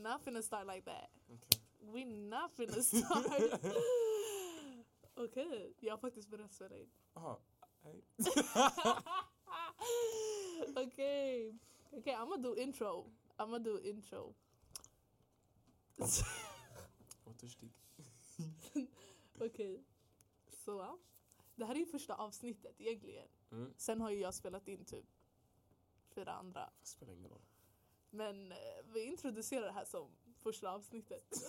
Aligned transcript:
not 0.00 0.24
finna 0.24 0.42
start 0.42 0.66
like 0.66 0.82
that. 0.82 1.10
Okej. 1.28 1.60
We 1.80 2.04
not 2.04 2.52
finna 2.52 2.82
start. 2.82 3.62
Okej, 5.14 5.74
jag 5.80 5.92
har 5.92 5.98
faktiskt 5.98 6.28
börjat 6.28 6.52
spela 6.52 6.76
in. 6.76 6.90
Aha. 7.14 7.40
Hej. 7.82 8.04
okay. 10.70 11.54
Okay, 11.92 12.14
I'm 12.14 12.28
gonna 12.28 12.42
do 12.42 12.56
intro. 12.56 13.10
I'm 13.36 13.50
gonna 13.50 13.58
do 13.58 13.80
intro. 13.80 14.34
Törstig. 17.40 17.72
Okej. 19.40 19.84
Så. 20.64 20.98
Det 21.54 21.64
här 21.64 21.74
är 21.74 21.78
ju 21.78 21.86
första 21.86 22.14
avsnittet 22.14 22.80
egentligen. 22.80 23.28
Mm. 23.50 23.74
Sen 23.76 24.00
har 24.00 24.10
ju 24.10 24.18
jag 24.18 24.34
spelat 24.34 24.68
in 24.68 24.84
typ 24.84 25.06
fyra 26.14 26.32
andra. 26.32 26.70
Spelar 26.82 27.12
ingen 27.12 27.30
roll. 27.30 27.42
Men 28.10 28.52
eh, 28.52 28.58
vi 28.92 29.04
introducerar 29.04 29.66
det 29.66 29.72
här 29.72 29.84
som 29.84 30.08
första 30.42 30.70
avsnittet. 30.70 31.24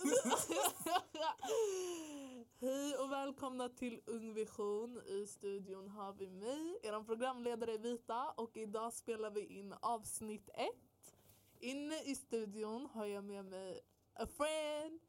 Hej 2.60 2.96
och 2.96 3.12
välkomna 3.12 3.68
till 3.68 4.00
Ung 4.06 4.34
Vision. 4.34 5.02
I 5.06 5.26
studion 5.26 5.88
har 5.88 6.12
vi 6.12 6.30
mig, 6.30 6.78
er 6.82 7.04
programledare 7.04 7.78
Vita 7.78 8.30
och 8.30 8.56
idag 8.56 8.92
spelar 8.92 9.30
vi 9.30 9.46
in 9.46 9.74
avsnitt 9.80 10.48
ett. 10.48 11.14
Inne 11.58 12.02
i 12.02 12.14
studion 12.14 12.86
har 12.86 13.06
jag 13.06 13.24
med 13.24 13.44
mig 13.44 13.80
a 14.14 14.26
friend, 14.26 15.00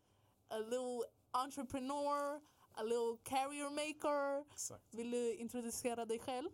a 0.47 0.57
little 0.57 1.03
entrepreneur, 1.31 2.41
a 2.71 2.83
little 2.83 3.17
carrier 3.23 3.69
maker. 3.69 4.45
Exakt. 4.51 4.93
Vill 4.93 5.11
du 5.11 5.35
introducera 5.35 6.05
dig 6.05 6.19
själv? 6.19 6.49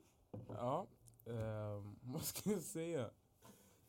Ja, 0.48 0.88
ehm, 1.26 2.00
vad 2.14 2.26
ska 2.26 2.50
jag 2.50 2.62
säga? 2.64 3.10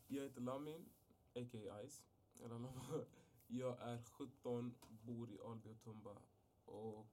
Jag 0.07 0.23
heter 0.23 0.41
Lamin, 0.41 0.89
a.k.a. 1.35 1.89
Ice. 1.89 2.03
Eller 2.45 3.07
Jag 3.47 3.81
är 3.81 4.03
17, 4.03 4.75
bor 5.03 5.31
i 5.31 5.39
Alby 5.41 5.71
och 5.71 5.81
Tumba 5.81 6.17
och 6.65 7.07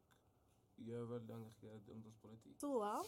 jag 0.76 1.00
är 1.00 1.06
väldigt 1.06 1.36
engagerad 1.36 1.88
i 1.88 1.92
ungdomspolitik. 1.92 2.60
Så, 2.60 3.06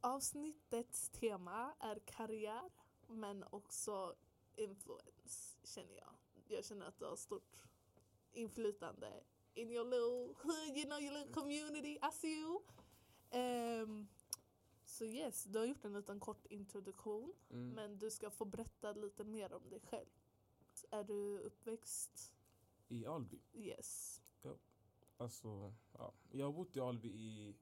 avsnittets 0.00 1.08
tema 1.08 1.74
är 1.80 1.98
karriär 1.98 2.70
men 3.06 3.44
också 3.50 4.14
influence 4.56 5.58
känner 5.64 5.94
jag. 5.94 6.12
Jag 6.48 6.64
känner 6.64 6.86
att 6.86 6.98
du 6.98 7.04
har 7.04 7.16
stort 7.16 7.56
inflytande 8.32 9.22
in 9.54 9.70
your 9.70 9.84
little 9.84 10.34
hood, 10.42 10.76
you 10.76 10.84
know 10.84 11.00
your 11.00 11.12
little 11.12 11.32
community, 11.32 11.98
I 12.02 12.10
see 12.10 12.40
you. 12.40 12.62
Um, 13.32 14.08
så 14.94 15.04
yes, 15.04 15.44
du 15.44 15.58
har 15.58 15.66
gjort 15.66 15.84
en 15.84 15.92
liten 15.92 16.20
kort 16.20 16.46
introduktion 16.46 17.32
Mm. 17.50 17.70
men 17.70 17.98
du 17.98 18.10
ska 18.10 18.30
få 18.30 18.44
berätta 18.44 18.92
lite 18.92 19.24
mer 19.24 19.52
om 19.52 19.68
dig 19.70 19.80
själv. 19.80 20.06
Är 20.90 21.04
du 21.04 21.38
uppväxt? 21.38 22.32
I 22.88 23.06
Alby? 23.06 23.40
Yes. 23.52 24.20
Alltså, 25.16 25.74
ja. 25.92 26.14
Jag 26.30 26.46
har 26.46 26.52
bott 26.52 26.76
i 26.76 26.80
Alby 26.80 27.08
i... 27.08 27.54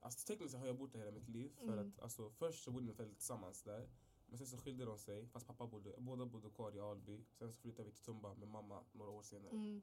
Alltså 0.00 0.26
tekniskt 0.26 0.50
sett 0.52 0.60
har 0.60 0.66
jag 0.66 0.78
bott 0.78 0.92
där 0.92 0.98
hela 0.98 1.10
mitt 1.10 1.28
liv. 1.28 1.52
För 1.56 1.62
Mm. 1.72 1.78
att, 1.88 2.00
alltså, 2.00 2.30
först 2.30 2.64
så 2.64 2.70
bodde 2.70 2.84
mina 2.84 2.94
föräldrar 2.94 3.14
tillsammans 3.14 3.62
där. 3.62 3.88
Men 4.26 4.38
sen 4.38 4.46
så 4.46 4.56
skilde 4.58 4.84
de 4.84 4.98
sig, 4.98 5.26
fast 5.26 5.46
pappa 5.46 5.66
bodde, 5.66 5.94
båda 5.98 6.26
bodde 6.26 6.50
kvar 6.50 6.76
i 6.76 6.80
Alby. 6.80 7.24
Sen 7.32 7.52
så 7.52 7.58
flyttade 7.60 7.88
vi 7.88 7.94
till 7.94 8.04
Tumba 8.04 8.34
med 8.34 8.48
mamma 8.48 8.84
några 8.92 9.10
år 9.10 9.22
senare. 9.22 9.50
Mm. 9.50 9.82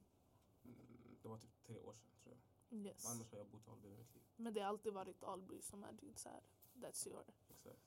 Mm, 0.65 0.77
Det 1.21 1.27
var 1.27 1.37
typ 1.37 1.63
tre 1.63 1.79
år 1.79 1.93
sedan 1.93 2.09
tror 2.23 2.35
jag. 2.69 2.79
yes. 2.85 3.05
Annars 3.05 3.31
har 3.31 3.37
jag 3.37 3.47
bott 3.47 3.67
i 3.67 3.69
Alby 3.69 3.87
hela 3.87 3.97
mitt 3.99 4.13
liv. 4.15 4.23
Men 4.35 4.53
det 4.53 4.59
har 4.61 4.67
alltid 4.67 4.93
varit 4.93 5.23
Alby 5.23 5.61
som 5.61 5.83
är 5.83 5.93
din 5.93 6.15
så 6.15 6.29
här, 6.29 6.43
that's 6.81 7.07
your. 7.07 7.23
Exakt. 7.49 7.79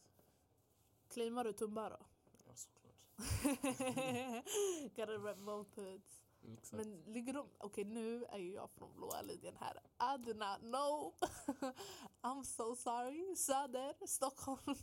Claimar 1.09 1.45
du 1.45 1.53
Tumba 1.53 1.89
då? 1.89 1.99
Ja, 2.47 2.55
såklart. 2.55 2.95
Gotta 4.97 5.13
rep 5.13 5.39
both 5.39 5.75
hoods. 5.81 6.23
Exakt. 6.53 6.73
Men 6.73 7.03
ligger 7.07 7.33
de, 7.33 7.47
okej 7.59 7.85
nu 7.85 8.25
är 8.25 8.39
ju 8.39 8.53
jag 8.53 8.71
från 8.71 8.95
blåa 8.95 9.23
linjen 9.23 9.57
här. 9.61 9.81
I 10.15 10.19
do 10.25 10.35
not 10.35 10.59
know. 10.61 11.15
I'm 12.23 12.43
so 12.45 12.77
sorry. 12.77 13.37
Söder, 13.37 14.07
Stockholm. 14.07 14.75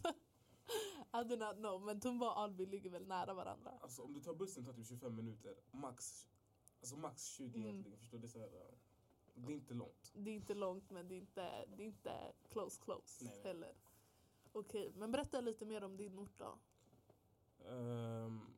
I 1.14 1.24
do 1.30 1.36
not 1.36 1.56
know. 1.56 1.82
Men 1.82 2.00
Tumba 2.02 2.26
och 2.32 2.40
Alby 2.40 2.66
ligger 2.66 2.90
väl 2.90 3.08
nära 3.08 3.34
varandra? 3.34 3.72
Alltså 3.82 4.02
om 4.02 4.14
du 4.14 4.20
tar 4.22 4.34
bussen 4.34 4.66
tar 4.66 4.74
typ 4.74 4.88
25 4.88 5.16
minuter. 5.16 5.56
Max, 5.72 6.28
alltså 6.80 6.96
max 6.98 7.24
20 7.26 7.46
Mm. 7.58 7.62
egentligen. 7.70 8.00
Förstår 8.00 8.18
du? 8.18 8.28
Det 8.28 8.38
är, 8.40 8.42
här, 8.42 8.48
uh, 8.48 8.76
det 9.36 9.54
är 9.54 9.56
inte 9.56 9.74
långt. 9.74 10.12
Det 10.16 10.30
är 10.30 10.36
inte 10.36 10.54
långt 10.54 10.90
men 10.90 11.08
det 11.08 11.16
är 11.16 11.18
inte, 11.18 11.66
det 11.66 11.84
är 11.84 11.88
inte 11.88 12.34
close 12.52 12.82
close 12.84 13.24
Nej, 13.26 13.34
nej. 13.34 13.44
heller. 13.44 13.74
Okej, 14.56 14.92
men 14.96 15.12
berätta 15.12 15.42
lite 15.42 15.66
mer 15.66 15.84
om 15.84 15.98
din 15.98 16.20
ort 16.20 16.38
då. 16.38 16.58
Um, 17.70 18.58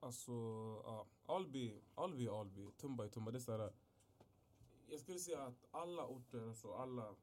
alltså, 0.00 0.32
ja. 0.84 1.06
Alby, 1.26 1.80
Alby 1.94 2.28
Alby. 2.28 2.70
Tumba 2.76 3.04
är 3.04 3.08
Tumba. 3.08 3.30
Det 3.30 3.38
är 3.38 3.40
så 3.40 3.56
här, 3.56 3.72
jag 4.86 5.00
skulle 5.00 5.18
säga 5.18 5.42
att 5.42 5.66
alla 5.70 6.06
orter, 6.06 6.48
alltså 6.48 6.72
alla 6.72 7.14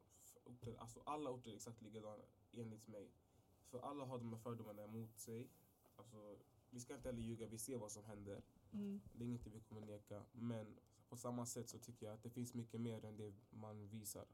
orter, 0.46 0.76
alltså 0.80 1.02
alla 1.06 1.30
orter 1.30 1.52
är 1.52 1.56
exakt 1.56 1.82
likadana 1.82 2.24
enligt 2.52 2.88
mig. 2.88 3.12
För 3.70 3.80
alla 3.80 4.06
har 4.06 4.18
de 4.18 4.34
här 4.34 4.40
fördomarna 4.40 4.84
emot 4.84 5.18
sig. 5.18 5.50
Alltså, 5.96 6.38
vi 6.70 6.80
ska 6.80 6.96
inte 6.96 7.10
heller 7.10 7.22
ljuga, 7.22 7.48
vi 7.48 7.58
ser 7.58 7.78
vad 7.78 7.92
som 7.92 8.04
händer. 8.04 8.42
Mm. 8.72 9.02
Det 9.14 9.24
är 9.24 9.28
inget 9.28 9.48
vi 9.48 9.62
kommer 9.62 9.82
neka. 9.82 10.24
Men 10.32 10.80
på 11.10 11.18
samma 11.18 11.46
sätt 11.46 11.70
så 11.70 11.80
tycker 11.80 12.06
jag 12.06 12.14
att 12.16 12.24
det 12.24 12.30
finns 12.30 12.54
mycket 12.54 12.82
mer 12.82 13.06
än 13.06 13.18
det 13.18 13.34
man 13.50 13.88
visar 13.88 14.26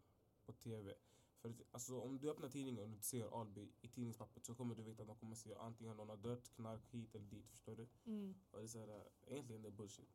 på 0.46 0.54
TV. 0.54 0.94
För 1.42 1.50
att, 1.50 1.62
alltså, 1.72 2.00
om 2.02 2.20
du 2.20 2.30
öppnar 2.30 2.50
tidningen 2.50 2.84
och 2.84 2.90
du 2.90 3.00
ser 3.02 3.42
Alby 3.42 3.70
i 3.82 3.88
tidningspappret 3.88 4.46
så 4.46 4.56
kommer 4.56 4.76
du 4.76 4.84
veta 4.84 5.02
att 5.02 5.08
de 5.08 5.16
kommer 5.18 5.36
säga 5.36 5.60
antingen 5.60 5.98
någon 5.98 6.10
har 6.10 6.18
dött, 6.18 6.50
knark 6.56 6.82
hit 6.92 7.16
eller 7.16 7.26
dit. 7.26 7.50
Förstår 7.52 7.76
du? 7.76 7.88
Mm. 8.06 8.36
Och 8.52 8.60
det 8.60 8.66
är 8.66 8.68
så 8.68 8.80
här, 8.80 9.04
egentligen 9.28 9.62
det 9.62 9.68
är 9.68 9.72
bullshit. 9.72 10.10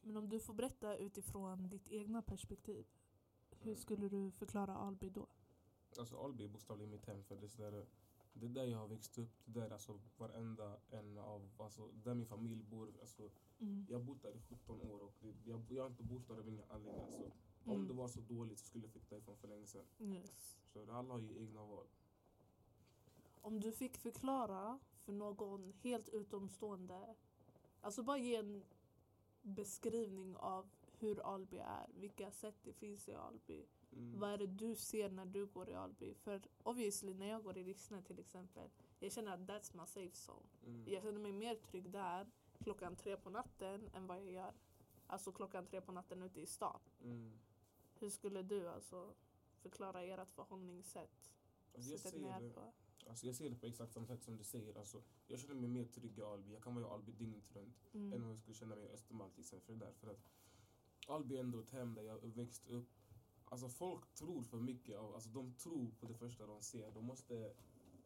Men 0.00 0.16
om 0.16 0.28
du 0.28 0.40
får 0.40 0.54
berätta 0.54 0.96
utifrån 0.96 1.68
ditt 1.68 1.88
egna 1.88 2.22
perspektiv. 2.22 2.86
Hur 3.50 3.62
Mm. 3.72 3.76
skulle 3.76 4.08
du 4.08 4.30
förklara 4.30 4.74
Alby 4.76 5.10
då? 5.10 5.26
Alltså 5.98 6.16
Alby 6.24 6.44
är 6.44 6.48
bokstavligen 6.48 6.90
mitt 6.90 7.06
hem 7.06 7.24
för 7.24 7.36
det 7.36 7.46
är, 7.46 7.48
så 7.48 7.62
där, 7.62 7.86
det 8.32 8.46
är 8.46 8.50
där 8.50 8.64
jag 8.64 8.78
har 8.78 8.88
växt 8.88 9.18
upp. 9.18 9.30
Det 9.44 9.60
där 9.60 9.66
är 9.66 9.70
alltså 9.70 10.00
varenda 10.16 10.78
en 10.90 11.18
av, 11.18 11.50
alltså 11.58 11.88
där 11.92 12.14
min 12.14 12.26
familj 12.26 12.62
bor. 12.64 12.92
Alltså, 13.00 13.30
Mm. 13.60 13.86
jag 13.88 13.98
har 13.98 14.04
bott 14.04 14.22
där 14.22 14.36
i 14.36 14.40
17 14.40 14.80
år 14.80 15.00
och 15.02 15.12
det, 15.20 15.34
jag, 15.44 15.62
jag 15.70 15.82
har 15.82 15.90
inte 15.90 16.02
bott 16.02 16.28
där 16.28 16.34
av 16.38 16.48
ingen 16.48 16.64
anledning. 16.70 17.04
Alltså, 17.04 17.30
Mm. 17.64 17.76
Om 17.76 17.88
det 17.88 17.94
var 17.94 18.08
så 18.08 18.20
dåligt 18.20 18.58
så 18.58 18.66
skulle 18.66 18.84
jag 18.84 18.92
flytta 18.92 19.14
därifrån 19.14 19.36
för 19.36 19.48
länge 19.48 19.66
sedan. 19.66 19.86
Yes. 19.98 20.58
Så 20.72 20.92
alla 20.92 21.14
har 21.14 21.20
ju 21.20 21.42
egna 21.42 21.64
val. 21.64 21.86
Om 23.40 23.60
du 23.60 23.72
fick 23.72 23.96
förklara 23.96 24.78
för 24.92 25.12
någon 25.12 25.72
helt 25.82 26.08
utomstående, 26.08 27.14
alltså 27.80 28.02
bara 28.02 28.18
ge 28.18 28.36
en 28.36 28.62
beskrivning 29.42 30.36
av 30.36 30.70
hur 30.98 31.20
Alby 31.20 31.58
är, 31.58 31.86
vilka 31.94 32.30
sätt 32.30 32.56
det 32.62 32.72
finns 32.72 33.08
i 33.08 33.14
Alby. 33.14 33.66
Mm. 33.92 34.20
Vad 34.20 34.30
är 34.30 34.38
det 34.38 34.46
du 34.46 34.74
ser 34.74 35.10
när 35.10 35.26
du 35.26 35.46
går 35.46 35.70
i 35.70 35.74
Alby? 35.74 36.14
För 36.14 36.42
obviously 36.62 37.14
när 37.14 37.26
jag 37.26 37.42
går 37.42 37.58
i 37.58 37.64
Rissne 37.64 38.02
till 38.02 38.18
exempel, 38.18 38.70
jag 38.98 39.12
känner 39.12 39.32
att 39.32 39.40
that's 39.40 39.76
my 39.76 39.86
safe 39.86 40.16
zone. 40.30 40.46
Mm. 40.66 40.84
Jag 40.88 41.02
känner 41.02 41.20
mig 41.20 41.32
mer 41.32 41.54
trygg 41.54 41.90
där 41.90 42.26
klockan 42.58 42.96
tre 42.96 43.16
på 43.16 43.30
natten 43.30 43.90
än 43.94 44.06
vad 44.06 44.16
jag 44.16 44.30
gör 44.30 44.54
alltså 45.10 45.32
klockan 45.32 45.66
tre 45.66 45.80
på 45.80 45.92
natten 45.92 46.22
ute 46.22 46.40
i 46.40 46.46
stan. 46.46 46.80
Mm. 47.04 47.32
Hur 48.00 48.10
skulle 48.10 48.42
du 48.42 48.68
alltså 48.68 49.14
förklara 49.62 50.02
ert 50.02 50.30
förhållningssätt? 50.30 51.32
Alltså, 51.74 51.90
jag, 51.90 52.00
ser 52.00 52.40
det, 52.40 52.50
på? 52.54 52.72
alltså, 53.08 53.26
jag 53.26 53.34
ser 53.34 53.50
det 53.50 53.56
på 53.56 53.66
exakt 53.66 53.92
samma 53.92 54.06
sätt 54.06 54.22
som 54.22 54.36
du 54.36 54.44
säger. 54.44 54.78
Alltså, 54.78 55.02
jag 55.26 55.40
känner 55.40 55.54
mig 55.54 55.68
mer 55.70 55.84
trygg 55.84 56.18
i 56.18 56.22
Alby. 56.22 56.52
Jag 56.52 56.62
kan 56.62 56.74
vara 56.74 56.86
i 56.86 56.88
Alby 56.90 57.12
dygnet 57.12 57.52
runt 57.56 57.90
än 57.94 58.00
Mm. 58.12 58.22
vad 58.22 58.30
jag 58.30 58.38
skulle 58.38 58.54
känna 58.54 58.74
mig 58.74 58.84
i 58.84 58.88
Östermalm 58.90 59.30
till 59.30 59.40
exempel. 59.40 59.66
För 59.66 59.72
det 59.74 59.84
där. 59.84 59.92
För 59.92 60.10
att 60.10 60.28
Alby 61.08 61.36
är 61.36 61.40
ändå 61.40 61.60
ett 61.60 61.70
hem 61.70 61.94
där 61.94 62.02
jag 62.02 62.18
växt 62.20 62.66
upp. 62.68 62.88
Alltså 63.44 63.68
folk 63.68 64.14
tror 64.14 64.42
för 64.42 64.56
mycket. 64.60 64.98
Av, 64.98 65.14
alltså, 65.14 65.28
de 65.30 65.52
tror 65.54 65.90
på 66.00 66.06
det 66.06 66.14
första 66.14 66.46
de 66.46 66.62
ser. 66.62 66.90
De 66.90 67.04
måste 67.04 67.52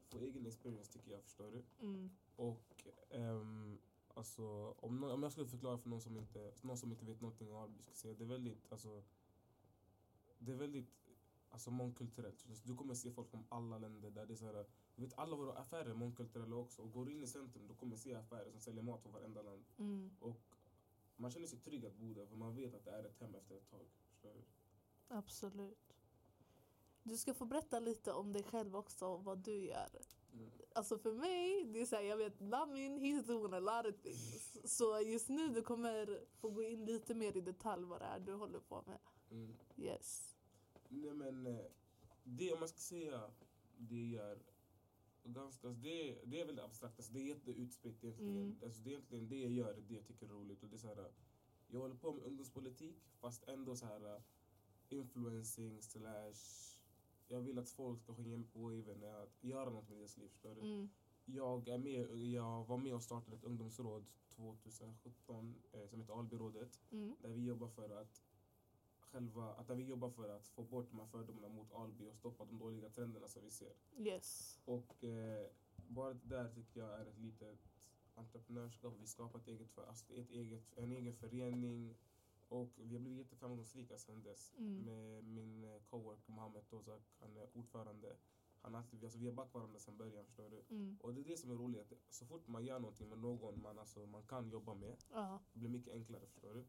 få 0.09 0.19
egen 0.19 0.47
experience 0.47 0.93
tycker 0.93 1.10
jag. 1.12 1.22
Förstår 1.22 1.50
du? 1.50 1.65
Mm. 1.87 2.10
Och 2.37 2.87
ehm, 3.10 3.78
alltså, 4.15 4.75
om, 4.78 5.01
nå- 5.01 5.13
om 5.13 5.22
jag 5.22 5.33
skulle 5.33 5.47
förklara 5.48 5.78
för 5.78 5.89
någon 5.91 6.01
som 6.01 6.16
inte, 6.16 6.53
någon 6.63 6.78
som 6.78 6.91
inte 6.92 7.04
vet 7.04 7.21
någonting 7.21 7.51
om 7.51 7.57
Alby, 7.57 7.78
skulle 7.83 7.95
säga 7.97 8.15
det 8.15 8.24
är 8.24 8.28
väldigt, 8.28 8.72
alltså, 8.72 9.03
det 10.45 10.53
är 10.53 10.57
väldigt 10.57 10.91
alltså, 11.51 11.71
mångkulturellt. 11.71 12.45
Du 12.65 12.75
kommer 12.75 12.95
se 12.95 13.11
folk 13.11 13.31
från 13.31 13.45
alla 13.49 13.79
länder 13.79 14.11
där 14.11 14.27
det 14.27 14.35
är 14.35 14.37
så 14.37 14.45
här, 14.45 14.67
du 14.95 15.03
vet 15.03 15.19
alla 15.19 15.37
våra 15.37 15.53
affärer 15.53 15.91
är 15.91 15.95
mångkulturella 15.95 16.57
också. 16.57 16.83
Och 16.83 16.93
går 16.93 17.05
du 17.05 17.13
in 17.13 17.23
i 17.23 17.27
centrum 17.27 17.67
då 17.69 17.75
kommer 17.75 17.97
du 17.97 18.03
se 18.03 18.15
affärer 18.15 18.51
som 18.51 18.61
säljer 18.61 18.83
mat 18.83 19.03
från 19.03 19.13
varenda 19.13 19.43
land. 19.43 19.65
Mm. 19.79 20.11
Och 20.21 20.57
man 21.17 21.31
känner 21.31 21.47
sig 21.47 21.59
trygg 21.59 21.87
att 21.87 21.97
bo 21.97 22.15
där 22.15 22.27
för 22.27 22.37
man 22.37 22.55
vet 22.57 22.75
att 22.75 22.85
det 22.85 22.91
är 22.91 23.05
ett 23.05 23.21
hem 23.21 23.35
efter 23.35 23.57
ett 23.57 23.71
tag. 23.71 23.87
Du? 24.23 24.45
Absolut. 25.09 25.95
Du 27.03 27.17
ska 27.17 27.35
få 27.35 27.45
berätta 27.45 27.81
lite 27.81 28.13
om 28.13 28.33
dig 28.33 28.43
själv 28.43 28.77
också 28.77 29.07
och 29.07 29.25
vad 29.25 29.39
du 29.39 29.65
gör. 29.65 29.89
Mm. 30.33 30.51
Alltså 30.75 30.99
för 30.99 31.13
mig, 31.13 31.65
det 31.65 31.81
är 31.81 31.87
så 31.87 31.97
här, 31.97 32.03
jag 32.03 32.17
vet 32.17 32.41
Lamin, 32.41 32.99
he's 32.99 33.27
doing 33.27 33.53
a 33.53 33.61
lot 33.61 33.95
of 33.95 34.03
things. 34.03 34.59
Så 34.65 35.01
just 35.01 35.29
nu 35.29 35.49
du 35.49 35.63
kommer 35.63 36.25
få 36.41 36.51
gå 36.51 36.63
in 36.63 36.85
lite 36.85 37.15
mer 37.15 37.37
i 37.37 37.41
detalj 37.41 37.85
vad 37.85 38.01
det 38.01 38.05
är 38.05 38.21
du 38.21 38.33
håller 38.33 38.61
på 38.61 38.85
med. 38.87 38.99
Mm. 39.31 39.57
Yes. 39.77 40.34
Nej 40.95 41.15
men, 41.15 41.47
eh, 41.47 41.67
det 42.25 42.53
om 42.53 42.61
man 42.61 42.69
ska 42.69 42.79
säga 42.79 43.31
det 43.77 44.07
gör. 44.07 44.39
ganska, 45.25 45.69
alltså 45.69 45.83
det, 45.83 46.19
det 46.25 46.41
är 46.41 46.47
väldigt 46.47 46.65
abstrakt, 46.65 46.99
alltså 46.99 47.13
det 47.13 47.21
är 47.21 47.25
jätteutspritt 47.25 48.05
egentligen. 48.05 48.37
Mm. 48.37 48.57
Alltså 48.65 48.83
det 48.83 48.91
är 48.91 48.93
egentligen 48.93 49.29
det 49.29 49.41
jag 49.41 49.53
gör, 49.53 49.83
det 49.89 49.95
jag 49.95 50.07
tycker 50.07 50.27
är 50.27 50.31
roligt. 50.31 50.63
Och 50.63 50.69
det 50.69 50.77
är 50.77 50.79
så 50.79 50.87
här, 50.87 51.13
jag 51.69 51.81
håller 51.81 51.95
på 51.95 52.13
med 52.13 52.25
ungdomspolitik 52.25 52.97
fast 53.21 53.49
ändå 53.49 53.77
så 53.77 53.87
här 53.87 54.23
influencing 54.89 55.83
slash 55.83 56.75
jag 57.29 57.41
vill 57.41 57.59
att 57.59 57.71
folk 57.71 58.01
ska 58.01 58.13
hänga 58.13 58.37
med 58.37 58.53
på 58.53 58.59
waven, 58.59 59.05
att 59.05 59.45
göra 59.45 59.71
något 59.71 59.89
med 59.89 59.99
deras 59.99 60.17
liv. 60.17 60.29
Förstår 60.29 60.55
du? 60.55 60.61
Mm. 60.61 60.89
Jag, 61.25 61.69
är 61.69 61.79
med, 61.79 62.17
jag 62.17 62.65
var 62.65 62.79
med 62.79 62.95
och 62.95 63.03
startade 63.03 63.37
ett 63.37 63.45
ungdomsråd 63.45 64.05
2017 64.29 65.55
eh, 65.73 65.87
som 65.87 66.01
heter 66.01 66.19
Albyrådet. 66.19 66.81
Mm. 66.91 67.17
Där 67.21 67.29
vi 67.29 67.45
jobbar 67.45 67.69
för 67.69 68.01
att 68.01 68.23
själva, 69.15 69.55
att 69.55 69.71
vi 69.71 69.84
jobbar 69.84 70.11
för 70.11 70.28
att 70.28 70.49
få 70.49 70.63
bort 70.63 70.91
de 70.91 70.99
här 70.99 71.07
fördomarna 71.07 71.49
mot 71.49 71.72
Alby 71.72 72.09
och 72.09 72.16
stoppa 72.16 72.45
de 72.45 72.59
dåliga 72.59 72.91
trenderna 72.91 73.28
som 73.28 73.43
vi 73.45 73.51
ser. 73.51 73.72
Yes. 73.99 74.61
Och 74.65 75.05
eh, 75.05 75.47
bara 75.89 76.15
det 76.15 76.28
där 76.28 76.49
tycker 76.49 76.81
jag 76.81 77.01
är 77.01 77.07
ett 77.07 77.19
litet 77.19 77.59
entreprenörskap. 78.15 78.95
Vi 79.01 79.07
skapar 79.07 79.39
ett 79.39 79.49
eget, 79.49 79.71
för, 79.71 79.87
alltså 79.87 80.15
ett 80.15 80.31
eget, 80.31 80.72
en 80.77 80.93
egen 80.93 81.15
förening 81.15 81.97
och 82.49 82.72
vi 82.77 82.95
har 82.95 83.01
blivit 83.01 83.19
jätteframgångsrika 83.19 83.99
sedan 83.99 84.22
dess. 84.22 84.55
Mm. 84.59 84.78
Med 84.84 85.25
min 85.25 85.65
eh, 85.65 85.83
coworker 85.91 86.33
Mohammed 86.33 86.67
Tozak, 86.67 87.03
han 87.21 87.37
är 87.37 87.49
ordförande. 87.57 88.17
Han 88.60 88.75
har 88.75 88.81
alltid, 88.81 89.05
alltså 89.05 89.19
vi 89.19 89.27
har 89.27 89.34
back 89.34 89.55
varandra 89.55 89.78
sedan 89.78 89.97
början 89.97 90.25
förstår 90.25 90.51
du. 90.51 90.75
Mm. 90.75 90.99
Och 91.01 91.15
det 91.15 91.21
är 91.21 91.25
det 91.25 91.37
som 91.37 91.51
är 91.51 91.55
roligt, 91.55 91.93
så 92.10 92.27
fort 92.27 92.49
man 92.49 92.65
gör 92.65 92.78
någonting 92.78 93.09
med 93.09 93.19
någon 93.19 93.63
man, 93.63 93.78
alltså, 93.78 94.07
man 94.07 94.22
kan 94.22 94.51
jobba 94.51 94.75
med, 94.75 94.97
Ja. 95.13 95.41
det 95.53 95.59
blir 95.59 95.71
mycket 95.71 95.95
enklare 95.95 96.27
förstår 96.27 96.55
du. 96.55 96.65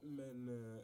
Men 0.00 0.48
eh, 0.48 0.82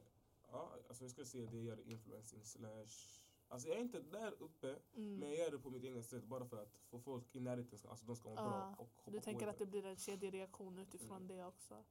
ja, 0.55 0.77
alltså 0.89 1.05
jag 1.05 1.11
skulle 1.11 1.27
säga 1.27 1.51
det 1.51 1.56
jag 1.56 1.65
gör 1.65 1.81
influencing 1.81 2.45
slash 2.45 3.21
Alltså 3.49 3.69
jag 3.69 3.77
är 3.77 3.81
inte 3.81 4.01
där 4.01 4.35
uppe, 4.43 4.79
Mm. 4.95 5.19
men 5.19 5.29
jag 5.29 5.39
gör 5.39 5.51
det 5.51 5.59
på 5.59 5.71
mitt 5.71 5.85
egna 5.85 6.03
sätt 6.03 6.25
bara 6.25 6.45
för 6.47 6.62
att 6.62 6.77
få 6.91 6.99
folk 7.01 7.37
i 7.37 7.41
närheten, 7.41 7.79
alltså 7.89 8.06
de 8.06 8.17
ska 8.17 8.29
må 8.29 8.35
Ja, 8.35 8.43
bra 8.43 8.71
och 8.79 8.89
hoppa 8.97 9.11
Du 9.11 9.21
tänker 9.21 9.47
det. 9.47 9.53
att 9.53 9.59
det 9.59 9.67
blir 9.67 9.85
en 9.87 9.97
kedjereaktion 9.97 10.79
utifrån 10.79 11.17
Mm. 11.17 11.29
det 11.29 11.45
också? 11.45 11.85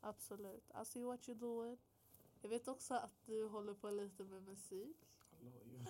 Absolut. 0.00 0.70
I 0.82 0.84
see 0.84 1.04
what 1.04 1.28
you're 1.28 1.34
doing. 1.34 1.78
Jag 2.42 2.48
vet 2.48 2.68
också 2.68 2.94
att 2.94 3.26
du 3.26 3.46
håller 3.46 3.74
på 3.74 3.90
lite 3.90 4.24
med 4.24 4.42
musik. 4.42 4.96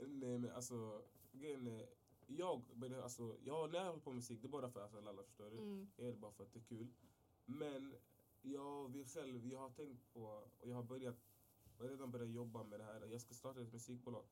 Nej 0.00 0.38
men 0.38 0.50
alltså, 0.50 1.02
grejen 1.32 1.66
är, 1.66 1.86
jag 2.26 2.62
alltså, 3.02 3.36
jag, 3.44 3.70
när 3.72 3.78
jag 3.78 3.86
håller 3.86 4.00
på 4.00 4.10
med 4.10 4.16
musik, 4.16 4.40
det 4.42 4.46
är 4.46 4.50
bara 4.50 4.70
för 4.70 4.80
att 4.80 4.94
alla 4.94 5.22
förstår 5.22 5.50
du. 5.50 5.56
Mm. 5.58 5.90
Jag 5.96 6.04
gör 6.06 6.12
det 6.12 6.18
bara 6.18 6.32
för 6.32 6.44
att 6.44 6.52
det 6.52 6.58
är 6.58 6.64
kul. 6.64 6.88
Men 7.46 7.94
jag 8.42 8.88
vill 8.92 9.06
själv, 9.06 9.46
jag 9.46 9.58
har 9.58 9.70
tänkt 9.70 10.12
på, 10.12 10.20
och 10.60 10.68
jag 10.68 10.76
har 10.76 10.82
börjat, 10.82 11.16
jag 11.78 11.84
har 11.84 11.90
redan 11.90 12.10
börjat 12.10 12.30
jobba 12.30 12.64
med 12.64 12.80
det 12.80 12.84
här, 12.84 13.08
jag 13.10 13.20
ska 13.20 13.34
starta 13.34 13.60
ett 13.60 13.72
musikbolag. 13.72 14.24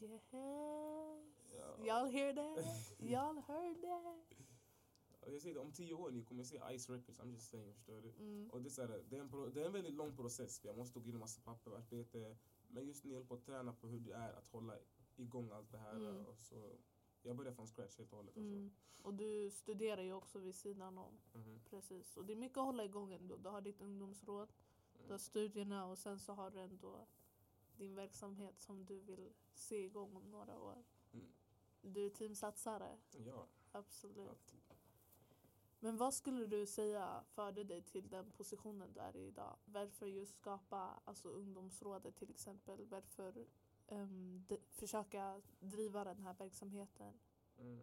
Yes. 0.00 0.32
Ja. 1.56 1.84
Y'all 1.84 2.10
hear 2.10 2.32
that? 2.34 2.98
Y'all 2.98 3.42
heard 3.46 3.80
that? 3.80 4.38
Jag 5.32 5.40
säger 5.40 5.54
det, 5.54 5.60
om 5.60 5.72
tio 5.72 5.94
år 5.94 6.10
ni 6.10 6.22
kommer 6.22 6.44
se 6.44 6.60
Ice 6.78 6.90
Records, 6.90 7.20
I'm 7.20 7.32
just 7.32 7.50
saying, 7.50 7.74
förstår 7.74 8.02
du? 8.02 8.08
Mm. 8.08 8.50
Och 8.50 8.62
det 8.62 8.68
är, 8.68 8.70
så 8.70 8.82
här, 8.82 9.04
det, 9.08 9.16
är 9.16 9.20
en 9.20 9.52
det 9.54 9.62
är 9.62 9.66
en 9.66 9.72
väldigt 9.72 9.94
lång 9.94 10.16
process, 10.16 10.60
för 10.60 10.68
jag 10.68 10.76
måste 10.76 11.00
gå 11.00 11.08
in 11.08 11.14
i 11.14 11.18
massa 11.18 11.40
pappersarbete. 11.40 12.36
Men 12.68 12.86
just 12.86 13.04
nu 13.04 13.24
på 13.24 13.34
att 13.34 13.44
träna 13.44 13.72
på 13.72 13.86
hur 13.86 14.00
det 14.00 14.12
är 14.12 14.32
att 14.32 14.48
hålla 14.48 14.74
igång 15.16 15.50
allt 15.50 15.72
det 15.72 15.78
här. 15.78 15.96
Mm. 15.96 16.26
Och 16.26 16.38
så, 16.38 16.76
jag 17.22 17.36
börjar 17.36 17.52
från 17.52 17.66
scratch 17.66 17.98
helt 17.98 18.12
och 18.12 18.16
hållet. 18.16 18.36
Mm. 18.36 18.70
Och 19.02 19.14
du 19.14 19.50
studerar 19.50 20.02
ju 20.02 20.12
också 20.12 20.38
vid 20.38 20.54
sidan 20.54 20.98
om. 20.98 21.18
Mhm. 21.32 21.60
Precis. 21.70 22.16
Och 22.16 22.24
det 22.24 22.32
är 22.32 22.36
mycket 22.36 22.58
att 22.58 22.64
hålla 22.64 22.84
igång 22.84 23.12
ändå. 23.12 23.36
Du 23.36 23.48
har 23.48 23.60
ditt 23.60 23.80
ungdomsråd, 23.80 24.48
du 25.06 25.12
har 25.12 25.18
studierna 25.18 25.86
och 25.86 25.98
sen 25.98 26.18
så 26.18 26.32
har 26.32 26.50
du 26.50 26.60
ändå 26.60 27.06
din 27.76 27.94
verksamhet 27.94 28.60
som 28.60 28.84
du 28.84 29.00
vill 29.00 29.32
se 29.54 29.84
igång 29.84 30.16
om 30.16 30.30
några 30.30 30.60
år. 30.60 30.84
Mm. 31.12 31.32
Du 31.82 32.06
är 32.06 32.10
teamsatsare, 32.10 32.98
Ja, 33.26 33.46
absolut. 33.72 34.54
Men 35.80 35.96
vad 35.96 36.14
skulle 36.14 36.46
du 36.46 36.66
säga 36.66 37.24
förde 37.28 37.64
dig 37.64 37.82
till 37.82 38.08
den 38.08 38.30
positionen 38.30 38.92
du 38.92 39.00
är 39.00 39.16
i 39.16 39.26
idag? 39.26 39.56
Varför 39.64 40.06
just 40.06 40.34
skapa 40.36 41.00
alltså 41.04 41.28
ungdomsrådet 41.28 42.16
till 42.16 42.30
exempel? 42.30 42.86
Varför 42.86 43.46
ehm, 43.86 44.44
d- 44.48 44.60
försöka 44.70 45.42
driva 45.60 46.04
den 46.04 46.18
här 46.20 46.34
verksamheten? 46.34 47.14
Mm. 47.58 47.82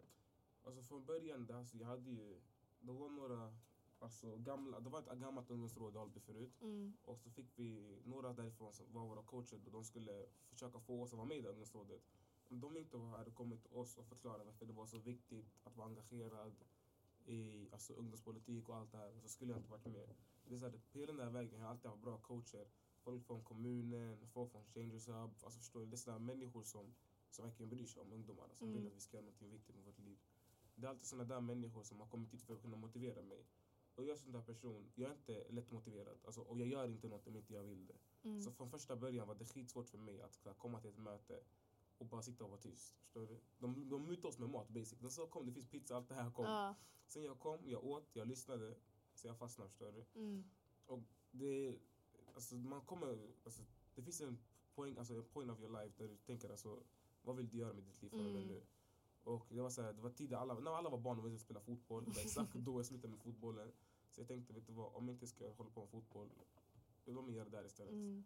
Alltså 0.64 0.84
från 0.84 1.06
början, 1.06 1.46
det, 1.46 1.58
alltså, 1.58 1.78
jag 1.78 1.88
hade 1.88 2.10
ju, 2.12 2.42
det 2.80 2.92
var 2.92 3.10
några, 3.10 3.54
alltså 4.02 4.38
gamla, 4.38 4.80
det 4.80 4.90
var 4.90 5.00
ett 5.00 5.20
gammalt 5.20 5.50
ungdomsråd 5.52 5.96
i 5.96 5.98
Alby 5.98 6.20
förut. 6.20 6.62
Mm. 6.62 6.94
Och 7.04 7.20
så 7.20 7.30
fick 7.30 7.60
vi 7.60 8.02
några 8.06 8.34
därifrån 8.34 8.74
som 8.74 8.94
var 8.94 9.08
våra 9.08 9.24
coacher 9.24 9.60
och 9.66 9.72
de 9.72 9.84
skulle 9.84 10.26
försöka 10.50 10.80
få 10.80 11.04
oss 11.04 11.14
att 11.14 11.18
vara 11.18 11.28
med 11.28 11.38
i 11.38 11.42
det 11.42 11.50
ungdomsrådet. 11.50 12.02
Om 12.50 12.60
de 12.62 12.78
inte 12.78 12.98
hade 12.98 13.32
kommit 13.32 13.62
till 13.62 13.74
oss 13.74 13.98
och 13.98 14.06
förklarat 14.08 14.46
varför 14.46 14.66
det 14.66 14.74
var 14.74 14.86
så 14.86 14.98
viktigt 14.98 15.60
att 15.64 15.76
vara 15.78 15.88
engagerad 15.88 16.56
i 17.26 17.70
alltså, 17.72 17.94
ungdomspolitik 17.94 18.70
och 18.70 18.76
allt 18.76 18.92
det 18.92 18.98
här 18.98 19.12
så 19.22 19.28
skulle 19.30 19.52
jag 19.52 19.60
inte 19.60 19.72
varit 19.72 19.86
med. 19.86 20.10
Det 20.46 20.56
är 20.56 20.60
så 20.60 20.66
här, 20.66 20.80
hela 20.92 21.14
den 21.14 21.22
här 21.26 21.30
vägen 21.30 21.60
har 21.60 21.68
jag 21.68 21.72
alltid 21.72 21.92
haft 21.92 22.02
bra 22.04 22.18
coacher. 22.18 22.68
Folk 23.04 23.26
från 23.26 23.44
kommunen, 23.44 24.28
folk 24.28 24.52
från 24.52 24.64
Changers 24.66 25.08
Hub. 25.08 25.32
Alltså 25.44 25.60
förstår 25.60 25.80
du? 25.80 25.86
Det 25.86 25.96
är 25.96 25.98
sådana 25.98 26.20
människor 26.20 26.64
som, 26.64 26.94
som 27.30 27.46
verkligen 27.46 27.70
bryr 27.70 27.86
sig 27.86 28.02
om 28.02 28.14
ungdomarna. 28.14 28.56
Som 28.56 28.68
Mm. 28.68 28.80
vill 28.80 28.88
att 28.88 28.96
vi 28.96 29.02
ska 29.02 29.18
göra 29.18 29.26
något 29.26 29.42
viktigt 29.42 29.76
med 29.76 29.86
vårt 29.86 30.00
liv. 30.00 30.20
Det 30.76 30.86
är 30.86 30.90
alltid 30.90 31.06
sådana 31.06 31.24
där 31.36 31.42
människor 31.42 31.84
som 31.84 32.00
har 32.00 32.08
kommit 32.08 32.34
hit 32.34 32.42
för 32.44 32.54
att 32.54 32.62
kunna 32.62 32.78
motivera 32.78 33.22
mig. 33.22 33.46
Och 33.96 34.04
jag 34.04 34.10
är 34.10 34.14
en 34.14 34.20
sån 34.20 34.32
där 34.32 34.42
person, 34.42 34.92
jag 34.96 35.10
är 35.10 35.14
inte 35.14 35.46
lättmotiverad. 35.50 36.18
Alltså, 36.26 36.42
och 36.42 36.60
jag 36.60 36.68
gör 36.68 36.88
inte 36.88 37.08
något 37.08 37.28
om 37.28 37.36
inte 37.36 37.54
jag 37.54 37.64
vill 37.64 37.88
det. 37.88 37.98
Mm. 38.24 38.42
Så 38.42 38.52
från 38.52 38.70
första 38.70 38.96
början 38.96 39.28
var 39.28 39.36
det 39.36 39.46
skitsvårt 39.46 39.90
för 39.90 39.98
mig 39.98 40.22
att 40.22 40.40
här, 40.46 40.54
komma 40.54 40.82
till 40.82 40.90
ett 40.90 40.98
möte 40.98 41.44
och 41.98 42.06
bara 42.06 42.22
sitta 42.22 42.44
och 42.44 42.50
vara 42.50 42.62
tyst. 42.62 42.96
Förstår 43.04 43.28
du? 43.28 43.40
De, 43.60 43.90
de 43.90 44.06
mutade 44.06 44.28
oss 44.28 44.40
med 44.40 44.50
mat 44.50 44.70
basic. 44.70 45.00
De 45.00 45.12
sa 45.12 45.28
kom, 45.28 45.46
det 45.46 45.52
finns 45.52 45.70
pizza, 45.70 45.96
allt 45.96 46.10
det 46.10 46.16
här 46.16 46.32
kom. 46.32 46.46
Ja. 46.46 46.76
Sen 47.08 47.24
jag 47.24 47.40
kom, 47.40 47.70
jag 47.70 47.84
åt, 47.84 48.10
jag 48.14 48.28
lyssnade. 48.28 48.76
Så 49.14 49.28
jag 49.28 49.38
fastnade, 49.38 49.70
förstår 49.70 49.92
du? 49.92 50.20
Mm. 50.20 50.44
Det, 51.32 51.80
alltså, 52.36 52.56
man 52.56 52.82
kommer, 52.82 53.32
alltså, 53.44 53.62
det 53.96 54.02
finns 54.02 54.22
en 54.22 54.38
poäng, 54.76 54.98
alltså, 54.98 55.14
en 55.14 55.24
point 55.24 55.52
of 55.52 55.60
your 55.60 55.84
life 55.84 55.94
där 55.98 56.08
du 56.08 56.18
tänker 56.18 56.50
alltså, 56.50 56.84
vad 57.22 57.36
vill 57.36 57.50
du 57.50 57.58
göra 57.58 57.74
med 57.74 57.84
ditt 57.84 58.02
liv 58.02 58.10
från 58.10 58.20
och 58.20 58.32
Mm. 58.32 58.48
nu? 58.48 58.62
Och 59.24 59.46
det 59.50 59.62
var, 59.62 59.70
så 59.70 59.82
här, 59.82 59.94
det 59.94 60.02
var 60.02 60.10
tider 60.10 60.38
alla, 60.38 60.54
när 60.54 60.72
alla 60.72 60.90
var 60.90 60.98
barn 60.98 61.20
och 61.20 61.26
ville 61.26 61.40
spela 61.40 61.60
fotboll. 61.60 62.06
Det 62.06 62.12
var 62.16 62.22
exakt 62.22 62.54
då 62.54 62.80
jag 62.80 62.86
slutade 62.86 63.14
med 63.14 63.22
fotbollen. 63.22 63.72
Så 64.10 64.22
jag 64.22 64.28
tänkte, 64.28 64.54
vet 64.54 64.68
du 64.68 64.74
vad, 64.74 64.94
om 64.96 65.08
jag 65.08 65.16
inte 65.16 65.28
ska 65.28 65.52
hålla 65.52 65.70
på 65.70 65.80
med 65.80 65.90
fotboll, 65.90 66.30
låt 67.06 67.26
mig 67.26 67.36
göra 67.36 67.46
det 67.50 67.58
där 67.58 67.66
istället. 67.66 67.92
Mm. 67.94 68.24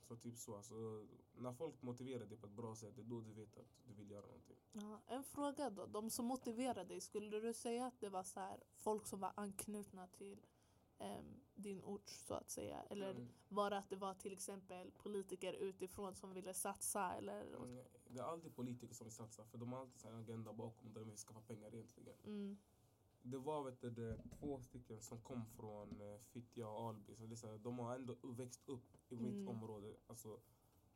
Så 0.00 0.16
typ 0.16 0.38
så. 0.38 0.56
Alltså, 0.56 1.06
när 1.36 1.52
folk 1.52 1.82
motiverar 1.82 2.26
dig 2.26 2.38
på 2.38 2.46
ett 2.46 2.52
bra 2.52 2.74
sätt, 2.76 2.96
det 2.96 3.02
är 3.02 3.04
då 3.04 3.20
du 3.20 3.32
vet 3.32 3.56
att 3.58 3.66
du 3.84 3.92
vill 3.94 4.10
göra 4.10 4.26
någonting. 4.26 4.56
Ja, 4.72 5.00
en 5.06 5.24
fråga 5.24 5.70
då. 5.70 5.86
De 5.86 6.10
som 6.10 6.26
motiverade 6.26 6.84
dig, 6.84 7.00
skulle 7.00 7.40
du 7.40 7.54
säga 7.54 7.86
att 7.86 8.00
det 8.00 8.08
var 8.08 8.22
så 8.22 8.40
här, 8.40 8.62
folk 8.76 9.06
som 9.06 9.20
var 9.20 9.32
anknutna 9.36 10.06
till 10.06 10.46
ehm, 10.98 11.40
din 11.54 11.84
ort 11.84 12.08
så 12.08 12.34
att 12.34 12.50
säga? 12.50 12.82
Eller 12.82 13.10
Mm. 13.10 13.28
var 13.48 13.70
det 13.70 13.78
att 13.78 13.90
det 13.90 13.96
var 13.96 14.14
till 14.14 14.32
exempel 14.32 14.90
politiker 14.90 15.52
utifrån 15.52 16.14
som 16.14 16.34
ville 16.34 16.54
satsa? 16.54 17.12
Eller? 17.14 17.54
Mm, 17.56 17.84
Det 18.08 18.20
är 18.20 18.24
alltid 18.24 18.54
politiker 18.54 18.94
som 18.94 19.04
vill 19.06 19.14
satsa, 19.14 19.44
för 19.44 19.58
de 19.58 19.72
har 19.72 19.80
alltid 19.80 20.06
en 20.10 20.16
agenda 20.16 20.52
bakom 20.52 20.92
där 20.92 21.00
de 21.00 21.08
vill 21.08 21.18
skaffa 21.18 21.40
pengar 21.40 21.74
egentligen. 21.74 22.16
Mm. 22.24 22.58
Det 23.22 23.38
var 23.38 23.62
vet 23.64 23.80
du, 23.80 23.90
det, 23.90 24.18
två 24.40 24.60
stycken 24.62 25.00
som 25.02 25.20
kom 25.20 25.46
från 25.46 26.00
eh, 26.00 26.18
Fittja 26.20 26.68
och 26.68 26.88
Alby, 26.88 27.14
så 27.16 27.26
det 27.26 27.34
är 27.34 27.36
så 27.36 27.46
här, 27.46 27.58
de 27.58 27.78
har 27.78 27.94
ändå 27.94 28.16
växt 28.22 28.68
upp 28.68 28.96
i 29.08 29.16
mitt 29.16 29.32
Mm. 29.34 29.48
område. 29.48 29.96
Alltså, 30.06 30.40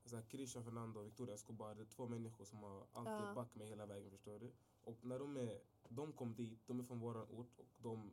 så 0.04 0.16
här, 0.16 0.62
Fernando 0.62 1.00
och 1.00 1.07
Victoria 1.07 1.35
Escobar, 1.35 1.75
det 1.75 1.83
är 1.83 1.87
två 1.87 2.07
människor 2.09 2.45
som 2.45 2.62
har 2.62 2.87
alltid 2.92 3.12
Ja. 3.28 3.35
backat 3.35 3.54
mig 3.54 3.69
hela 3.69 3.87
vägen, 3.87 4.11
förstår 4.11 4.38
du? 4.38 4.52
Och 4.85 5.04
när 5.04 5.19
de, 5.19 5.37
är, 5.37 5.61
de 5.88 6.12
kom 6.12 6.35
dit, 6.35 6.61
de 6.66 6.81
är 6.81 6.85
från 6.85 6.99
våran 7.00 7.26
ort 7.31 7.59
och 7.59 7.66
de 7.78 8.12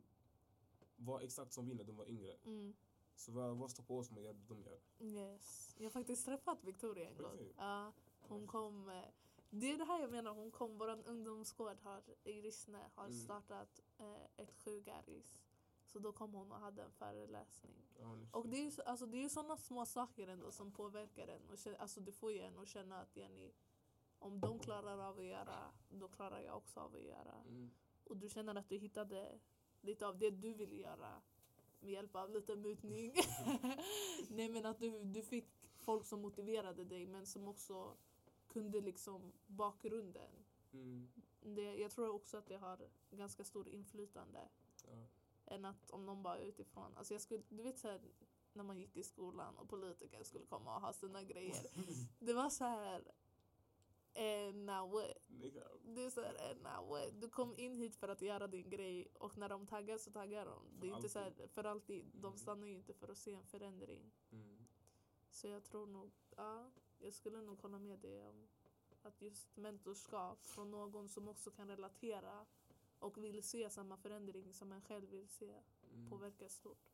var 0.96 1.20
exakt 1.20 1.52
som 1.52 1.66
vi 1.66 1.74
när 1.74 1.84
de 1.84 1.96
var 1.96 2.08
yngre. 2.08 2.36
Mm. 2.44 2.74
Så 3.14 3.32
vad, 3.32 3.56
vad 3.56 3.70
står 3.70 3.84
på 3.84 3.98
oss 3.98 4.10
med 4.10 4.22
det 4.22 4.32
de 4.32 4.62
gör? 4.62 4.80
Yes. 4.98 5.74
Jag 5.78 5.84
har 5.84 5.90
faktiskt 5.90 6.24
träffat 6.26 6.64
Victoria 6.64 7.08
en 7.10 7.16
gång. 7.16 7.38
Ja, 7.56 7.92
hon 8.20 8.46
kom, 8.46 8.88
eh, 8.88 9.04
det 9.50 9.72
är 9.72 9.78
det 9.78 9.84
här 9.84 10.00
jag 10.00 10.10
menar, 10.10 10.34
hon 10.34 10.50
kom, 10.50 10.78
vår 10.78 11.08
ungdomsgård 11.08 11.76
har, 11.82 12.02
i 12.24 12.40
Rissne 12.42 12.90
har 12.94 13.04
Mm. 13.04 13.16
startat 13.18 13.80
eh, 13.98 14.24
ett 14.36 14.52
sjugaris. 14.52 15.38
Så 15.86 15.98
då 15.98 16.12
kom 16.12 16.34
hon 16.34 16.52
och 16.52 16.58
hade 16.58 16.82
en 16.82 16.92
föreläsning. 16.92 17.76
Ja, 18.00 18.18
Och 18.32 18.48
det 18.48 18.56
är 18.56 18.62
ju 18.64 18.70
så- 18.70 18.82
alltså, 18.82 19.06
det 19.06 19.24
är 19.24 19.28
sådana 19.28 19.56
små 19.56 19.86
saker 19.86 20.28
ändå 20.28 20.50
som 20.50 20.72
påverkar 20.72 21.28
en. 21.28 21.42
Och, 21.50 21.80
alltså, 21.80 22.00
det 22.00 22.12
får 22.12 22.32
ju 22.32 22.40
en 22.40 22.58
att 22.58 22.68
känna 22.68 23.00
att 23.00 23.16
Jenny, 23.16 23.52
om 24.18 24.40
de 24.40 24.58
klarar 24.58 24.98
av 24.98 25.18
att 25.18 25.24
göra, 25.24 25.72
då 25.88 26.08
klarar 26.08 26.40
jag 26.40 26.56
också 26.56 26.80
av 26.80 26.94
att 26.94 27.02
göra. 27.02 27.34
Mm. 27.48 27.70
Och 28.04 28.16
du 28.16 28.28
känner 28.28 28.54
att 28.54 28.68
du 28.68 28.78
hittade 28.78 29.38
lite 29.80 30.06
av 30.06 30.18
det 30.18 30.30
du 30.30 30.52
vill 30.54 30.80
göra 30.80 31.22
med 31.80 31.92
hjälp 31.92 32.16
av 32.16 32.30
lite 32.30 32.56
mutning. 32.56 33.14
Nej 34.28 34.48
men 34.48 34.66
att 34.66 34.78
du, 34.78 35.04
du 35.04 35.22
fick 35.22 35.59
folk 35.80 36.06
som 36.06 36.20
motiverade 36.20 36.84
dig 36.84 37.06
men 37.06 37.26
som 37.26 37.48
också 37.48 37.96
kunde 38.48 38.80
liksom 38.80 39.32
bakgrunden. 39.46 40.30
Mm. 40.72 41.08
Det, 41.40 41.74
jag 41.76 41.90
tror 41.90 42.08
också 42.08 42.36
att 42.36 42.46
det 42.46 42.56
har 42.56 42.88
ganska 43.10 43.44
stor 43.44 43.68
inflytande 43.68 44.48
Ja. 44.86 45.06
än 45.46 45.64
att 45.64 45.90
om 45.90 46.06
någon 46.06 46.22
bara 46.22 46.38
är 46.38 46.44
utifrån. 46.44 46.96
Alltså 46.96 47.14
jag 47.14 47.20
skulle, 47.20 47.42
du 47.48 47.62
vet 47.62 47.78
så 47.78 47.88
här, 47.88 48.00
när 48.52 48.64
man 48.64 48.78
gick 48.80 48.96
i 48.96 49.02
skolan 49.02 49.56
och 49.58 49.68
politiker 49.68 50.22
skulle 50.24 50.46
komma 50.46 50.74
och 50.76 50.80
ha 50.82 50.92
sina 50.92 51.22
grejer. 51.22 51.66
Det 52.18 52.32
var 52.32 52.50
så 52.50 52.64
här. 52.64 53.12
eh, 54.12 54.54
now 54.54 54.90
what? 54.90 55.16
Det 55.84 56.04
är 56.04 56.10
såhär, 56.10 56.50
eh, 56.50 56.56
now 56.56 56.88
what? 56.88 57.20
Du 57.20 57.28
kom 57.28 57.54
in 57.56 57.74
hit 57.76 57.96
för 57.96 58.08
att 58.08 58.22
göra 58.22 58.46
din 58.46 58.70
grej 58.70 59.08
och 59.14 59.38
när 59.38 59.48
de 59.48 59.66
taggar 59.66 59.98
så 59.98 60.10
taggar 60.10 60.46
de. 60.46 60.62
Det 60.80 60.86
är 60.86 60.90
För 60.90 60.96
inte 60.96 61.08
så 61.08 61.18
här, 61.18 61.26
alltid. 61.26 61.50
för 61.50 61.64
alltid. 61.64 62.04
De 62.14 62.26
Mm. 62.26 62.38
stannar 62.38 62.66
ju 62.66 62.74
inte 62.74 62.94
för 62.94 63.08
att 63.08 63.18
se 63.18 63.34
en 63.34 63.46
förändring. 63.46 64.10
Mm. 64.32 64.59
Så 65.30 65.46
jag 65.48 65.64
tror 65.64 65.86
nog, 65.86 66.10
ja, 66.36 66.70
jag 66.98 67.14
skulle 67.14 67.42
nog 67.42 67.58
hålla 67.58 67.78
med 67.78 67.98
dig 67.98 68.22
om 68.22 68.48
att 69.02 69.22
just 69.22 69.56
mentorskap 69.56 70.46
från 70.46 70.70
någon 70.70 71.08
som 71.08 71.28
också 71.28 71.50
kan 71.50 71.68
relatera 71.68 72.46
och 72.98 73.18
vill 73.24 73.42
se 73.42 73.70
samma 73.70 73.96
förändring 73.96 74.52
som 74.52 74.72
en 74.72 74.82
själv 74.82 75.10
vill 75.10 75.28
se 75.28 75.62
Mm. 75.94 76.10
påverkar 76.10 76.48
stort. 76.48 76.90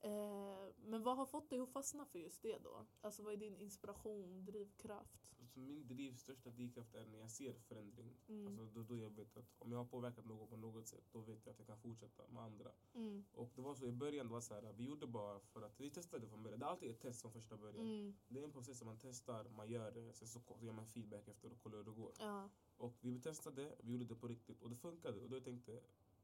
Eh, 0.00 0.68
men 0.76 1.02
vad 1.02 1.16
har 1.16 1.26
fått 1.26 1.50
dig 1.50 1.60
att 1.60 1.68
fastna 1.68 2.04
för 2.06 2.18
just 2.18 2.42
det 2.42 2.58
då? 2.58 2.86
Alltså 3.00 3.22
vad 3.22 3.32
är 3.32 3.36
din 3.36 3.56
inspiration, 3.56 4.44
drivkraft? 4.44 5.28
Alltså 5.58 5.72
min 5.72 5.86
driv, 5.86 6.16
största 6.16 6.50
drivkraft 6.50 6.94
är 6.94 7.06
när 7.06 7.18
jag 7.18 7.30
ser 7.30 7.52
förändring. 7.52 8.16
Mm. 8.28 8.46
Alltså 8.46 8.64
då, 8.64 8.82
då 8.82 8.96
jag 8.96 9.10
vet 9.10 9.36
att 9.36 9.54
om 9.58 9.72
jag 9.72 9.78
har 9.78 9.84
påverkat 9.84 10.24
någon 10.26 10.48
på 10.48 10.56
något 10.56 10.88
sätt, 10.88 11.04
då 11.12 11.20
vet 11.20 11.46
jag 11.46 11.52
att 11.52 11.58
jag 11.58 11.66
kan 11.66 11.78
fortsätta 11.78 12.22
med 12.28 12.42
andra. 12.42 12.70
Mm. 12.94 13.24
Och 13.32 13.52
det 13.54 13.62
var 13.62 13.74
så 13.74 13.86
i 13.86 13.92
början, 13.92 14.26
det 14.26 14.32
var 14.32 14.40
så 14.40 14.54
här, 14.54 14.72
vi 14.72 14.84
gjorde 14.84 15.06
bara 15.06 15.40
för 15.40 15.62
att 15.62 15.80
vi 15.80 15.90
testade 15.90 16.28
från 16.28 16.42
början. 16.42 16.60
Det 16.60 16.66
är 16.66 16.70
alltid 16.70 16.90
ett 16.90 17.00
test 17.00 17.20
från 17.20 17.32
första 17.32 17.56
början. 17.56 17.86
Mm. 17.86 18.16
Det 18.28 18.40
är 18.40 18.44
en 18.44 18.52
process 18.52 18.78
som 18.78 18.86
man 18.86 18.98
testar, 19.00 19.48
man 19.48 19.68
gör 19.68 19.90
det, 19.92 20.12
sen 20.12 20.28
så 20.28 20.40
ger 20.60 20.72
man 20.72 20.86
feedback 20.86 21.28
efter 21.28 21.52
och 21.52 21.62
kollar 21.62 21.78
hur 21.78 21.84
det 21.84 21.90
går. 21.90 22.12
Ja. 22.18 22.48
Och 22.76 22.96
vi 23.00 23.20
testade, 23.20 23.74
vi 23.80 23.92
gjorde 23.92 24.04
det 24.04 24.14
på 24.14 24.28
riktigt 24.28 24.62
och 24.62 24.70
det 24.70 24.76
funkade. 24.76 25.20
Och 25.20 25.30
då 25.30 25.36
jag 25.36 25.44
tänkte 25.44 25.80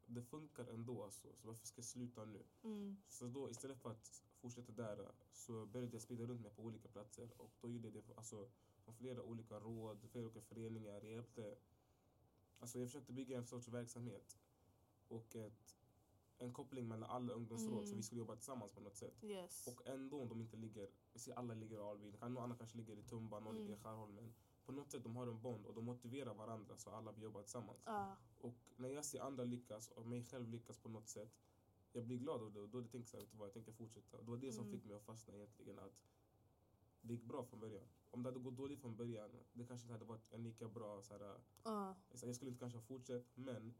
det 0.06 0.22
funkar 0.22 0.66
ändå 0.66 1.04
alltså, 1.04 1.28
så 1.36 1.46
varför 1.46 1.66
ska 1.66 1.78
jag 1.78 1.84
sluta 1.84 2.24
nu? 2.24 2.42
Mm. 2.62 2.96
Så 3.08 3.26
då 3.28 3.50
istället 3.50 3.78
för 3.78 3.90
att 3.90 4.22
fortsätta 4.36 4.72
där 4.72 5.12
så 5.32 5.66
började 5.66 5.94
jag 5.94 6.02
sprida 6.02 6.24
runt 6.24 6.40
mig 6.40 6.50
på 6.50 6.62
olika 6.62 6.88
platser 6.88 7.28
och 7.36 7.52
då 7.60 7.70
gjorde 7.70 7.88
jag 7.88 7.94
det 7.94 8.14
alltså, 8.16 8.48
från 8.84 8.94
flera 8.94 9.22
olika 9.22 9.60
råd, 9.60 10.10
flera 10.10 10.24
olika 10.24 10.40
föreningar. 10.40 10.92
Jag 11.02 11.12
hjälpte, 11.12 11.56
alltså 12.58 12.78
jag 12.78 12.88
försökte 12.88 13.12
bygga 13.12 13.38
en 13.38 13.46
sorts 13.46 13.68
verksamhet 13.68 14.38
och 15.08 15.36
ett, 15.36 15.76
en 16.38 16.52
koppling 16.52 16.88
mellan 16.88 17.10
alla 17.10 17.32
ungdomsråd 17.32 17.82
så 17.84 17.86
Mm. 17.92 17.96
vi 17.96 18.02
skulle 18.02 18.18
jobba 18.18 18.36
tillsammans 18.36 18.72
på 18.72 18.80
något 18.80 18.96
sätt. 18.96 19.24
Yes. 19.24 19.66
Och 19.66 19.86
ändå 19.86 20.20
om 20.22 20.28
de 20.28 20.40
inte 20.40 20.56
ligger, 20.56 20.90
vi 21.12 21.18
ser 21.18 21.34
alla 21.34 21.54
ligger 21.54 21.76
i 21.76 21.80
Alvin, 21.80 22.16
någon 22.20 22.38
annan 22.38 22.58
kanske 22.58 22.76
ligger 22.76 22.96
i 22.98 23.02
Tumba, 23.02 23.40
någon 23.40 23.48
Mm. 23.56 23.62
ligger 23.62 23.74
i 23.78 23.82
Skärholmen. 23.82 24.34
På 24.64 24.72
något 24.72 24.90
sätt 24.90 25.02
de 25.02 25.16
har 25.16 25.26
en 25.26 25.42
bond 25.42 25.66
och 25.66 25.74
de 25.74 25.84
motiverar 25.84 26.34
varandra 26.34 26.76
så 26.76 26.90
alla 26.90 27.12
vill 27.12 27.22
jobba 27.22 27.42
tillsammans. 27.42 27.82
Ja. 27.86 28.16
Och 28.40 28.54
när 28.76 28.88
jag 28.88 29.04
ser 29.04 29.20
andra 29.20 29.44
lyckas 29.44 29.88
och 29.90 30.06
mig 30.06 30.24
själv 30.24 30.48
lyckas 30.48 30.78
på 30.78 30.88
något 30.88 31.08
sätt, 31.08 31.32
jag 31.92 32.04
blir 32.04 32.18
glad 32.18 32.42
av 32.42 32.52
det 32.52 32.60
och 32.60 32.68
då 32.68 32.80
tänker 32.82 32.98
jag 32.98 33.06
så 33.08 33.16
vet 33.18 33.30
du 33.30 33.36
vad, 33.36 33.46
jag 33.46 33.54
tänker 33.54 33.72
fortsätta. 33.72 34.22
Det 34.22 34.30
var 34.30 34.36
det 34.36 34.52
som 34.52 34.64
Mm. 34.66 34.72
fick 34.78 34.84
mig 34.84 34.96
att 34.96 35.02
fastna 35.04 35.34
egentligen, 35.34 35.78
att 35.78 35.92
det 37.00 37.14
gick 37.14 37.24
bra 37.24 37.44
från 37.44 37.60
början. 37.60 37.88
Om 38.14 38.22
det 38.22 38.28
hade 38.28 38.40
gått 38.40 38.56
dåligt 38.56 38.80
från 38.80 38.96
början, 38.96 39.30
det 39.52 39.64
kanske 39.64 39.84
inte 39.84 39.92
hade 39.92 40.04
varit 40.04 40.32
en 40.32 40.42
lika 40.42 40.68
bra 40.68 41.02
så 41.02 41.14
här, 41.14 41.40
så 42.14 42.26
jag 42.26 42.34
skulle 42.34 42.50
inte 42.50 42.60
kanske 42.60 42.78
ha 42.78 42.84
fortsatt, 42.84 43.26
men 43.34 43.74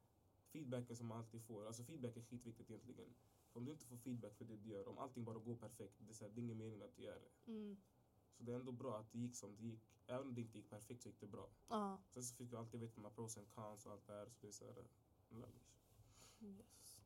feedbacken 0.53 0.97
som 0.97 1.07
man 1.07 1.19
alltid 1.19 1.43
får, 1.43 1.67
alltså 1.67 1.85
feedback 1.85 2.17
är 2.17 2.23
skitviktigt 2.23 2.71
egentligen. 2.71 3.15
För 3.53 3.61
om 3.61 3.65
du 3.67 3.73
inte 3.73 3.87
får 3.87 3.97
feedback 3.97 4.35
för 4.35 4.45
det 4.45 4.57
du 4.57 4.69
gör, 4.71 4.89
om 4.89 4.99
allting 4.99 5.25
bara 5.25 5.39
går 5.39 5.57
perfekt, 5.57 5.95
det 5.99 6.11
är, 6.11 6.15
så 6.15 6.25
här, 6.25 6.31
det 6.31 6.41
är 6.41 6.43
ingen 6.43 6.59
mening 6.59 6.83
att 6.83 6.97
du 6.97 7.03
gör 7.03 7.21
det. 7.21 7.53
Mm. 7.53 7.77
Så 8.33 8.43
det 8.43 8.53
är 8.53 8.57
ändå 8.57 8.73
bra 8.73 8.99
att 8.99 9.13
det 9.13 9.19
gick 9.19 9.37
som 9.37 9.57
det 9.57 9.63
gick. 9.63 9.83
Även 10.07 10.27
om 10.27 10.35
det 10.35 10.41
inte 10.41 10.59
gick 10.59 10.71
perfekt 10.71 11.03
så 11.03 11.09
gick 11.09 11.21
det 11.21 11.27
bra. 11.27 11.51
Ja. 11.69 11.99
Sen 12.11 12.23
så 12.23 12.35
fick 12.35 12.53
vi 12.53 12.57
alltid 12.57 12.81
veta 12.81 13.01
med 13.01 13.15
pros 13.15 13.39
and 13.39 13.51
cons 13.55 13.87
och 13.87 13.93
allt 13.93 14.07
det 14.07 14.13
här. 14.13 14.27
Så 14.27 14.39
det 14.41 14.49
är 14.49 14.53
så 14.53 14.65
här, 14.65 14.85
lallish. 15.31 15.75
Yes. 16.41 17.01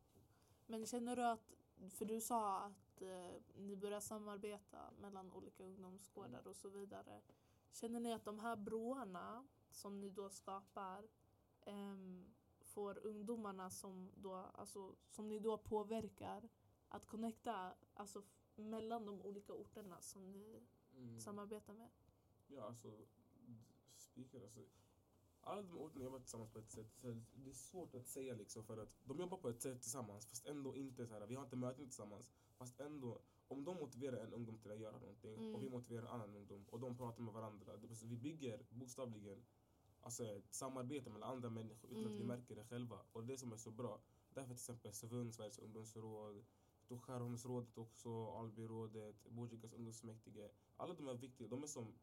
Men 0.67 0.87
känner 0.87 1.17
du 1.17 1.25
att, 1.25 1.53
för 1.91 2.05
du 2.05 2.21
sa 2.21 2.61
att 2.61 2.88
eh, 3.03 3.41
ni 3.57 3.77
börjar 3.77 4.01
samarbeta 4.01 4.91
mellan 5.01 5.33
olika 5.33 5.65
ungdomsgårdar 5.65 6.29
Mm. 6.39 6.47
och 6.51 6.57
så 6.57 6.69
vidare. 6.69 7.21
Känner 7.73 8.01
ni 8.01 8.13
att 8.13 8.25
de 8.25 8.39
här 8.39 8.57
broarna 8.57 9.47
som 9.71 10.01
ni 10.01 10.11
då 10.11 10.31
skapar 10.31 11.09
ehm, 11.61 12.35
får 12.61 13.07
ungdomarna 13.07 13.71
som, 13.71 14.11
då, 14.17 14.33
alltså, 14.35 14.95
som 15.09 15.29
ni 15.29 15.39
då 15.39 15.59
påverkar 15.59 16.49
att 16.89 17.07
connecta 17.07 17.75
alltså, 17.95 18.23
mellan 18.57 19.07
de 19.07 19.23
olika 19.23 19.53
orterna 19.53 20.01
som 20.01 20.33
ni 20.33 20.63
Mm. 20.97 21.21
samarbetar 21.21 21.73
med? 21.75 21.91
Ja, 22.49 22.63
alltså, 22.63 22.93
speaker, 23.97 24.43
alltså. 24.43 24.61
Alla 25.41 25.63
de 25.63 25.79
orterna 25.79 26.05
jobbar 26.05 26.19
tillsammans 26.19 26.51
på 26.51 26.59
ett 26.59 26.71
sätt. 26.71 26.93
Så 27.01 27.07
det 27.35 27.51
är 27.51 27.55
svårt 27.55 27.95
att 27.95 28.07
säga 28.07 28.35
liksom 28.35 28.65
för 28.65 28.79
att 28.79 28.89
de 29.05 29.19
jobbar 29.19 29.39
på 29.39 29.49
ett 29.49 29.63
sätt 29.63 29.83
tillsammans 29.83 30.27
fast 30.27 30.47
ändå 30.47 30.77
inte 30.77 31.07
så 31.07 31.15
här. 31.15 31.27
Vi 31.27 31.35
har 31.35 31.45
inte 31.45 31.57
möten 31.57 31.85
tillsammans. 31.85 32.31
Fast 32.59 32.81
ändå, 32.81 33.19
om 33.49 33.65
de 33.65 33.77
motiverar 33.77 34.17
en 34.19 34.33
ungdom 34.33 34.59
till 34.59 34.71
att 34.73 34.81
göra 34.81 34.99
någonting 34.99 35.35
Mm. 35.39 35.55
och 35.55 35.63
vi 35.63 35.69
motiverar 35.71 36.03
en 36.03 36.09
annan 36.09 36.35
ungdom 36.37 36.65
och 36.71 36.81
de 36.81 36.97
pratar 36.97 37.23
med 37.23 37.35
varandra. 37.35 37.73
Vi 38.05 38.17
bygger 38.17 38.67
bokstavligen 38.71 39.45
alltså, 40.01 40.25
ett 40.25 40.55
samarbete 40.55 41.11
mellan 41.11 41.31
andra 41.31 41.51
människor 41.51 41.91
utan 41.91 42.05
att 42.05 42.11
vi 42.13 42.23
Mm. 42.25 42.27
märker 42.27 42.57
det 42.57 42.65
själva. 42.65 42.99
Och 43.13 43.25
det 43.25 43.39
som 43.39 43.53
är 43.53 43.57
så 43.57 43.71
bra. 43.71 44.01
Därför 44.35 44.49
till 44.49 44.55
exempel 44.55 44.93
Svung, 44.93 45.33
Sveriges 45.33 45.59
ungdomsråd, 45.59 46.45
Skärholmsrådet 47.01 47.79
också, 47.79 48.31
Albyrådet, 48.31 49.25
Botkyrkas 49.29 49.73
ungdomsfullmäktige. 49.73 50.51
Alla 50.77 50.95
de 50.95 51.09
är 51.09 51.15
viktiga. 51.15 51.49
De 51.49 51.63
är 51.63 51.67
som, 51.67 51.95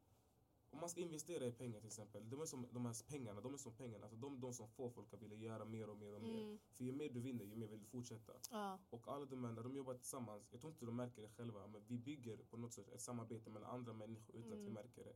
om 0.75 0.79
man 0.81 0.89
ska 0.89 1.01
investera 1.01 1.45
i 1.47 1.51
pengar 1.51 1.79
till 1.79 1.87
exempel, 1.87 2.29
de 2.29 2.41
är 2.41 2.45
som 2.45 2.67
de 2.71 2.85
här 2.85 2.95
pengarna, 3.07 3.41
de 3.41 3.53
är 3.53 3.57
som 3.57 3.73
pengarna. 3.73 4.05
Alltså 4.05 4.17
de, 4.17 4.39
de 4.39 4.53
som 4.53 4.67
får 4.69 4.89
folk 4.89 5.13
att 5.13 5.21
vilja 5.21 5.37
göra 5.37 5.65
mer 5.65 5.89
och 5.89 5.97
mer 5.97 6.13
och 6.15 6.21
mer. 6.21 6.41
Mm. 6.43 6.59
För 6.73 6.83
ju 6.83 6.91
mer 6.91 7.09
du 7.09 7.19
vinner, 7.19 7.45
ju 7.45 7.55
mer 7.55 7.67
vill 7.67 7.79
du 7.79 7.85
fortsätta. 7.85 8.33
Ja. 8.51 8.79
Och 8.89 9.07
alla 9.07 9.25
de 9.25 9.43
här, 9.43 9.51
när 9.51 9.63
de 9.63 9.75
jobbar 9.75 9.93
tillsammans, 9.93 10.51
jag 10.51 10.61
tror 10.61 10.73
inte 10.73 10.85
de 10.85 10.95
märker 10.95 11.21
det 11.21 11.29
själva, 11.29 11.67
men 11.67 11.83
vi 11.87 11.97
bygger 11.97 12.37
på 12.37 12.57
något 12.57 12.73
sätt 12.73 12.89
ett 12.89 13.01
samarbete 13.01 13.49
mellan 13.49 13.69
andra 13.69 13.93
människor 13.93 14.35
utan 14.35 14.51
att 14.51 14.57
vi 14.57 14.61
Mm. 14.61 14.73
märker 14.73 15.03
det. 15.03 15.15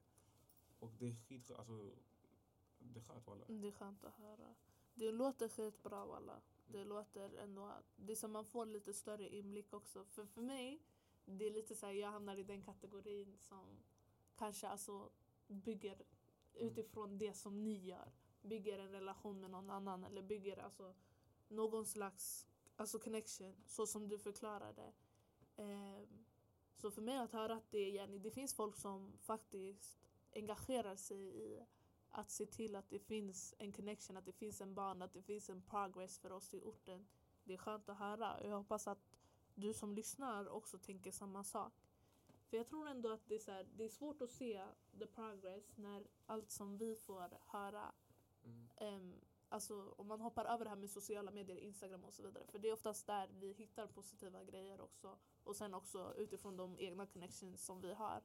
Och 0.79 0.91
det 0.99 1.07
är 1.07 1.15
skitskönt, 1.15 1.59
alltså, 1.59 1.95
det 2.79 2.99
är 2.99 3.03
skönt 3.03 3.27
walla. 3.27 3.45
Det 3.47 3.67
är 3.67 3.71
skönt 3.71 4.03
att 4.03 4.13
höra. 4.13 4.55
Det 4.93 5.11
låter 5.11 5.49
skitbra 5.49 6.05
walla. 6.05 6.41
Det 6.67 6.83
låter 6.85 7.35
ändå 7.37 7.73
det 7.95 8.11
är 8.11 8.15
som 8.15 8.31
man 8.31 8.45
får 8.45 8.65
lite 8.65 8.93
större 8.93 9.29
inblick 9.29 9.73
också. 9.73 10.05
För 10.05 10.25
för 10.25 10.41
mig, 10.41 10.81
det 11.25 11.45
är 11.45 11.51
lite 11.51 11.75
så 11.75 11.85
här, 11.85 11.93
jag 11.93 12.11
hamnar 12.11 12.37
i 12.37 12.43
den 12.43 12.61
kategorin 12.61 13.37
som 13.37 13.65
kanske 14.35 14.67
alltså 14.67 15.09
bygger 15.49 16.01
utifrån 16.53 17.17
det 17.17 17.33
som 17.33 17.63
ni 17.63 17.77
gör. 17.85 18.11
Bygger 18.41 18.79
en 18.79 18.91
relation 18.91 19.39
med 19.39 19.51
någon 19.51 19.69
annan 19.69 20.03
eller 20.03 20.21
bygger 20.21 20.57
alltså 20.57 20.95
någon 21.47 21.85
slags 21.85 22.47
alltså 22.75 22.99
connection 22.99 23.55
så 23.65 23.87
som 23.87 24.07
du 24.07 24.17
förklarade. 24.17 24.93
Ehm, 25.55 26.25
så 26.75 26.91
för 26.91 27.01
mig 27.01 27.17
att 27.17 27.31
höra 27.31 27.55
att 27.55 27.71
det, 27.71 27.89
yani, 27.89 28.19
det 28.19 28.31
finns 28.31 28.53
folk 28.53 28.75
som 28.75 29.13
faktiskt 29.19 29.99
engagerar 30.35 30.95
sig 30.95 31.17
i 31.17 31.65
att 32.09 32.31
se 32.31 32.45
till 32.45 32.75
att 32.75 32.89
det 32.89 32.99
finns 32.99 33.55
en 33.57 33.71
connection, 33.71 34.17
att 34.17 34.25
det 34.25 34.33
finns 34.33 34.61
en 34.61 34.73
band, 34.73 35.03
att 35.03 35.13
det 35.13 35.21
finns 35.21 35.49
en 35.49 35.61
progress 35.61 36.19
för 36.19 36.31
oss 36.31 36.53
i 36.53 36.61
orten. 36.61 37.07
Det 37.43 37.53
är 37.53 37.57
skönt 37.57 37.89
att 37.89 37.97
höra 37.97 38.43
jag 38.43 38.57
hoppas 38.57 38.87
att 38.87 39.09
du 39.55 39.73
som 39.73 39.93
lyssnar 39.93 40.49
också 40.49 40.77
tänker 40.77 41.11
samma 41.11 41.43
sak. 41.43 41.73
För 42.49 42.57
jag 42.57 42.67
tror 42.67 42.87
ändå 42.87 43.11
att 43.11 43.27
det 43.27 43.35
är, 43.35 43.51
här, 43.51 43.67
det 43.75 43.83
är 43.83 43.89
svårt 43.89 44.21
att 44.21 44.31
se 44.31 44.65
the 44.99 45.05
progress 45.05 45.77
när 45.77 46.07
allt 46.25 46.51
som 46.51 46.77
vi 46.77 46.95
får 46.95 47.37
höra 47.45 47.93
Mm. 48.43 48.67
Ehm, 48.77 49.21
alltså 49.49 49.93
om 49.97 50.07
man 50.07 50.21
hoppar 50.21 50.45
över 50.45 50.65
det 50.65 50.69
här 50.69 50.77
med 50.77 50.89
sociala 50.89 51.31
medier, 51.31 51.57
Instagram 51.57 52.03
och 52.03 52.13
så 52.13 52.23
vidare. 52.23 52.45
För 52.47 52.59
det 52.59 52.69
är 52.69 52.73
oftast 52.73 53.07
där 53.07 53.29
vi 53.39 53.51
hittar 53.51 53.87
positiva 53.87 54.43
grejer 54.43 54.81
också. 54.81 55.17
Och 55.43 55.55
sen 55.55 55.73
också 55.73 56.13
utifrån 56.17 56.57
de 56.57 56.79
egna 56.79 57.05
connections 57.05 57.65
som 57.65 57.81
vi 57.81 57.93
har. 57.93 58.23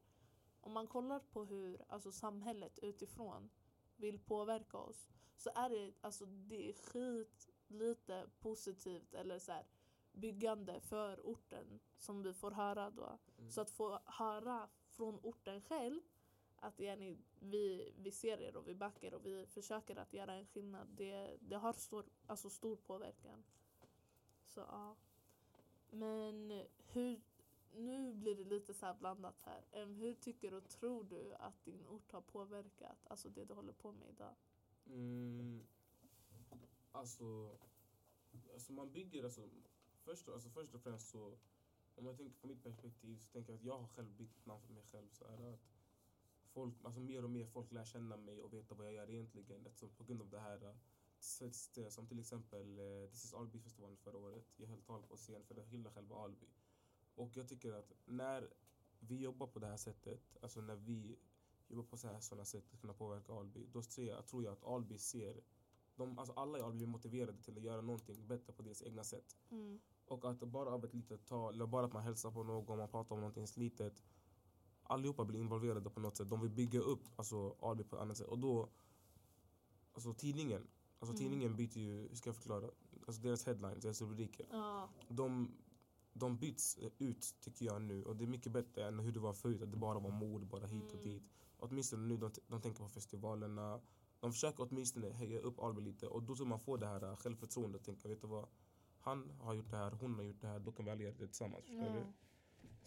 Om 0.61 0.73
man 0.73 0.87
kollar 0.87 1.21
på 1.21 1.45
hur 1.45 1.85
alltså, 1.89 2.13
samhället 2.13 2.79
utifrån 2.79 3.51
vill 3.97 4.19
påverka 4.19 4.79
oss 4.79 5.09
så 5.37 5.51
är 5.55 5.71
det, 5.71 5.93
alltså, 6.01 6.27
det 6.27 6.69
är 6.69 6.73
skit 6.73 7.51
lite 7.67 8.27
positivt 8.41 9.15
eller 9.15 9.39
så 9.39 9.53
här, 9.53 9.67
byggande 10.13 10.81
för 10.81 11.21
orten 11.21 11.81
som 11.99 12.23
vi 12.23 12.35
får 12.35 12.51
höra 12.51 12.91
då. 12.91 13.19
Mm. 13.39 13.51
Så 13.51 13.61
att 13.61 13.71
få 13.71 14.01
höra 14.05 14.69
från 14.89 15.19
orten 15.23 15.61
själv 15.61 16.01
att 16.65 16.81
yani, 16.81 17.17
vi, 17.41 17.93
vi 17.97 18.11
ser 18.11 18.41
er 18.41 18.57
och 18.57 18.69
vi 18.69 18.75
backar 18.75 19.15
och 19.15 19.27
vi 19.27 19.47
försöker 19.47 19.97
att 19.97 20.13
göra 20.13 20.35
en 20.35 20.47
skillnad. 20.47 20.89
Det, 20.89 21.37
det 21.41 21.57
har 21.57 21.73
stor, 21.73 22.05
alltså 22.27 22.51
stor 22.51 22.77
påverkan. 22.77 23.45
Så 24.45 24.61
ja. 24.61 24.97
Men 25.91 26.65
hur, 26.93 27.21
nu 27.75 28.13
blir 28.13 28.37
det 28.37 28.45
lite 28.45 28.75
så 28.75 28.87
här 28.87 28.95
blandat 28.95 29.41
här. 29.43 29.87
Hur 29.87 30.15
tycker 30.15 30.55
och 30.55 30.69
tror 30.69 31.05
du 31.05 31.35
att 31.35 31.65
din 31.65 31.87
ort 31.87 32.13
har 32.13 32.21
påverkat 32.21 33.07
alltså 33.07 33.29
det 33.29 33.45
du 33.45 33.55
håller 33.55 33.73
på 33.73 33.93
med 33.93 34.09
idag? 34.09 34.35
Mm, 34.87 35.67
alltså, 36.93 37.59
alltså 38.53 38.73
man 38.73 38.93
bygger 38.93 39.25
alltså 39.25 39.49
först, 40.05 40.29
alltså 40.29 40.51
först 40.51 40.75
och 40.75 40.83
främst 40.83 41.09
så 41.09 41.39
om 41.95 42.07
jag 42.07 42.17
tänker 42.17 42.41
på 42.41 42.47
mitt 42.47 42.63
perspektiv 42.63 43.19
så 43.19 43.33
tänker 43.33 43.53
jag 43.53 43.59
att 43.59 43.65
jag 43.65 43.79
har 43.79 43.89
själv 43.89 44.11
byggt 44.17 44.47
namn 44.47 44.63
för 44.63 44.73
mig 44.73 44.85
själv 44.85 45.09
så 45.13 45.25
är 45.25 45.55
att 45.55 45.61
folk, 46.55 46.75
alltså 46.83 47.01
mer 47.01 47.25
och 47.25 47.31
mer 47.31 47.47
folk 47.47 47.73
lär 47.73 47.85
känna 47.85 48.17
mig 48.17 48.43
och 48.43 48.53
veta 48.53 48.75
vad 48.75 48.87
jag 48.87 48.95
gör 48.95 49.11
egentligen 49.11 49.67
eftersom 49.67 49.91
på 49.91 50.05
grund 50.05 50.23
av 50.23 50.31
det 50.31 50.41
här 50.41 50.65
eh, 50.65 50.75
det 51.75 51.91
som 51.91 52.07
till 52.07 52.21
exempel 52.21 52.79
eh, 52.79 53.11
This 53.11 53.25
is 53.25 53.35
Alby-festivalen 53.35 53.97
förra 53.97 54.19
året. 54.19 54.47
Jag 54.57 54.69
höll 54.69 54.83
tal 54.83 55.03
på 55.03 55.17
scen 55.17 55.45
för 55.45 55.61
att 55.61 55.69
hylla 55.69 55.91
själva 55.91 56.17
Alby. 56.17 56.47
Och 57.15 57.37
jag 57.37 57.49
tycker 57.49 57.73
att 57.73 57.93
när 58.05 58.51
vi 58.99 59.21
jobbar 59.21 59.47
på 59.47 59.59
det 59.59 59.67
här 59.67 59.77
sättet, 59.77 60.37
alltså 60.41 60.61
när 60.61 60.77
vi 60.77 61.19
jobba 61.69 61.89
på 61.89 61.97
så 61.97 62.09
här, 62.09 62.21
sådana 62.21 62.45
sätt 62.45 62.65
att 62.73 62.81
kunna 62.81 62.93
påverka 62.93 63.33
Alby. 63.33 63.67
Då 63.73 63.83
ser 63.83 64.07
jag, 64.07 64.27
tror 64.27 64.45
jag 64.45 64.53
att 64.53 64.65
Alby 64.65 64.99
ser, 64.99 65.41
de, 65.97 66.19
alltså 66.19 66.35
alla 66.35 66.59
i 66.59 66.63
Alby 66.63 66.77
blir 66.77 66.87
motiverade 66.87 67.43
till 67.43 67.57
att 67.57 67.63
göra 67.63 67.81
någonting 67.81 68.27
bättre 68.27 68.53
på 68.53 68.63
deras 68.63 68.83
egna 68.83 69.05
sätt. 69.05 69.37
Mm. 69.51 69.81
Och 70.07 70.31
att 70.31 70.41
bara 70.41 70.71
av 70.71 70.85
ett 70.85 70.95
litet 70.95 71.27
tal, 71.27 71.55
eller 71.55 71.67
bara 71.67 71.87
att 71.87 71.93
man 71.93 72.03
hälsar 72.03 72.31
på 72.31 72.43
någon, 72.43 72.79
man 72.79 72.89
pratar 72.89 73.15
om 73.15 73.21
någonting 73.21 73.47
litet. 73.57 74.03
Allihopa 74.87 75.25
blir 75.25 75.41
involverade 75.41 75.91
på 75.91 76.01
något 76.01 76.17
sätt. 76.17 76.31
De 76.31 76.41
vill 76.41 76.51
bygga 76.51 76.81
upp 76.81 77.03
alltså, 77.17 77.57
Alby 77.61 77.85
på 77.85 77.97
ett 77.97 78.03
annat 78.03 78.17
sätt. 78.17 78.27
Och 78.27 78.39
då, 78.39 78.69
alltså 79.93 80.15
tidningen, 80.15 80.67
alltså 80.99 81.13
Mm. 81.17 81.19
tidningen 81.19 81.57
byter 81.57 81.79
ju, 81.79 82.09
hur 82.09 82.15
ska 82.17 82.29
jag 82.29 82.37
förklara? 82.37 82.71
Alltså 83.07 83.23
deras 83.23 83.47
headlines, 83.47 83.83
deras 83.83 84.01
rubriker. 84.01 84.47
Ja. 84.51 84.89
De, 85.09 85.51
de 86.13 86.37
byts 86.39 86.79
ut 86.99 87.35
tycker 87.41 87.67
jag 87.67 87.83
nu 87.83 88.05
och 88.05 88.17
det 88.17 88.25
är 88.25 88.29
mycket 88.29 88.53
bättre 88.53 88.89
än 88.89 88.99
hur 88.99 89.13
det 89.13 89.21
var 89.21 89.33
förut. 89.33 89.63
Att 89.63 89.71
det 89.71 89.77
bara 89.77 89.99
var 89.99 90.11
mord, 90.11 90.47
bara 90.47 90.67
hit 90.67 90.85
och 90.85 90.93
Mm. 91.01 91.05
dit. 91.05 91.23
Åtminstone 91.59 92.07
nu, 92.07 92.17
de, 92.17 92.31
de 92.49 92.61
tänker 92.61 92.83
på 92.83 92.89
festivalerna. 92.89 93.81
De 94.21 94.33
försöker 94.33 94.67
åtminstone 94.71 95.11
höja 95.11 95.41
upp 95.41 95.61
Alby 95.61 95.81
lite 95.81 96.07
och 96.07 96.23
då 96.23 96.37
så 96.37 96.45
man 96.45 96.61
får 96.61 96.79
det 96.79 96.87
här 96.87 97.05
äh, 97.11 97.17
självförtroendet 97.17 97.81
och 97.81 97.85
tänka, 97.87 98.09
vet 98.09 98.21
du 98.21 98.27
vad? 98.27 98.49
Han 98.99 99.31
har 99.41 99.55
gjort 99.55 99.71
det 99.71 99.77
här, 99.77 99.91
hon 99.91 100.15
har 100.15 100.23
gjort 100.23 100.41
det 100.41 100.47
här, 100.47 100.59
då 100.59 100.73
kan 100.73 100.85
vi 100.85 100.91
alla 100.91 101.03
göra 101.03 101.15
det 101.19 101.27
tillsammans. 101.27 101.65
Förstår? 101.65 101.97
Ja. 101.97 102.13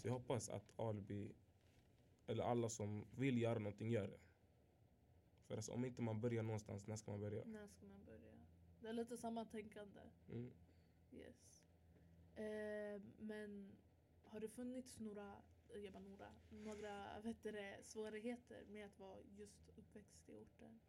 Så 0.01 0.07
jag 0.07 0.13
hoppas 0.13 0.49
att 0.49 0.79
Alby, 0.79 1.31
eller 2.27 2.43
alla 2.43 2.69
som 2.69 3.05
vill 3.15 3.41
göra 3.41 3.59
någonting, 3.59 3.89
gör 3.89 4.07
det. 4.07 4.19
För 5.47 5.55
alltså, 5.55 5.71
om 5.71 5.85
inte 5.85 6.01
man 6.01 6.21
börjar 6.21 6.43
någonstans, 6.43 6.87
när 6.87 6.95
ska 6.95 7.11
man 7.11 7.19
börja? 7.19 7.45
När 7.45 7.67
ska 7.67 7.85
man 7.85 8.05
börja? 8.05 8.33
Det 8.81 8.87
är 8.87 8.93
lite 8.93 9.17
samma 9.17 9.45
tänkande. 9.45 10.01
Mm. 10.29 10.51
Yes. 11.11 11.63
Eh, 12.35 13.01
men 13.19 13.77
har 14.23 14.39
det 14.39 14.49
funnits 14.49 14.99
några, 14.99 15.41
eh, 15.69 15.79
jag 15.79 15.93
bara 15.93 16.03
några, 16.03 16.31
några 16.49 17.19
vet 17.21 17.43
det, 17.43 17.79
svårigheter 17.83 18.65
med 18.65 18.85
att 18.85 18.99
vara 18.99 19.19
just 19.21 19.69
uppväxt 19.75 20.29
i 20.29 20.35
orten? 20.35 20.79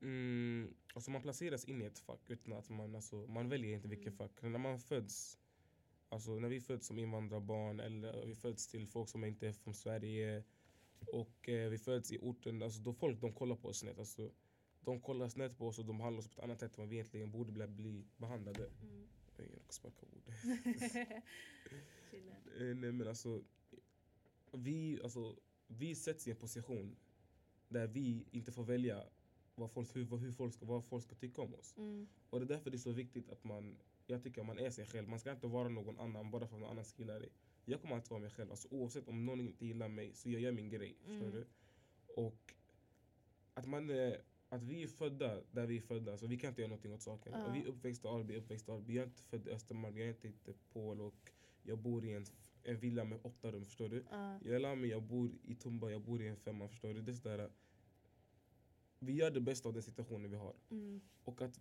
Mm, 0.00 0.74
alltså 0.94 1.10
man 1.10 1.22
placeras 1.22 1.64
in 1.64 1.82
i 1.82 1.84
ett 1.84 1.98
fack 1.98 2.30
utan 2.30 2.52
att 2.52 2.68
man, 2.70 2.94
alltså, 2.94 3.16
man 3.26 3.48
väljer 3.48 3.74
inte 3.74 3.88
vilket 3.88 4.06
Mm. 4.06 4.16
fack. 4.16 4.42
När 4.42 4.58
man 4.58 4.78
föds, 4.78 5.38
alltså 6.08 6.30
när 6.38 6.48
vi 6.48 6.60
föds 6.60 6.86
som 6.86 6.98
invandrarbarn 6.98 7.80
eller 7.80 8.26
vi 8.26 8.34
föds 8.34 8.66
till 8.66 8.86
folk 8.86 9.08
som 9.08 9.24
inte 9.24 9.48
är 9.48 9.52
från 9.52 9.74
Sverige 9.74 10.44
och 11.08 11.48
eh, 11.48 11.70
vi 11.70 11.78
föds 11.78 12.12
i 12.12 12.18
orten, 12.18 12.62
alltså 12.62 12.80
då 12.80 12.92
folk 12.92 13.20
de 13.20 13.32
kollar 13.32 13.56
på 13.56 13.68
oss 13.68 13.78
snett. 13.78 13.98
Alltså, 13.98 14.30
de 14.80 15.00
kollar 15.00 15.28
snett 15.28 15.58
på 15.58 15.68
oss 15.68 15.78
och 15.78 15.84
de 15.84 15.98
behandlar 15.98 16.20
oss 16.20 16.28
på 16.28 16.40
ett 16.40 16.44
annat 16.44 16.60
sätt 16.60 16.76
än 16.76 16.82
vad 16.82 16.88
vi 16.88 16.96
egentligen 16.96 17.30
borde 17.30 17.52
bli, 17.52 17.66
bli 17.66 18.04
behandlade. 18.16 18.70
Mm. 18.82 19.08
Jag 19.36 19.44
råkade 19.46 19.72
sparka 19.72 20.06
ord. 20.06 20.22
Eh, 22.60 22.76
Nej 22.76 22.92
men 22.92 23.08
alltså 23.08 23.42
vi, 24.52 25.00
alltså, 25.02 25.36
vi 25.66 25.94
sätts 25.94 26.28
i 26.28 26.30
en 26.30 26.36
position 26.36 26.96
där 27.68 27.86
vi 27.86 28.26
inte 28.30 28.52
får 28.52 28.64
välja 28.64 29.04
vad 29.54 29.70
folk, 29.70 29.96
hur, 29.96 30.16
hur 30.16 30.32
folk 30.32 30.54
ska, 30.54 30.66
vad 30.66 30.84
folk 30.84 31.04
ska 31.04 31.14
tycka 31.14 31.42
om 31.42 31.54
oss. 31.54 31.74
Mm. 31.76 32.08
Och 32.30 32.40
det 32.40 32.44
är 32.44 32.48
därför 32.48 32.70
det 32.70 32.76
är 32.76 32.78
så 32.78 32.92
viktigt 32.92 33.30
att 33.30 33.44
man, 33.44 33.76
jag 34.06 34.22
tycker 34.22 34.40
att 34.40 34.46
man 34.46 34.58
är 34.58 34.70
sig 34.70 34.86
själv. 34.86 35.08
Man 35.08 35.18
ska 35.18 35.30
inte 35.32 35.46
vara 35.46 35.68
någon 35.68 35.98
annan 36.00 36.30
bara 36.30 36.46
för 36.46 36.54
att 36.56 36.60
någon 36.60 36.70
annan 36.70 36.84
gillar 36.96 37.20
dig. 37.20 37.28
Jag 37.64 37.80
kommer 37.80 37.94
alltid 37.94 38.10
vara 38.10 38.20
mig 38.20 38.30
själv. 38.30 38.50
Alltså, 38.50 38.68
oavsett 38.70 39.08
om 39.08 39.26
någon 39.26 39.40
inte 39.40 39.66
gillar 39.66 39.88
mig 39.88 40.14
så 40.14 40.30
jag 40.30 40.40
gör 40.40 40.52
min 40.52 40.68
grej. 40.70 40.96
Förstår 41.04 41.26
Mm. 41.26 41.30
du? 41.32 41.46
Och 42.14 42.54
att 43.54 43.66
man 43.66 43.90
är, 43.90 44.22
att 44.48 44.62
vi 44.62 44.82
är 44.82 44.86
födda 44.88 45.40
där 45.52 45.66
vi 45.66 45.76
är 45.76 45.80
födda, 45.80 46.18
så 46.18 46.26
vi 46.26 46.38
kan 46.38 46.48
inte 46.48 46.60
göra 46.60 46.68
någonting 46.68 46.92
åt 46.92 47.02
saken. 47.02 47.32
Ja. 47.32 47.46
Och 47.46 47.54
vi 47.54 47.60
är 47.62 47.66
uppväxta 47.66 48.08
i 48.08 48.10
Alby, 48.10 48.36
uppväxta 48.36 48.72
i 48.72 48.74
Alby. 48.74 48.94
Jag 48.94 49.02
är 49.02 49.06
inte 49.06 49.22
född 49.22 49.48
i 49.48 49.50
Östermalm, 49.50 49.98
jag 49.98 50.06
är 50.06 50.10
inte 50.10 50.28
i 50.28 50.54
Pol 50.72 51.00
och 51.00 51.30
jag 51.62 51.78
bor 51.78 52.04
i 52.04 52.12
en, 52.14 52.26
en 52.62 52.78
villa 52.78 53.04
med 53.04 53.18
åtta 53.22 53.52
rum, 53.52 53.64
förstår 53.64 53.88
du? 53.88 54.04
Ja. 54.10 54.38
Jag 54.44 54.62
lär 54.62 54.74
mig, 54.74 54.90
jag 54.90 55.02
bor 55.02 55.30
i 55.42 55.54
Tumba, 55.54 55.90
jag 55.90 56.00
bor 56.02 56.22
i 56.22 56.28
en 56.28 56.36
femma, 56.36 56.68
förstår 56.68 56.94
du? 56.94 57.02
Det 57.02 57.12
är 57.12 57.14
sådär, 57.14 57.50
vi 58.98 59.12
gör 59.12 59.30
det 59.30 59.40
bästa 59.40 59.68
av 59.68 59.72
den 59.74 59.82
situationen 59.82 60.30
vi 60.30 60.36
har. 60.36 60.54
Mm. 60.70 61.00
Och 61.24 61.42
att 61.42 61.60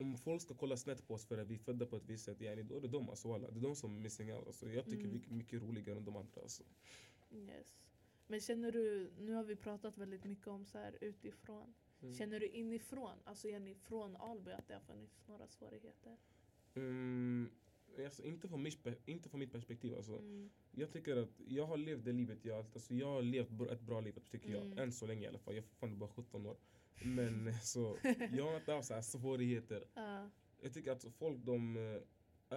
om 0.00 0.16
folk 0.18 0.42
ska 0.42 0.54
kolla 0.54 0.76
snett 0.76 1.06
på 1.08 1.14
oss 1.14 1.26
för 1.26 1.38
att 1.38 1.48
vi 1.48 1.54
är 1.54 1.58
födda 1.58 1.86
på 1.86 1.96
ett 1.96 2.06
visst 2.06 2.24
sätt, 2.24 2.40
yani, 2.40 2.62
då 2.62 2.76
är 2.76 2.80
det 2.80 2.88
de 2.88 3.08
alltså, 3.08 3.28
walla. 3.28 3.50
Det 3.50 3.58
är 3.58 3.62
de 3.62 3.76
som 3.76 3.96
är 3.96 4.00
missing 4.00 4.34
out. 4.34 4.46
Alltså, 4.46 4.70
jag 4.70 4.84
tycker 4.84 5.04
Mm. 5.04 5.10
vi 5.20 5.26
är 5.26 5.32
mycket 5.34 5.62
roligare 5.62 5.98
än 5.98 6.04
de 6.04 6.16
andra. 6.16 6.40
Alltså. 6.42 6.62
Yes. 7.32 7.76
Men 8.26 8.40
känner 8.40 8.72
du, 8.72 9.10
nu 9.18 9.32
har 9.32 9.44
vi 9.44 9.56
pratat 9.56 9.98
väldigt 9.98 10.24
mycket 10.24 10.46
om 10.46 10.64
så 10.64 10.78
här 10.78 10.98
utifrån. 11.00 11.74
Mm. 12.02 12.14
Känner 12.14 12.40
du 12.40 12.46
inifrån, 12.48 13.18
alltså 13.24 13.48
Jenny, 13.48 13.74
från 13.74 14.16
Alby 14.16 14.50
att 14.50 14.68
det 14.68 14.74
har 14.74 14.80
funnits 14.80 15.26
några 15.26 15.48
svårigheter? 15.48 16.16
Mm, 16.74 17.50
alltså, 18.04 18.24
inte, 18.24 18.48
från 18.48 18.62
mitt, 18.62 18.86
inte 19.06 19.28
från 19.28 19.40
mitt 19.40 19.52
perspektiv. 19.52 19.94
Alltså. 19.94 20.18
Mm. 20.18 20.50
Jag 20.70 20.90
tycker 20.92 21.16
att 21.16 21.40
jag 21.46 21.66
har 21.66 21.76
levt 21.76 22.04
det 22.04 22.12
livet 22.12 22.44
jag 22.44 22.58
alltså, 22.74 22.94
Jag 22.94 23.06
har 23.06 23.22
levt 23.22 23.60
ett 23.70 23.80
bra 23.80 24.00
liv 24.00 24.18
tycker 24.30 24.48
Mm. 24.48 24.68
jag. 24.70 24.78
Än 24.78 24.92
så 24.92 25.06
länge 25.06 25.24
i 25.24 25.28
alla 25.28 25.38
fall. 25.38 25.54
Jag 25.54 25.62
är 25.64 25.66
fortfarande 25.68 25.98
bara 25.98 26.10
17 26.10 26.46
år. 26.46 26.56
Men 27.02 27.54
så, 27.62 27.98
jag 28.32 28.44
har 28.44 28.56
inte 28.56 28.72
haft 28.72 28.88
så 28.88 28.94
här 28.94 29.02
svårigheter. 29.02 29.84
Ja. 29.94 30.30
Jag 30.60 30.74
tycker 30.74 30.92
att 30.92 31.04
folk 31.18 31.38
de 31.44 31.76
eh, 31.76 32.02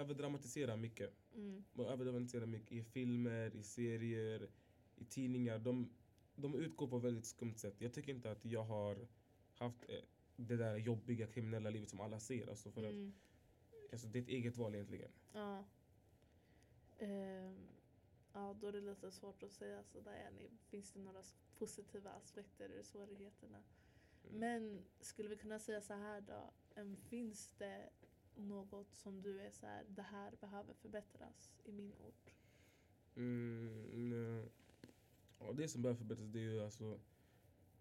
överdramatiserar 0.02 0.78
mycket. 0.78 1.14
Mm. 1.36 1.64
De 1.74 1.86
överdramatiserar 1.86 2.46
mycket 2.46 2.72
i 2.72 2.84
filmer, 2.84 3.56
i 3.56 3.64
serier, 3.64 4.50
i 4.96 5.06
tidningar. 5.06 5.60
De, 5.60 5.94
de 6.36 6.56
utgår 6.56 6.88
på 6.88 6.98
ett 6.98 7.04
väldigt 7.04 7.26
skumt 7.26 7.56
sätt. 7.58 7.82
Jag 7.82 7.94
tycker 7.94 8.14
inte 8.14 8.32
att 8.32 8.46
jag 8.46 8.64
har 8.64 9.08
haft 9.56 9.84
eh, 9.90 9.96
det 10.36 10.58
där 10.58 10.78
jobbiga 10.78 11.28
kriminella 11.28 11.70
livet 11.70 11.90
som 11.90 12.00
alla 12.00 12.20
ser. 12.20 12.48
Alltså 12.50 12.72
för 12.72 12.84
att, 12.84 12.94
Mm. 12.94 13.14
alltså, 13.92 14.08
det 14.08 14.20
är 14.20 14.24
ett 14.24 14.30
eget 14.30 14.58
val 14.58 14.76
egentligen. 14.76 15.12
Ja. 15.34 15.64
Ehm, 17.00 17.68
ja, 18.34 18.54
då 18.62 18.68
är 18.68 18.72
det 18.72 18.82
lite 18.82 19.12
svårt 19.12 19.44
att 19.44 19.52
säga 19.52 19.84
sådär. 19.84 20.50
Finns 20.70 20.92
det 20.92 21.00
några 21.00 21.24
positiva 21.56 22.12
aspekter 22.12 22.70
ur 22.70 22.84
svårigheterna? 22.84 23.64
Men 24.32 24.86
skulle 25.00 25.30
vi 25.30 25.36
kunna 25.38 25.60
säga 25.60 25.82
så 25.82 25.94
här 25.94 26.22
då? 26.22 26.54
Finns 27.10 27.54
det 27.58 27.90
något 28.36 28.94
som 28.94 29.22
du 29.22 29.40
är 29.42 29.52
så 29.52 29.66
här, 29.66 29.86
det 29.90 30.02
här 30.02 30.32
behöver 30.42 30.74
förbättras 30.74 31.52
i 31.64 31.72
min 31.72 31.94
ort? 31.94 32.34
Mm, 33.16 34.50
ja, 35.40 35.54
det 35.54 35.68
som 35.68 35.82
behöver 35.82 35.98
förbättras 35.98 36.28
det 36.28 36.40
är 36.40 36.44
ju 36.44 36.64
alltså 36.64 37.00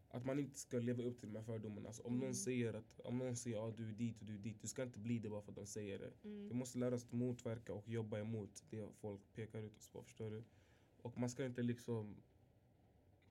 att 0.08 0.24
man 0.24 0.38
inte 0.38 0.58
ska 0.58 0.78
leva 0.78 1.02
upp 1.02 1.20
till 1.20 1.32
de 1.32 1.38
här 1.38 1.44
fördomarna. 1.44 1.88
Alltså, 1.88 2.02
om, 2.02 2.12
Mm. 2.14 2.24
någon 2.24 2.34
säger 2.34 2.74
att, 2.74 3.00
om 3.00 3.18
någon 3.18 3.36
säger 3.36 3.68
att 3.68 3.76
du 3.76 3.88
är 3.88 3.92
dit 3.94 4.20
och 4.20 4.26
du 4.26 4.34
är 4.34 4.38
dit, 4.38 4.60
du 4.60 4.68
ska 4.68 4.82
inte 4.82 4.98
bli 4.98 5.18
det 5.18 5.28
bara 5.30 5.42
för 5.42 5.52
att 5.52 5.56
de 5.56 5.66
säger 5.66 5.98
det. 5.98 6.12
Vi 6.22 6.28
Mm. 6.46 6.56
måste 6.56 6.78
lära 6.78 6.94
oss 6.94 7.04
att 7.04 7.12
motverka 7.12 7.72
och 7.74 7.88
jobba 7.88 8.18
emot 8.18 8.64
det 8.70 8.88
folk 9.00 9.32
pekar 9.32 9.62
ut 9.62 9.76
oss 9.78 9.88
på. 9.88 10.02
Förstår 10.02 10.30
du? 10.30 10.44
Och 11.02 11.18
man 11.18 11.30
ska 11.30 11.44
inte 11.44 11.62
liksom... 11.62 12.16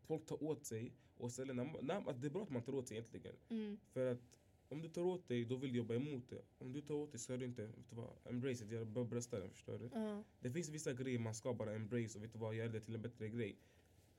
Folk 0.01 0.25
tar 0.25 0.43
åt 0.43 0.65
sig. 0.65 0.93
Och 1.21 1.29
istället, 1.29 1.55
när, 1.55 1.81
när, 1.81 1.95
alltså 1.95 2.13
det 2.21 2.27
är 2.27 2.31
bra 2.31 2.43
att 2.43 2.49
man 2.49 2.63
tar 2.63 2.75
åt 2.75 2.87
sig 2.87 2.97
egentligen. 2.97 3.35
Mm. 3.49 3.77
För 3.93 4.11
att 4.11 4.39
om 4.69 4.81
du 4.81 4.89
tar 4.89 5.01
åt 5.01 5.27
dig, 5.27 5.45
då 5.45 5.55
vill 5.55 5.71
du 5.71 5.77
jobba 5.77 5.93
emot 5.93 6.29
det. 6.29 6.41
Om 6.57 6.73
du 6.73 6.81
tar 6.81 6.95
åt 6.95 7.11
dig 7.11 7.19
så 7.19 7.33
är 7.33 7.37
du 7.37 7.45
inte, 7.45 7.65
vet 7.65 7.89
du 7.89 7.95
vad, 7.95 8.09
embrace 8.25 8.81
it, 8.81 8.87
bara 8.87 9.05
brösta 9.05 9.39
den. 9.39 9.49
Förstår 9.51 9.79
du? 9.79 9.89
Ja. 9.93 10.23
Det 10.39 10.51
finns 10.51 10.69
vissa 10.69 10.93
grejer 10.93 11.19
man 11.19 11.35
ska 11.35 11.53
bara 11.53 11.75
embrace 11.75 12.17
och 12.17 12.23
vet 12.23 12.33
du 12.33 12.39
vad, 12.39 12.55
göra 12.55 12.67
det 12.67 12.79
till 12.79 12.95
en 12.95 13.01
bättre 13.01 13.29
grej. 13.29 13.59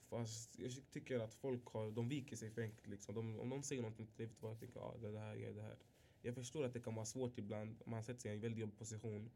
Fast 0.09 0.59
jag 0.59 0.73
tycker 0.91 1.19
att 1.19 1.35
folk 1.35 1.67
har, 1.67 1.91
de 1.91 2.09
viker 2.09 2.37
sig 2.37 2.51
för 2.51 2.63
enkelt. 2.63 2.87
Liksom. 2.87 3.15
De, 3.15 3.41
om 3.41 3.49
någon 3.49 3.63
säger 3.63 3.83
någonting 3.83 4.07
till 4.07 4.17
dig, 4.17 4.27
vet 4.27 4.37
du 4.37 4.43
vad, 4.43 4.53
jag 4.53 4.61
tänker 4.61 4.81
ah, 4.81 4.97
det 5.01 5.09
är 5.09 5.13
det 5.13 5.19
här, 5.19 5.35
jag 5.35 5.51
är 5.51 5.55
det 5.55 5.63
här. 5.63 5.77
Jag 6.23 6.35
förstår 6.35 6.65
att 6.65 6.73
det 6.73 6.81
kan 6.81 6.95
vara 6.95 7.07
svårt 7.07 7.39
ibland, 7.39 7.83
man 7.87 8.05
sätter 8.05 8.21
sig 8.21 8.31
i 8.31 8.35
en 8.35 8.41
väldigt 8.41 8.61
jobbig 8.61 8.79
position. 8.79 9.31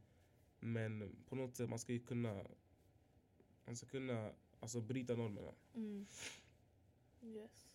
Men 0.60 1.16
på 1.26 1.36
något 1.36 1.56
sätt, 1.56 1.68
man 1.68 1.78
ska 1.78 1.92
ju 1.92 2.00
kunna, 2.00 2.46
man 3.64 3.76
ska 3.76 3.86
kunna 3.86 4.32
alltså, 4.60 4.80
bryta 4.80 5.16
normerna. 5.16 5.52
Mm. 5.74 6.06
Yes. 7.26 7.68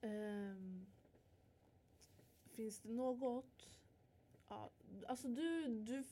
Um, 0.00 0.86
finns 2.50 2.80
det 2.80 2.92
något... 2.92 3.68
Ja, 4.48 4.70
alltså 5.06 5.28
du... 5.28 5.68
du 5.68 6.04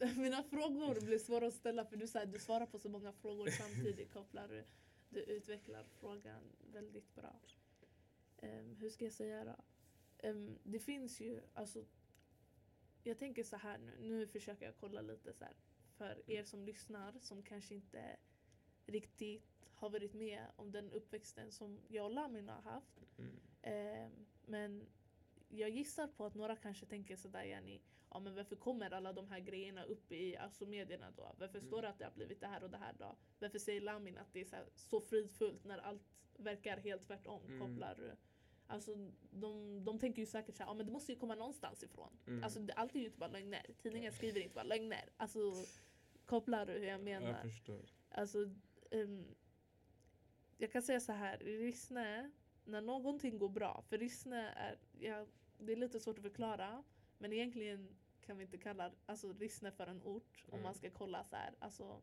mina 0.16 0.42
frågor 0.42 1.00
blir 1.00 1.18
svåra 1.18 1.46
att 1.46 1.54
ställa 1.54 1.84
för 1.84 1.96
du, 1.96 2.06
så 2.06 2.18
här, 2.18 2.26
du 2.26 2.38
svarar 2.38 2.66
på 2.66 2.78
så 2.78 2.88
många 2.88 3.12
frågor 3.12 3.50
samtidigt. 3.50 4.12
Kopplar 4.12 4.48
du, 4.48 4.64
du 5.08 5.20
utvecklar 5.20 5.84
frågan 6.00 6.42
väldigt 6.72 7.14
bra. 7.14 7.40
Um, 8.42 8.76
hur 8.76 8.90
ska 8.90 9.04
jag 9.04 9.12
säga 9.12 9.44
då? 9.44 9.56
Um, 10.28 10.58
det 10.62 10.78
finns 10.78 11.20
ju... 11.20 11.40
Alltså, 11.54 11.84
jag 13.02 13.18
tänker 13.18 13.44
så 13.44 13.56
här 13.56 13.78
nu. 13.78 13.96
Nu 14.00 14.26
försöker 14.26 14.66
jag 14.66 14.74
kolla 14.80 15.00
lite 15.00 15.32
så 15.32 15.44
här. 15.44 15.54
För 15.96 16.30
er 16.30 16.44
som 16.44 16.64
lyssnar 16.64 17.18
som 17.20 17.42
kanske 17.42 17.74
inte 17.74 18.16
riktigt 18.90 19.68
har 19.74 19.90
varit 19.90 20.14
med 20.14 20.46
om 20.56 20.72
den 20.72 20.90
uppväxten 20.90 21.52
som 21.52 21.78
jag 21.88 22.04
och 22.04 22.10
Lamin 22.10 22.48
har 22.48 22.62
haft. 22.62 23.00
Mm. 23.18 23.40
Eh, 23.62 24.10
men 24.46 24.86
jag 25.48 25.70
gissar 25.70 26.06
på 26.06 26.26
att 26.26 26.34
några 26.34 26.56
kanske 26.56 26.86
tänker 26.86 27.16
sådär 27.16 27.42
Jenny, 27.44 27.80
ja 28.10 28.20
men 28.20 28.34
varför 28.34 28.56
kommer 28.56 28.90
alla 28.90 29.12
de 29.12 29.28
här 29.28 29.40
grejerna 29.40 29.84
upp 29.84 30.12
i 30.12 30.36
alltså, 30.36 30.66
medierna 30.66 31.10
då? 31.10 31.34
Varför 31.38 31.58
Mm. 31.58 31.68
står 31.68 31.82
det 31.82 31.88
att 31.88 31.98
det 31.98 32.04
har 32.04 32.12
blivit 32.12 32.40
det 32.40 32.46
här 32.46 32.62
och 32.64 32.70
det 32.70 32.76
här 32.78 32.92
då? 32.98 33.16
Varför 33.38 33.58
säger 33.58 33.80
Lamin 33.80 34.18
att 34.18 34.32
det 34.32 34.40
är 34.40 34.44
så, 34.44 34.56
här, 34.56 34.66
så 34.74 35.00
fridfullt 35.00 35.64
när 35.64 35.78
allt 35.78 36.02
verkar 36.36 36.76
helt 36.76 37.02
tvärtom? 37.06 37.44
Mm. 37.46 37.60
Kopplar, 37.60 38.16
alltså, 38.66 38.94
de, 39.30 39.84
de 39.84 39.98
tänker 39.98 40.22
ju 40.22 40.26
säkert 40.26 40.56
såhär, 40.56 40.70
ja 40.70 40.74
men 40.74 40.86
det 40.86 40.92
måste 40.92 41.12
ju 41.12 41.18
komma 41.18 41.34
någonstans 41.34 41.82
ifrån. 41.82 42.18
Mm. 42.26 42.44
Alltså 42.44 42.60
det, 42.60 42.72
allt 42.72 42.94
är 42.94 42.98
ju 42.98 43.06
inte 43.06 43.18
bara 43.18 43.30
lögner. 43.30 43.66
Tidningen 43.82 44.12
skriver 44.12 44.40
inte 44.40 44.54
bara 44.54 44.64
lögner. 44.64 45.08
Alltså 45.16 45.38
kopplar 46.26 46.66
du 46.66 46.72
hur 46.72 46.86
jag 46.86 47.00
menar? 47.00 47.28
Jag 47.28 47.42
förstår. 47.42 47.90
Alltså, 48.10 48.38
ehm, 48.90 49.34
jag 50.58 50.72
kan 50.72 50.82
säga 50.82 51.00
så 51.00 51.12
här, 51.12 51.42
i 51.42 51.56
Rissne, 51.58 52.30
när 52.64 52.80
någonting 52.80 53.38
går 53.38 53.48
bra, 53.48 53.82
för 53.88 53.98
Rissne 53.98 54.50
är, 54.50 54.78
ja, 54.98 55.26
det 55.58 55.72
är 55.72 55.76
lite 55.76 56.00
svårt 56.00 56.16
att 56.18 56.22
förklara, 56.22 56.84
men 57.18 57.32
egentligen 57.32 57.96
kan 58.20 58.36
vi 58.36 58.44
inte 58.44 58.58
kalla 58.58 58.92
alltså, 59.06 59.32
Rissne 59.32 59.70
för 59.70 59.86
en 59.86 60.02
ort 60.02 60.44
om 60.46 60.52
Mm. 60.52 60.62
man 60.62 60.74
ska 60.74 60.90
kolla 60.90 61.24
så 61.24 61.36
här, 61.36 61.54
alltså 61.58 62.02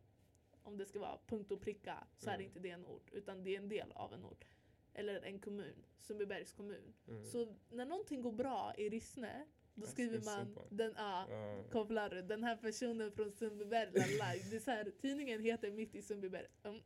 om 0.63 0.77
det 0.77 0.85
ska 0.85 0.99
vara 0.99 1.19
punkt 1.27 1.51
och 1.51 1.61
pricka 1.61 2.07
så 2.17 2.29
är 2.29 2.33
Mm. 2.33 2.45
inte 2.45 2.59
det 2.59 2.69
en 2.69 2.85
ort, 2.85 3.09
utan 3.11 3.43
det 3.43 3.55
är 3.55 3.57
en 3.59 3.69
del 3.69 3.91
av 3.91 4.13
en 4.13 4.23
ort. 4.25 4.45
Eller 4.93 5.21
en 5.21 5.39
kommun, 5.39 5.85
Sundbybergs 5.99 6.51
kommun. 6.53 6.93
Mm. 7.07 7.25
Så 7.25 7.55
när 7.69 7.85
någonting 7.85 8.21
går 8.21 8.31
bra 8.31 8.73
i 8.77 8.89
Rissne, 8.89 9.45
då 9.77 9.87
skriver 9.87 10.25
man 10.25 10.57
den, 10.69 10.93
ja, 10.97 11.27
Ja. 11.29 11.63
kopplar 11.71 12.09
du, 12.09 12.21
den 12.21 12.43
här 12.43 12.55
personen 12.55 13.11
från 13.11 13.31
Sundbyberg, 13.31 13.85
lalala. 13.85 14.33
det 14.49 14.55
är 14.55 14.59
så 14.59 14.71
här, 14.71 14.91
tidningen 15.01 15.41
heter 15.41 15.71
Mitt 15.71 15.95
i 15.95 16.01
Sundbyberg. 16.01 16.45
Um, 16.63 16.81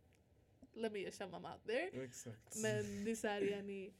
let 0.74 0.92
me 0.92 1.12
shout 1.12 1.32
my 1.32 1.40
mouth 1.40 1.66
there. 1.66 2.04
Exakt. 2.04 2.56
Men 2.64 3.06
det 3.06 3.12
är 3.12 3.16
såhär 3.16 3.42
Jenny, 3.42 3.94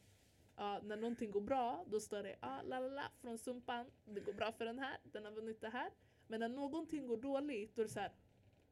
ja, 0.56 0.82
när 0.84 0.98
någonting 0.98 1.32
går 1.32 1.42
bra 1.42 1.86
då 1.88 2.00
står 2.00 2.24
det 2.24 2.36
ah, 2.40 2.62
la 2.62 2.80
la 2.80 2.88
la 2.90 3.12
från 3.22 3.38
Sumpan, 3.38 3.86
det 4.06 4.20
går 4.20 4.34
bra 4.34 4.52
för 4.52 4.66
den 4.66 4.80
här, 4.80 4.98
den 5.04 5.26
har 5.26 5.32
vunnit 5.32 5.62
det 5.62 5.70
här. 5.70 5.90
Men 6.28 6.40
när 6.40 6.50
någonting 6.50 7.08
går 7.08 7.18
dåligt 7.18 7.76
då 7.76 7.82
är 7.82 7.86
det 7.86 7.92
såhär 7.92 8.12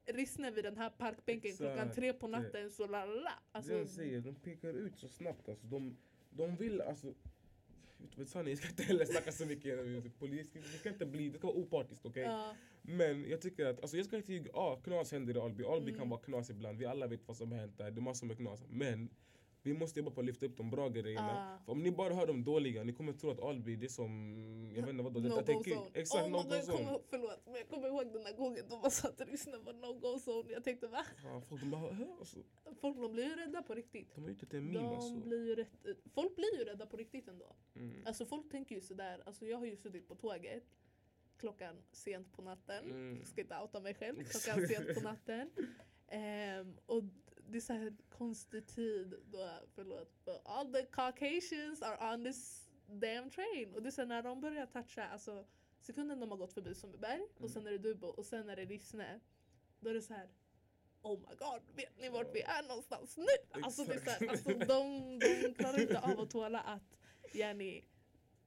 Rissne 0.06 0.52
vid 0.52 0.64
den 0.64 0.78
här 0.78 0.90
parkbänken 0.90 1.56
klockan 1.58 1.78
Exakt. 1.78 1.96
tre 1.96 2.14
på 2.14 2.28
natten 2.28 2.72
så 2.72 2.88
la 2.88 3.06
la 3.06 3.14
la. 3.14 3.32
Alltså, 3.52 3.72
det 3.72 3.78
jag 3.78 3.88
säger, 3.88 4.22
de 4.22 4.36
pekar 4.36 4.74
ut 4.74 4.98
så 4.98 5.08
snabbt. 5.08 5.50
Alltså, 5.50 5.66
de, 5.68 5.98
de 6.30 6.56
vill 6.56 6.82
alltså... 6.82 7.14
Vet 8.16 8.30
sanningen, 8.30 8.50
jag 8.50 8.58
ska 8.58 8.70
inte 8.70 8.84
heller 8.84 9.06
snacka 9.06 9.32
så 9.32 9.46
mycket 9.46 9.80
om 9.80 10.12
polis. 10.20 10.50
Det 10.54 10.78
ska 10.80 10.90
inte 10.90 11.06
bli, 11.06 11.30
det 11.30 11.38
ska 11.38 11.48
vara 11.48 11.58
opartiskt 11.58 12.06
okej? 12.06 12.24
ja, 12.24 12.56
Men 12.82 13.30
jag 13.30 13.42
tycker 13.42 13.66
att, 13.66 13.82
alltså 13.82 13.98
jag 13.98 14.06
ska 14.06 14.18
inte 14.18 14.34
ljuga, 14.34 14.52
ja 14.54 14.82
knas 14.84 15.12
händer 15.12 15.38
i 15.38 15.40
Alby. 15.40 15.64
Alby 15.64 15.90
Mm. 15.92 16.00
kan 16.00 16.10
vara 16.10 16.20
knas 16.22 16.50
ibland, 16.50 16.78
vi 16.78 16.86
alla 16.86 17.08
vet 17.08 17.28
vad 17.28 17.38
som 17.38 17.52
har 17.52 17.60
hänt 17.60 17.78
där. 17.78 17.92
Det 17.92 18.00
är 18.00 18.02
massor 18.02 18.28
med 18.28 18.38
knas. 18.38 18.64
Men 18.70 19.10
vi 19.70 19.80
måste 19.80 20.00
jobba 20.00 20.12
på 20.12 20.20
att 20.20 20.26
lyfta 20.26 20.46
upp 20.46 20.58
de 20.58 20.70
bra 20.70 20.90
grejerna. 20.90 21.56
Ah. 21.56 21.66
För 21.66 21.72
om 21.72 21.84
ni 21.84 21.92
bara 21.92 22.14
hör 22.14 22.28
de 22.28 22.44
dåliga, 22.44 22.84
ni 22.84 22.94
kommer 22.94 23.14
tro 23.14 23.32
att 23.32 23.40
Alby 23.40 23.76
det 23.76 23.86
är 23.86 23.90
som, 23.90 24.12
jag 24.76 24.82
vet 24.82 24.90
inte 24.90 25.04
vad 25.04 25.14
no 25.14 25.28
jag 25.28 25.46
go 25.46 25.54
zone. 25.54 25.90
Exakt, 25.94 26.26
oh 26.26 26.32
no 26.32 26.38
go 26.38 26.56
zone. 26.56 26.78
kommer, 26.78 27.00
förlåt, 27.10 27.42
men 27.46 27.56
jag 27.56 27.70
kommer 27.70 27.88
ihåg 27.88 28.14
den 28.14 28.24
där 28.24 28.38
gången 28.38 28.66
de 28.70 28.82
bara 28.82 28.90
sa 28.90 29.08
att 29.08 29.22
Rissne 29.22 29.58
var 29.58 29.74
no 29.74 29.94
go 29.94 30.20
zone. 30.26 30.52
Jag 30.52 30.64
tänkte 30.64 30.88
va? 30.88 31.06
Ja, 31.24 31.42
folk 31.42 31.62
de 31.62 31.72
bara, 31.72 31.98
alltså, 32.20 32.38
Folk 32.82 32.98
de 32.98 33.12
blir 33.12 33.24
ju 33.24 33.36
rädda 33.36 33.62
på 33.62 33.74
riktigt. 33.76 34.16
de 34.16 34.22
har 34.22 34.30
gjort 34.30 34.40
det 34.40 34.46
till 34.46 34.60
en 34.60 34.66
meme 34.66 34.80
De 34.80 34.96
alltså. 34.96 35.16
blir 35.16 35.48
ju 35.48 35.56
rätt, 35.56 35.78
folk 36.14 36.36
blir 36.36 36.60
ju 36.60 36.66
rädda 36.66 36.86
på 36.86 36.98
riktigt 36.98 37.28
ändå. 37.28 37.56
Mm. 37.76 38.06
Alltså 38.06 38.26
folk 38.26 38.52
tänker 38.52 38.76
ju 38.76 38.82
sådär, 38.82 39.22
alltså 39.26 39.46
jag 39.46 39.58
har 39.58 39.66
ju 39.66 39.76
suttit 39.76 40.08
på 40.08 40.16
tåget 40.16 40.64
klockan 41.40 41.76
sent 41.92 42.34
på 42.34 42.42
natten. 42.42 42.86
Mm. 42.86 43.18
Jag 43.20 43.28
ska 43.28 43.42
inte 43.42 43.60
outa 43.62 43.80
mig 43.80 43.94
själv. 43.94 44.24
Klockan 44.24 44.68
sent 44.68 44.96
på 44.96 45.02
natten. 45.02 45.50
Ehm, 46.12 46.78
och 46.86 47.04
det 47.52 47.58
är 47.58 47.62
så 47.62 47.74
här 47.74 47.94
konstig 48.10 48.68
tid 48.68 49.14
då, 49.32 49.50
förlåt, 49.76 50.26
but 50.26 50.42
all 50.46 50.74
the 50.74 50.86
Caucasians 50.86 51.82
are 51.82 52.14
on 52.14 52.24
this 52.24 52.70
damn 52.88 53.30
train. 53.30 53.74
Och 53.76 53.82
det 53.84 53.90
är 53.90 53.92
så 53.92 54.02
här, 54.02 54.08
när 54.08 54.24
de 54.24 54.42
börjar 54.42 54.66
toucha, 54.66 55.08
alltså 55.08 55.46
sekunden 55.82 56.20
de 56.20 56.32
har 56.32 56.38
gått 56.38 56.54
förbi 56.54 56.76
Sundbyberg 56.76 57.22
och 57.22 57.40
Mm. 57.40 57.50
sen 57.50 57.68
är 57.68 57.72
det 57.72 57.78
Dubo 57.78 58.08
och 58.08 58.26
sen 58.26 58.50
är 58.50 58.56
det 58.56 58.66
Rissne. 58.66 59.20
Då 59.80 59.90
är 59.90 59.94
det 59.94 60.02
så 60.02 60.14
här. 60.14 60.30
Oh 61.02 61.20
my 61.20 61.36
god, 61.36 61.62
vet 61.76 61.98
ni 62.00 62.10
vart 62.10 62.36
vi 62.36 62.42
är 62.42 62.68
någonstans 62.68 63.18
nu? 63.18 63.26
Alltså, 63.52 63.84
det 63.84 63.94
är 63.94 64.00
så 64.00 64.10
här, 64.10 64.28
alltså 64.30 64.50
de, 64.50 65.20
de 65.20 65.54
klarar 65.54 65.82
inte 65.82 66.00
av 66.00 66.20
att 66.20 66.30
tåla 66.30 66.60
att 66.60 66.98
Jenny, 67.34 67.84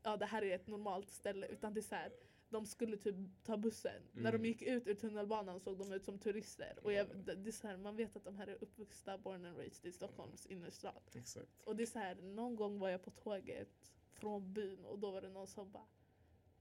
ja 0.02 0.16
det 0.16 0.26
här 0.26 0.42
är 0.42 0.54
ett 0.54 0.66
normalt 0.66 1.10
ställe 1.10 1.46
utan 1.46 1.74
det 1.74 1.80
är 1.80 1.82
så 1.82 1.94
här, 1.94 2.12
de 2.52 2.66
skulle 2.66 2.96
typ 2.96 3.14
ta 3.42 3.56
bussen. 3.56 4.02
När 4.12 4.32
de 4.32 4.36
Mm. 4.38 4.44
gick 4.44 4.62
ut 4.62 4.86
ur 4.86 4.94
tunnelbanan 4.94 5.60
såg 5.60 5.78
de 5.78 5.92
ut 5.92 6.04
som 6.04 6.18
turister. 6.18 6.78
Och 6.82 6.92
jag, 6.92 7.06
det 7.24 7.48
är 7.50 7.52
så 7.52 7.66
här, 7.66 7.76
man 7.76 7.96
vet 7.96 8.16
att 8.16 8.24
de 8.24 8.36
här 8.36 8.46
är 8.46 8.58
uppvuxna, 8.60 9.18
born 9.18 9.44
and 9.44 9.56
raised 9.56 9.86
i 9.86 9.92
Stockholms 9.92 10.46
innerstad. 10.46 11.02
Exakt. 11.14 11.62
Och 11.66 11.76
det 11.76 11.82
är 11.82 11.86
så 11.86 11.98
här, 11.98 12.14
någon 12.14 12.56
gång 12.56 12.78
var 12.78 12.88
jag 12.88 13.02
på 13.02 13.10
tåget 13.10 13.92
från 14.12 14.52
byn 14.52 14.84
och 14.84 14.98
då 14.98 15.10
var 15.10 15.22
det 15.22 15.28
någon 15.28 15.46
som 15.46 15.70
bara 15.72 15.86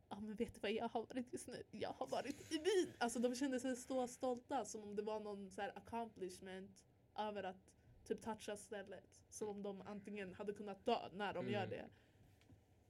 Ja 0.09 0.19
men 0.19 0.35
vet 0.35 0.53
du 0.53 0.59
vad 0.59 0.71
jag 0.71 0.89
har 0.89 1.05
varit 1.05 1.33
just 1.33 1.47
nu? 1.47 1.63
Jag 1.71 1.89
har 1.93 2.07
varit 2.07 2.51
i 2.51 2.57
byn! 2.57 2.93
Alltså 2.97 3.19
de 3.19 3.35
kände 3.35 3.59
sig 3.59 3.75
så 3.75 4.07
stolta 4.07 4.65
som 4.65 4.83
om 4.83 4.95
det 4.95 5.01
var 5.01 5.19
någon 5.19 5.49
så 5.49 5.61
här 5.61 5.77
accomplishment 5.77 6.85
över 7.17 7.43
att 7.43 7.71
typ 8.03 8.21
toucha 8.21 8.57
stället. 8.57 9.21
Som 9.29 9.47
om 9.47 9.63
de 9.63 9.81
antingen 9.81 10.33
hade 10.33 10.53
kunnat 10.53 10.85
dö 10.85 11.09
när 11.13 11.33
de 11.33 11.49
gör 11.49 11.63
Mm. 11.63 11.69
det. 11.69 11.89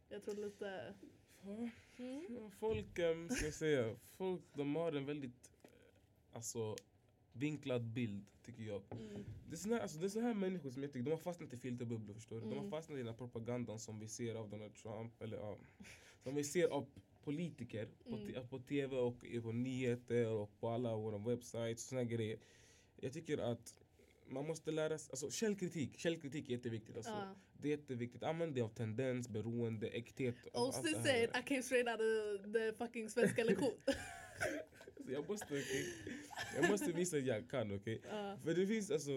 Jag 0.10 0.24
tror 0.24 0.36
lite... 0.36 0.96
Mm. 1.46 1.70
ja, 2.30 2.50
Folk, 2.60 3.00
um, 3.00 3.30
ska 3.30 3.46
jag 3.46 3.54
säga, 3.54 3.96
folk 4.18 4.42
de 4.54 4.76
har 4.76 4.92
en 4.92 5.06
väldigt 5.06 5.52
eh, 5.64 5.70
alltså, 6.32 6.76
vinklad 7.34 7.84
bild 7.86 8.26
tycker 8.44 8.64
jag. 8.64 8.82
Mm. 8.92 9.26
Det 9.50 9.56
är 9.56 9.58
såna 9.58 9.76
här, 9.76 9.82
alltså, 9.82 9.98
det 10.00 10.06
är 10.06 10.10
så 10.10 10.20
här 10.22 10.34
människor 10.34 10.70
som 10.72 10.84
jag 10.84 10.92
tycker, 10.94 11.04
de 11.06 11.12
har 11.12 11.18
fastnat 11.18 11.54
i 11.54 11.58
filterbubblor 11.58 12.14
förstår 12.14 12.36
du. 12.36 12.42
De 12.42 12.50
har 12.52 12.58
Mm. 12.58 12.72
fastnat 12.72 12.96
i 12.96 12.98
den 13.00 13.08
här 13.08 13.14
propagandan 13.18 13.80
som 13.80 14.00
vi 14.00 14.08
ser 14.08 14.36
av 14.36 14.50
Donald 14.50 14.76
Trump, 14.76 15.22
eller 15.22 15.38
ja, 15.38 15.58
som 16.24 16.36
vi 16.36 16.44
ser 16.44 16.68
av 16.68 16.86
politiker 17.24 17.90
på, 18.04 18.16
Mm. 18.16 18.48
på 18.48 18.60
tv 18.60 18.96
och 18.98 19.26
på 19.44 19.52
nyheter 19.52 20.28
och 20.32 20.60
på 20.60 20.70
alla 20.70 20.96
våra 20.96 21.18
webbsites 21.18 21.74
och 21.86 21.90
såna 21.90 22.04
grejer. 22.04 22.40
Jag 22.96 23.14
tycker 23.14 23.38
att 23.38 23.81
man 24.32 24.48
måste 24.48 24.72
lära 24.72 24.98
sig, 24.98 25.12
alltså 25.12 25.32
källkritik, 25.32 26.00
källkritik 26.00 26.50
är 26.50 26.52
jätteviktigt. 26.52 26.96
Alltså. 26.96 27.12
Ja. 27.12 27.36
Det 27.54 27.68
är 27.68 27.78
jätteviktigt, 27.78 28.24
använd 28.24 28.56
det 28.56 28.62
av 28.62 28.70
tendens, 28.70 29.30
beroende, 29.30 29.88
äkthet. 29.88 30.36
här. 30.98 31.04
said 31.04 31.30
I 31.30 31.48
came 31.48 31.64
straight 31.64 31.88
out 31.88 32.00
of 32.00 32.54
the 32.54 32.74
fucking 32.74 33.10
svenska 33.10 33.44
lektion. 33.50 33.74
Jag 35.08 35.30
måste, 35.30 35.46
okej. 35.46 35.86
Jag 36.56 36.72
måste 36.72 36.92
visa 36.92 37.18
att 37.18 37.26
jag 37.26 37.50
kan, 37.50 37.76
okej? 37.76 38.02
Ja. 38.10 38.38
För 38.44 38.54
det 38.54 38.68
finns 38.68 38.92
alltså, 38.92 39.12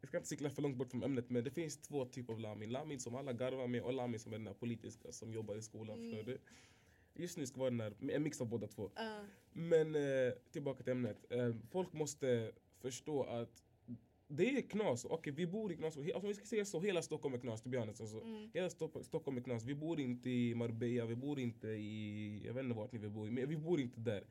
jag 0.00 0.08
ska 0.08 0.16
inte 0.16 0.28
cykla 0.28 0.50
för 0.50 0.62
långt 0.62 0.76
bort 0.76 0.90
från 0.90 1.02
ämnet 1.02 1.30
men 1.30 1.44
det 1.44 1.50
finns 1.50 1.78
två 1.78 2.04
typer 2.04 2.32
av 2.32 2.40
Lamin. 2.40 2.70
Lamin 2.70 3.00
som 3.00 3.14
alla 3.14 3.32
garvar 3.32 3.66
med 3.66 3.82
och 3.82 3.92
Lamin 3.92 4.20
som 4.20 4.32
är 4.32 4.36
den 4.36 4.44
där 4.44 4.54
politiska 4.54 5.12
som 5.12 5.32
jobbar 5.32 5.56
i 5.56 5.62
skolan. 5.62 5.98
Mm. 5.98 6.10
Förstår 6.10 6.32
du? 6.32 6.38
Just 7.14 7.36
nu 7.36 7.46
ska 7.46 7.60
vara 7.60 7.70
den 7.70 7.80
här, 7.80 7.94
en 8.10 8.22
mix 8.22 8.40
av 8.40 8.46
båda 8.46 8.66
två. 8.66 8.90
Ja. 8.94 9.24
Men 9.52 9.94
eh, 9.94 10.32
tillbaka 10.50 10.82
till 10.82 10.92
ämnet. 10.92 11.32
Eh, 11.32 11.54
folk 11.70 11.92
måste 11.92 12.52
förstå 12.80 13.22
att 13.22 13.62
det 14.28 14.56
är 14.56 14.62
knas. 14.62 15.04
Okej, 15.04 15.32
vi 15.32 15.46
bor 15.46 15.72
i 15.72 15.76
knas. 15.76 15.96
Alltså, 15.96 16.26
vi 16.26 16.34
ska 16.34 16.44
säga 16.44 16.64
så, 16.64 16.80
hela 16.80 17.02
Stockholm 17.02 17.34
är 17.34 17.38
knas. 17.38 17.62
To 17.62 17.68
be 17.68 17.78
honest, 17.78 18.00
alltså. 18.00 18.20
Mm. 18.20 18.50
Hela 18.54 18.68
Stopp- 18.68 19.02
Stockholm 19.02 19.36
är 19.36 19.42
knas. 19.42 19.64
Vi 19.64 19.74
bor 19.74 20.00
inte 20.00 20.30
i 20.30 20.54
Marbella, 20.54 21.06
vi 21.06 21.16
bor 21.16 21.38
inte 21.40 21.68
i... 21.68 22.42
Jag 22.46 22.54
vet 22.54 22.64
inte 22.64 22.76
vart 22.76 22.92
ni 22.92 22.98
vill 22.98 23.10
bo 23.10 23.24
men 23.24 23.48
vi 23.48 23.56
bor 23.56 23.80
inte 23.80 24.00
där. 24.00 24.24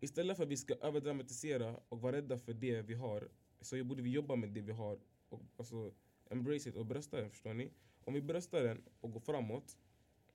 Istället 0.00 0.36
för 0.36 0.44
att 0.44 0.50
vi 0.50 0.56
ska 0.56 0.74
överdramatisera 0.74 1.76
och 1.88 2.00
vara 2.00 2.16
rädda 2.16 2.38
för 2.38 2.52
det 2.54 2.82
vi 2.82 2.94
har 2.94 3.28
så 3.60 3.84
borde 3.84 4.02
vi 4.02 4.10
jobba 4.10 4.36
med 4.36 4.48
det 4.50 4.60
vi 4.60 4.72
har 4.72 4.98
och 5.28 5.40
alltså, 5.56 5.92
embrace 6.30 6.68
it 6.68 6.76
och 6.76 6.86
brösta 6.86 7.20
den. 7.20 7.30
Förstår 7.30 7.54
ni? 7.54 7.70
Om 8.04 8.14
vi 8.14 8.20
bröstar 8.22 8.62
den 8.62 8.82
och 9.00 9.12
går 9.12 9.20
framåt, 9.20 9.78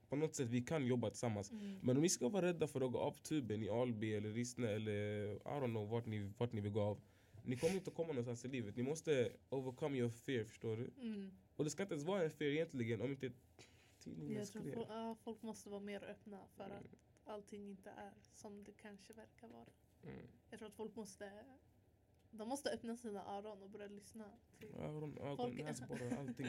på 0.09 0.15
något 0.15 0.35
sätt 0.35 0.47
vi 0.49 0.61
kan 0.61 0.85
jobba 0.85 1.09
tillsammans. 1.09 1.51
Mm. 1.51 1.79
Men 1.81 1.95
om 1.97 2.01
ni 2.01 2.09
ska 2.09 2.29
vara 2.29 2.45
rädda 2.45 2.67
för 2.67 2.81
att 2.81 2.91
gå 2.91 2.99
av 2.99 3.11
tuben 3.11 3.63
i 3.63 3.69
Alby 3.69 4.13
eller 4.13 4.29
Rissne 4.33 4.67
eller 4.67 5.33
I 5.35 5.39
don't 5.43 5.65
know 5.65 5.89
vart 5.89 6.05
ni, 6.05 6.31
vart 6.37 6.53
ni 6.53 6.61
vill 6.61 6.71
gå 6.71 6.81
av. 6.81 7.01
Ni 7.45 7.57
kommer 7.57 7.75
inte 7.75 7.91
komma 7.91 8.07
någonstans 8.07 8.45
i 8.45 8.47
livet. 8.47 8.75
Ni 8.75 8.83
måste 8.83 9.31
overcome 9.49 9.97
your 9.97 10.09
fear, 10.09 10.43
förstår 10.45 10.77
du? 10.77 10.91
Mm. 11.01 11.31
Och 11.55 11.63
det 11.63 11.69
ska 11.69 11.83
inte 11.83 11.93
ens 11.93 12.07
vara 12.07 12.23
en 12.23 12.31
fear 12.31 12.51
egentligen 12.51 13.01
om 13.01 13.11
inte 13.11 13.31
tidningen 13.99 14.39
Jag 14.39 14.47
tror 14.47 14.71
folk, 14.73 14.87
ja, 14.89 15.15
folk 15.23 15.41
måste 15.41 15.69
vara 15.69 15.79
mer 15.81 16.03
öppna 16.03 16.47
för 16.55 16.65
Mm. 16.65 16.77
att 16.77 16.95
allting 17.25 17.69
inte 17.69 17.89
är 17.89 18.13
som 18.35 18.63
det 18.63 18.73
kanske 18.73 19.13
verkar 19.13 19.47
vara. 19.47 19.65
Mm. 20.03 20.27
Jag 20.49 20.59
tror 20.59 20.69
att 20.69 20.75
folk 20.75 20.95
måste 20.95 21.45
de 22.31 22.49
måste 22.49 22.69
öppna 22.69 22.97
sina 22.97 23.25
öron 23.25 23.63
och 23.63 23.69
börja 23.69 23.87
lyssna. 23.87 24.31
Till. 24.59 24.75
Öron, 24.75 25.17
ögon, 25.17 25.55
näsborrar, 25.55 26.17
allting. 26.17 26.47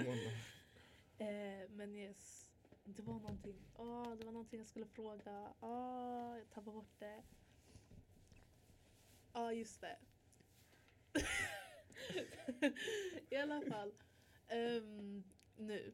Eh, 1.18 1.68
men 1.70 1.96
yes, 1.96 2.52
det 2.84 3.02
var 3.02 3.14
någonting. 3.14 3.56
Åh, 3.74 4.16
det 4.16 4.24
var 4.24 4.32
någonting 4.32 4.58
jag 4.58 4.66
skulle 4.66 4.86
fråga. 4.86 5.54
Åh, 5.60 6.38
jag 6.38 6.50
tappade 6.50 6.74
bort 6.74 6.98
det. 6.98 7.22
Ja, 9.32 9.52
just 9.52 9.80
det. 9.80 9.96
I 13.30 13.36
alla 13.36 13.60
fall. 13.60 13.92
ehm, 14.48 15.24
nu. 15.56 15.92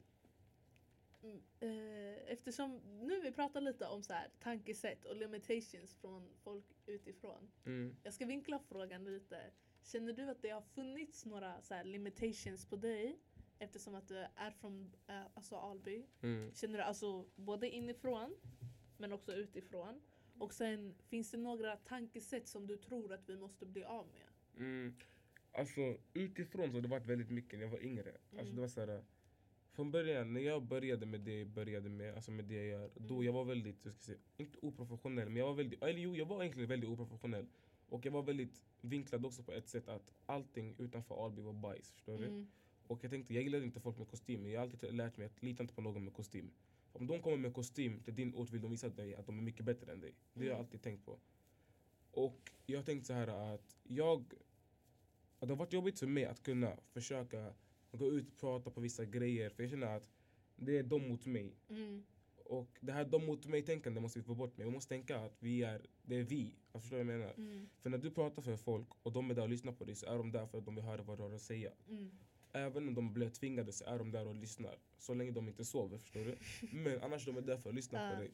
Mm, 1.23 1.43
eh, 1.61 2.33
eftersom 2.33 2.77
nu 3.03 3.21
vi 3.21 3.33
pratar 3.33 3.61
lite 3.61 3.87
om 3.87 4.03
så 4.03 4.13
här, 4.13 4.31
tankesätt 4.41 5.05
och 5.05 5.17
limitations 5.17 5.95
från 5.95 6.29
folk 6.45 6.65
utifrån. 6.87 7.51
Mm. 7.67 7.97
Jag 8.03 8.15
ska 8.15 8.27
vinkla 8.27 8.59
frågan 8.59 9.05
lite. 9.05 9.51
Känner 9.83 10.13
du 10.13 10.31
att 10.31 10.43
det 10.43 10.51
har 10.51 10.63
funnits 10.63 11.25
några 11.25 11.63
så 11.63 11.75
här, 11.75 11.85
limitations 11.85 12.67
på 12.67 12.77
dig 12.77 13.19
eftersom 13.59 13.95
att 13.95 14.09
du 14.09 14.17
är 14.19 14.51
från 14.51 14.93
eh, 15.07 15.23
alltså 15.35 15.57
Alby? 15.57 16.07
Mm. 16.23 16.53
Känner 16.55 16.79
du 16.79 16.85
alltså 16.85 17.27
både 17.37 17.71
inifrån 17.71 18.37
men 18.99 19.13
också 19.13 19.33
utifrån? 19.33 20.01
Och 20.39 20.55
sen 20.55 20.95
finns 21.09 21.31
det 21.31 21.37
några 21.39 21.77
tankesätt 21.77 22.49
som 22.49 22.67
du 22.67 22.77
tror 22.77 23.13
att 23.13 23.29
vi 23.29 23.37
måste 23.37 23.67
bli 23.67 23.85
av 23.85 24.07
med? 24.07 24.26
Mm. 24.57 24.95
Alltså 25.53 25.97
utifrån 26.15 26.71
så 26.71 26.77
har 26.77 26.83
det 26.83 26.89
varit 26.89 27.07
väldigt 27.07 27.31
mycket 27.31 27.59
när 27.59 27.65
jag 27.67 27.71
var 27.71 27.85
yngre. 27.85 28.11
Alltså, 28.13 28.39
Mm. 28.45 28.55
det 28.55 28.61
var 28.61 28.69
så 28.69 28.81
här, 28.81 29.05
från 29.73 29.91
början 29.91 30.33
när 30.33 30.41
jag 30.41 30.63
började 30.63 31.07
med 31.07 31.21
det 31.21 31.39
jag 31.39 31.49
började 31.49 31.89
med, 31.89 32.15
alltså 32.15 32.31
med 32.31 32.45
det 32.45 32.55
jag 32.55 32.67
gör. 32.67 32.91
Då 32.97 33.15
Mm. 33.15 33.27
jag 33.27 33.33
var 33.33 33.45
väldigt, 33.45 33.85
jag 33.85 33.95
ska 33.95 34.03
säga, 34.03 34.19
inte 34.37 34.59
oprofessionell 34.63 35.29
men 35.29 35.37
jag 35.37 35.47
var 35.47 35.55
väldigt, 35.55 35.83
eller 35.83 36.01
jo 36.01 36.17
jag 36.17 36.27
var 36.27 36.43
egentligen 36.43 36.69
väldigt 36.69 36.91
oprofessionell. 36.91 37.47
Och 37.89 38.07
jag 38.07 38.13
var 38.13 38.23
väldigt 38.23 38.63
vinklad 38.81 39.27
också 39.27 39.43
på 39.43 39.53
ett 39.53 39.69
sätt 39.69 39.89
att 39.89 40.13
allting 40.27 40.75
utanför 40.79 41.25
Alby 41.25 41.43
var 41.43 41.53
bajs. 41.53 41.93
Förstår 41.93 42.19
du? 42.19 42.25
Mm. 42.27 42.47
Och 42.87 43.05
jag 43.05 43.11
tänkte, 43.11 43.35
jag 43.35 43.43
gillar 43.43 43.63
inte 43.63 43.81
folk 43.81 43.99
med 43.99 44.09
kostym. 44.09 44.43
men 44.43 44.51
Jag 44.51 44.61
har 44.61 44.67
alltid 44.67 44.95
lärt 44.95 45.17
mig 45.17 45.27
att 45.27 45.43
lita 45.43 45.63
inte 45.63 45.75
på 45.75 45.81
någon 45.81 46.05
med 46.05 46.13
kostym. 46.15 46.51
Om 46.93 47.07
de 47.07 47.21
kommer 47.23 47.37
med 47.37 47.55
kostym 47.55 48.01
till 48.01 48.15
din 48.15 48.35
ort 48.35 48.51
vill 48.51 48.61
de 48.63 48.71
visa 48.71 48.89
dig 48.89 49.15
att 49.15 49.27
de 49.27 49.39
är 49.39 49.43
mycket 49.43 49.65
bättre 49.67 49.93
än 49.93 50.01
dig. 50.01 50.15
Det 50.35 50.41
har 50.41 50.47
jag 50.47 50.55
Mm. 50.55 50.65
alltid 50.67 50.83
tänkt 50.83 51.05
på. 51.05 51.19
Och 52.11 52.53
jag 52.67 52.79
har 52.79 52.85
tänkt 52.85 53.07
så 53.07 53.13
här 53.13 53.55
att 53.55 53.77
jag... 53.83 54.25
Det 55.41 55.49
har 55.49 55.57
varit 55.57 55.73
jobbigt 55.73 55.99
för 55.99 56.07
mig 56.07 56.25
att 56.25 56.43
kunna 56.43 56.77
försöka 56.93 57.55
gå 57.93 58.13
ut 58.13 58.29
och 58.29 58.39
prata 58.39 58.71
på 58.71 58.81
vissa 58.81 59.05
grejer. 59.05 59.51
För 59.51 59.63
jag 59.63 59.71
känner 59.71 59.97
att 59.97 60.11
det 60.57 60.79
är 60.79 60.83
de 60.83 61.09
mot 61.09 61.27
mig. 61.27 61.57
Mm. 61.69 62.05
Och 62.45 62.79
det 62.81 62.93
här 62.93 63.05
de 63.05 63.27
mot 63.27 63.47
mig-tänkande 63.47 64.01
måste 64.01 64.19
vi 64.19 64.25
få 64.25 64.35
bort 64.35 64.57
med. 64.57 64.67
Vi 64.67 64.73
måste 64.73 64.89
tänka 64.89 65.19
att 65.19 65.37
vi 65.39 65.63
är, 65.63 65.87
det 66.03 66.17
är 66.17 66.23
vi. 66.23 66.55
Alltså, 66.73 66.81
förstår 66.81 66.97
vad 66.97 67.15
jag 67.15 67.19
menar? 67.19 67.35
Mm. 67.37 67.69
För 67.79 67.91
när 67.91 67.99
du 67.99 68.11
pratar 68.11 68.43
för 68.43 68.57
folk 68.57 68.89
och 69.03 69.13
de 69.13 69.31
är 69.31 69.35
där 69.35 69.43
och 69.43 69.49
lyssnar 69.49 69.73
på 69.73 69.85
dig 69.85 69.95
så 69.95 70.07
är 70.07 70.19
de 70.19 70.33
där 70.33 70.47
för 70.47 70.59
att 70.59 70.65
de 70.65 70.75
vill 70.75 70.85
höra 70.85 71.03
vad 71.03 71.19
du 71.19 71.23
har 71.23 71.33
att 71.33 71.43
säga. 71.43 71.73
Mm. 71.89 72.11
Även 72.53 72.89
om 72.89 72.95
de 72.95 73.13
blir 73.13 73.31
tvingade 73.31 73.73
så 73.73 73.85
är 73.85 73.99
de 73.99 74.11
där 74.11 74.27
och 74.27 74.35
lyssnar. 74.35 74.79
Så 74.99 75.15
länge 75.15 75.31
de 75.31 75.49
inte 75.49 75.65
sover, 75.65 75.99
förstår 75.99 76.25
du? 76.25 76.37
Men 76.73 77.03
annars 77.03 77.27
de 77.27 77.37
är 77.37 77.41
där 77.41 77.57
för 77.57 77.69
att 77.69 77.75
lyssna 77.75 78.11
på 78.11 78.21
dig. 78.21 78.31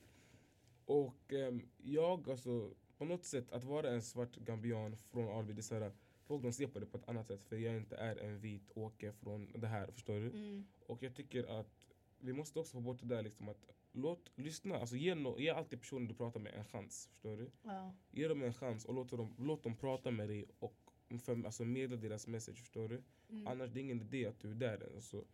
Och 0.84 1.32
ehm, 1.32 1.68
jag, 1.76 2.30
alltså, 2.30 2.74
på 2.98 3.04
något 3.04 3.24
sätt, 3.24 3.52
att 3.52 3.64
vara 3.64 3.90
en 3.90 4.02
svart 4.02 4.36
gambian 4.36 4.96
från 4.96 5.28
Alby, 5.38 5.52
det 5.52 5.60
är 5.60 5.62
så 5.62 5.74
här, 5.74 5.92
folk 6.32 6.42
de 6.42 6.52
ser 6.52 6.66
på 6.66 6.78
det 6.78 6.86
på 6.86 6.98
ett 6.98 7.08
annat 7.08 7.26
sätt 7.26 7.42
för 7.42 7.56
jag 7.56 7.76
inte 7.76 7.96
är 7.96 8.16
en 8.16 8.40
vit 8.40 8.70
åke 8.74 9.12
från 9.12 9.52
det 9.52 9.66
här, 9.66 9.86
förstår 9.90 10.20
du? 10.20 10.30
Mm. 10.30 10.66
Och 10.86 11.02
jag 11.02 11.14
tycker 11.14 11.60
att 11.60 11.92
vi 12.18 12.32
måste 12.32 12.58
också 12.58 12.72
få 12.72 12.80
bort 12.80 13.00
det 13.00 13.06
där 13.06 13.22
liksom 13.22 13.48
att 13.48 13.66
låt, 13.92 14.32
lyssna, 14.34 14.76
alltså 14.76 14.96
ge, 14.96 15.14
no, 15.14 15.40
ge 15.40 15.50
alltid 15.50 15.80
personen 15.80 16.08
du 16.08 16.14
pratar 16.14 16.40
med 16.40 16.54
en 16.54 16.64
chans, 16.64 17.08
förstår 17.12 17.36
du? 17.36 17.50
Ja. 17.62 17.94
Ge 18.10 18.28
dem 18.28 18.42
en 18.42 18.54
chans 18.54 18.84
och 18.84 18.94
låt 18.94 19.10
dem, 19.10 19.34
låt 19.38 19.62
dem 19.62 19.76
prata 19.76 20.10
med 20.10 20.28
dig 20.28 20.44
och 20.58 20.92
för, 21.24 21.44
alltså 21.44 21.64
meddela 21.64 22.02
deras 22.02 22.26
message, 22.26 22.58
förstår 22.58 22.88
du? 22.88 23.02
Mm. 23.28 23.46
Annars 23.46 23.70
det 23.70 23.80
är 23.80 23.82
ingen 23.82 24.00
idé 24.00 24.26
att 24.26 24.40
du 24.40 24.50
är 24.50 24.54
där. 24.54 24.92
Alltså, 24.94 25.24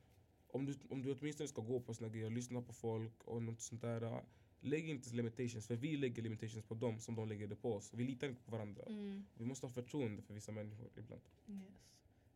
om, 0.47 0.67
du, 0.67 0.75
om 0.91 1.03
du 1.03 1.13
åtminstone 1.13 1.49
ska 1.49 1.63
gå 1.63 1.81
på 1.81 1.95
såna 1.95 2.09
grejer, 2.09 2.31
lyssna 2.31 2.63
på 2.63 2.73
folk 2.73 3.25
och 3.25 3.43
något 3.43 3.61
sånt 3.61 3.83
där. 3.83 4.23
Lägg 4.61 4.89
inte 4.89 5.15
limitations, 5.17 5.67
för 5.67 5.77
vi 5.77 5.97
lägger 5.97 6.23
limitations 6.23 6.65
på 6.65 6.75
dem 6.75 7.01
som 7.01 7.15
de 7.15 7.29
lägger 7.29 7.47
det 7.47 7.57
på 7.57 7.75
oss. 7.75 7.95
Vi 7.95 8.05
litar 8.05 8.29
inte 8.29 8.43
på 8.43 8.51
varandra. 8.51 8.83
Mm. 8.83 9.25
Vi 9.35 9.45
måste 9.45 9.67
ha 9.67 9.73
förtroende 9.73 10.23
för 10.23 10.35
vissa 10.35 10.53
människor 10.53 10.91
ibland. 10.97 11.23
Yes. 11.49 11.89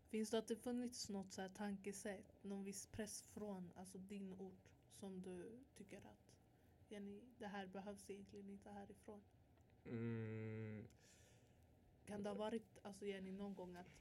Finns 0.09 0.31
det 0.31 0.39
att 0.39 0.49
det 0.49 0.57
funnits 0.57 1.09
något 1.09 1.33
så 1.33 1.43
här 1.43 1.49
tankesätt, 1.49 2.35
någon 2.43 2.65
viss 2.65 2.87
press 2.87 3.23
från 3.23 3.73
alltså 3.77 3.99
din 3.99 4.33
ort 4.33 4.73
som 4.93 5.23
du 5.23 5.61
tycker 5.77 5.97
att 5.99 6.37
Jenny, 6.89 7.21
det 7.39 7.47
här 7.47 7.67
behövs 7.67 8.11
egentligen 8.11 8.49
inte 8.49 8.71
härifrån? 8.71 9.23
Mm, 9.85 10.87
Kan 12.05 12.23
det 12.23 12.29
ha 12.29 12.37
varit 12.37 12.79
alltså 12.83 13.07
Jenny 13.07 13.33
någon 13.33 13.55
gång 13.55 13.77
att 13.77 13.99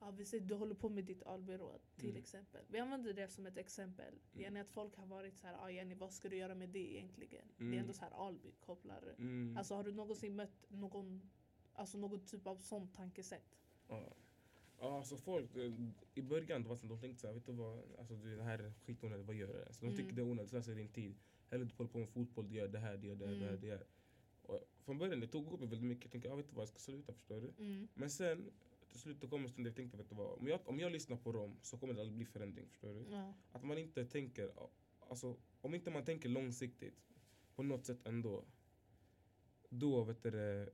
ja, 0.00 0.10
vi 0.10 0.24
säger, 0.24 0.44
du 0.44 0.54
håller 0.54 0.74
på 0.74 0.88
med 0.88 1.04
ditt 1.04 1.22
albyråd 1.22 1.80
till 1.96 2.10
Mm. 2.10 2.22
exempel. 2.22 2.64
Vi 2.68 2.78
använder 2.78 3.12
det 3.12 3.28
som 3.28 3.46
ett 3.46 3.56
exempel. 3.58 4.14
Mm. 4.32 4.42
Jenny 4.42 4.60
att 4.60 4.70
folk 4.70 4.96
har 4.96 5.06
varit 5.06 5.36
så 5.36 5.46
här, 5.46 5.56
ah, 5.64 5.70
Jenny 5.70 5.94
vad 5.94 6.12
ska 6.12 6.28
du 6.28 6.36
göra 6.36 6.54
med 6.54 6.68
det 6.68 6.94
egentligen? 6.94 7.44
Det 7.56 7.62
är 7.64 7.66
Mm. 7.66 7.78
ändå 7.78 7.92
så 7.92 8.00
här 8.00 8.10
Alby 8.26 8.52
kopplar. 8.60 9.14
mm, 9.18 9.56
Alltså 9.56 9.74
har 9.74 9.84
du 9.84 9.92
någonsin 9.92 10.36
mött 10.36 10.64
någon, 10.70 11.30
alltså 11.72 11.98
någon 11.98 12.26
typ 12.26 12.46
av 12.46 12.56
sånt 12.56 12.94
tankesätt? 12.94 13.58
ja. 13.88 14.12
Ja, 14.80 14.96
alltså 14.98 15.16
folk, 15.16 15.56
eh, 15.56 15.72
i 16.14 16.22
början 16.22 16.62
då 16.62 16.74
de 16.74 17.00
tänkte 17.00 17.20
såhär, 17.20 17.34
vet 17.34 17.46
du 17.46 17.52
vad, 17.52 17.82
alltså, 17.98 18.14
det 18.14 18.42
här 18.42 18.58
är 18.58 18.72
skitonödigt, 18.84 19.26
vad 19.26 19.36
gör 19.36 19.64
du? 19.68 19.72
Så 19.74 19.84
de 19.84 19.90
tycker 19.90 20.02
Mm. 20.02 20.14
det 20.16 20.22
är 20.22 20.30
onödigt, 20.30 20.50
slösar 20.50 20.74
din 20.74 20.88
tid. 20.88 21.14
Hellre 21.50 21.64
du 21.64 21.74
håller 21.74 21.90
på 21.90 21.98
med 21.98 22.08
fotboll, 22.08 22.48
du 22.48 22.54
gör 22.54 22.68
det 22.68 22.78
här, 22.78 22.96
du 22.96 23.08
gör 23.08 23.14
det 23.14 23.26
här, 23.26 23.34
det 23.34 23.40
här, 23.40 23.48
Mm. 23.48 23.60
det 23.60 23.70
här. 23.70 23.84
Och 24.42 24.60
från 24.78 24.98
början 24.98 25.20
det 25.20 25.26
tog 25.26 25.52
upp 25.52 25.60
mig 25.60 25.68
väldigt 25.68 25.88
mycket, 25.88 26.04
jag 26.04 26.12
tänkte, 26.12 26.32
ah, 26.32 26.36
vet 26.36 26.48
du 26.48 26.54
vad, 26.54 26.62
jag 26.62 26.68
ska 26.68 26.78
sluta, 26.78 27.12
förstår 27.12 27.40
du? 27.40 27.52
Mm. 27.64 27.88
Men 27.94 28.10
sen 28.10 28.50
till 28.96 29.02
slut 29.02 29.20
det 29.20 29.26
kom 29.26 29.42
en 29.42 29.48
stund 29.48 29.66
där 29.66 29.70
jag 29.70 29.76
tänkte 29.76 29.96
vet 29.96 30.08
du 30.08 30.14
vad, 30.14 30.38
om 30.38 30.48
jag, 30.48 30.60
om 30.64 30.80
jag 30.80 30.92
lyssnar 30.92 31.16
på 31.16 31.32
dem 31.32 31.56
så 31.62 31.78
kommer 31.78 31.94
det 31.94 32.00
aldrig 32.00 32.16
bli 32.16 32.26
förändring. 32.26 32.68
Förstår 32.68 32.94
du? 32.94 33.06
Ja. 33.10 33.34
Att 33.52 33.64
man 33.64 33.78
inte 33.78 34.04
tänker, 34.04 34.50
alltså 35.00 35.36
om 35.60 35.74
inte 35.74 35.90
man 35.90 36.04
tänker 36.04 36.28
långsiktigt 36.28 37.06
på 37.54 37.62
något 37.62 37.86
sätt 37.86 38.06
ändå. 38.06 38.44
Då 39.68 40.04
vet 40.04 40.22
du 40.22 40.72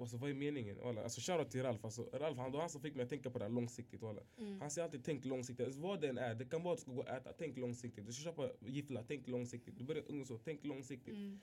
alltså, 0.00 0.16
vad 0.16 0.30
är 0.30 0.34
meningen? 0.34 0.98
Alltså 0.98 1.20
shoutout 1.20 1.50
till 1.50 1.62
Ralf, 1.62 1.84
alltså, 1.84 2.02
Ralf 2.12 2.38
han, 2.38 2.54
han 2.54 2.70
som 2.70 2.80
fick 2.80 2.94
mig 2.94 3.02
att 3.04 3.10
tänka 3.10 3.30
på 3.30 3.38
det 3.38 3.44
här 3.44 3.52
långsiktigt. 3.52 4.02
Mm. 4.02 4.60
Han 4.60 4.70
säger 4.70 4.84
alltid 4.84 5.04
tänk 5.04 5.24
långsiktigt, 5.24 5.66
alltså, 5.66 5.80
vad 5.80 6.00
det 6.00 6.08
än 6.08 6.18
är. 6.18 6.34
Det 6.34 6.44
kan 6.44 6.62
vara 6.62 6.74
att 6.74 6.78
du 6.78 6.82
ska 6.82 6.92
gå 6.92 7.00
och 7.00 7.08
äta, 7.08 7.32
tänk 7.32 7.56
långsiktigt. 7.56 8.06
Du 8.06 8.12
ska 8.12 8.24
köpa 8.24 8.50
gifflar, 8.60 9.04
tänk 9.08 9.28
långsiktigt. 9.28 9.78
Du 9.78 9.84
börjar 9.84 10.24
så, 10.24 10.38
tänk 10.38 10.64
långsiktigt. 10.64 11.14
Mm. 11.14 11.40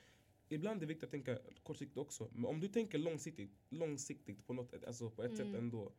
Ibland 0.49 0.77
är 0.77 0.79
det 0.79 0.85
viktigt 0.85 1.03
att 1.03 1.11
tänka 1.11 1.39
kortsiktigt 1.63 1.97
också. 1.97 2.29
Men 2.33 2.45
om 2.45 2.59
du 2.59 2.67
tänker 2.67 2.97
långsiktigt, 2.97 3.51
långsiktigt 3.69 4.47
på, 4.47 4.53
något, 4.53 4.83
alltså 4.83 5.09
på 5.09 5.23
ett 5.23 5.37
sätt 5.37 5.45
Mm. 5.45 5.55
ändå. 5.55 5.91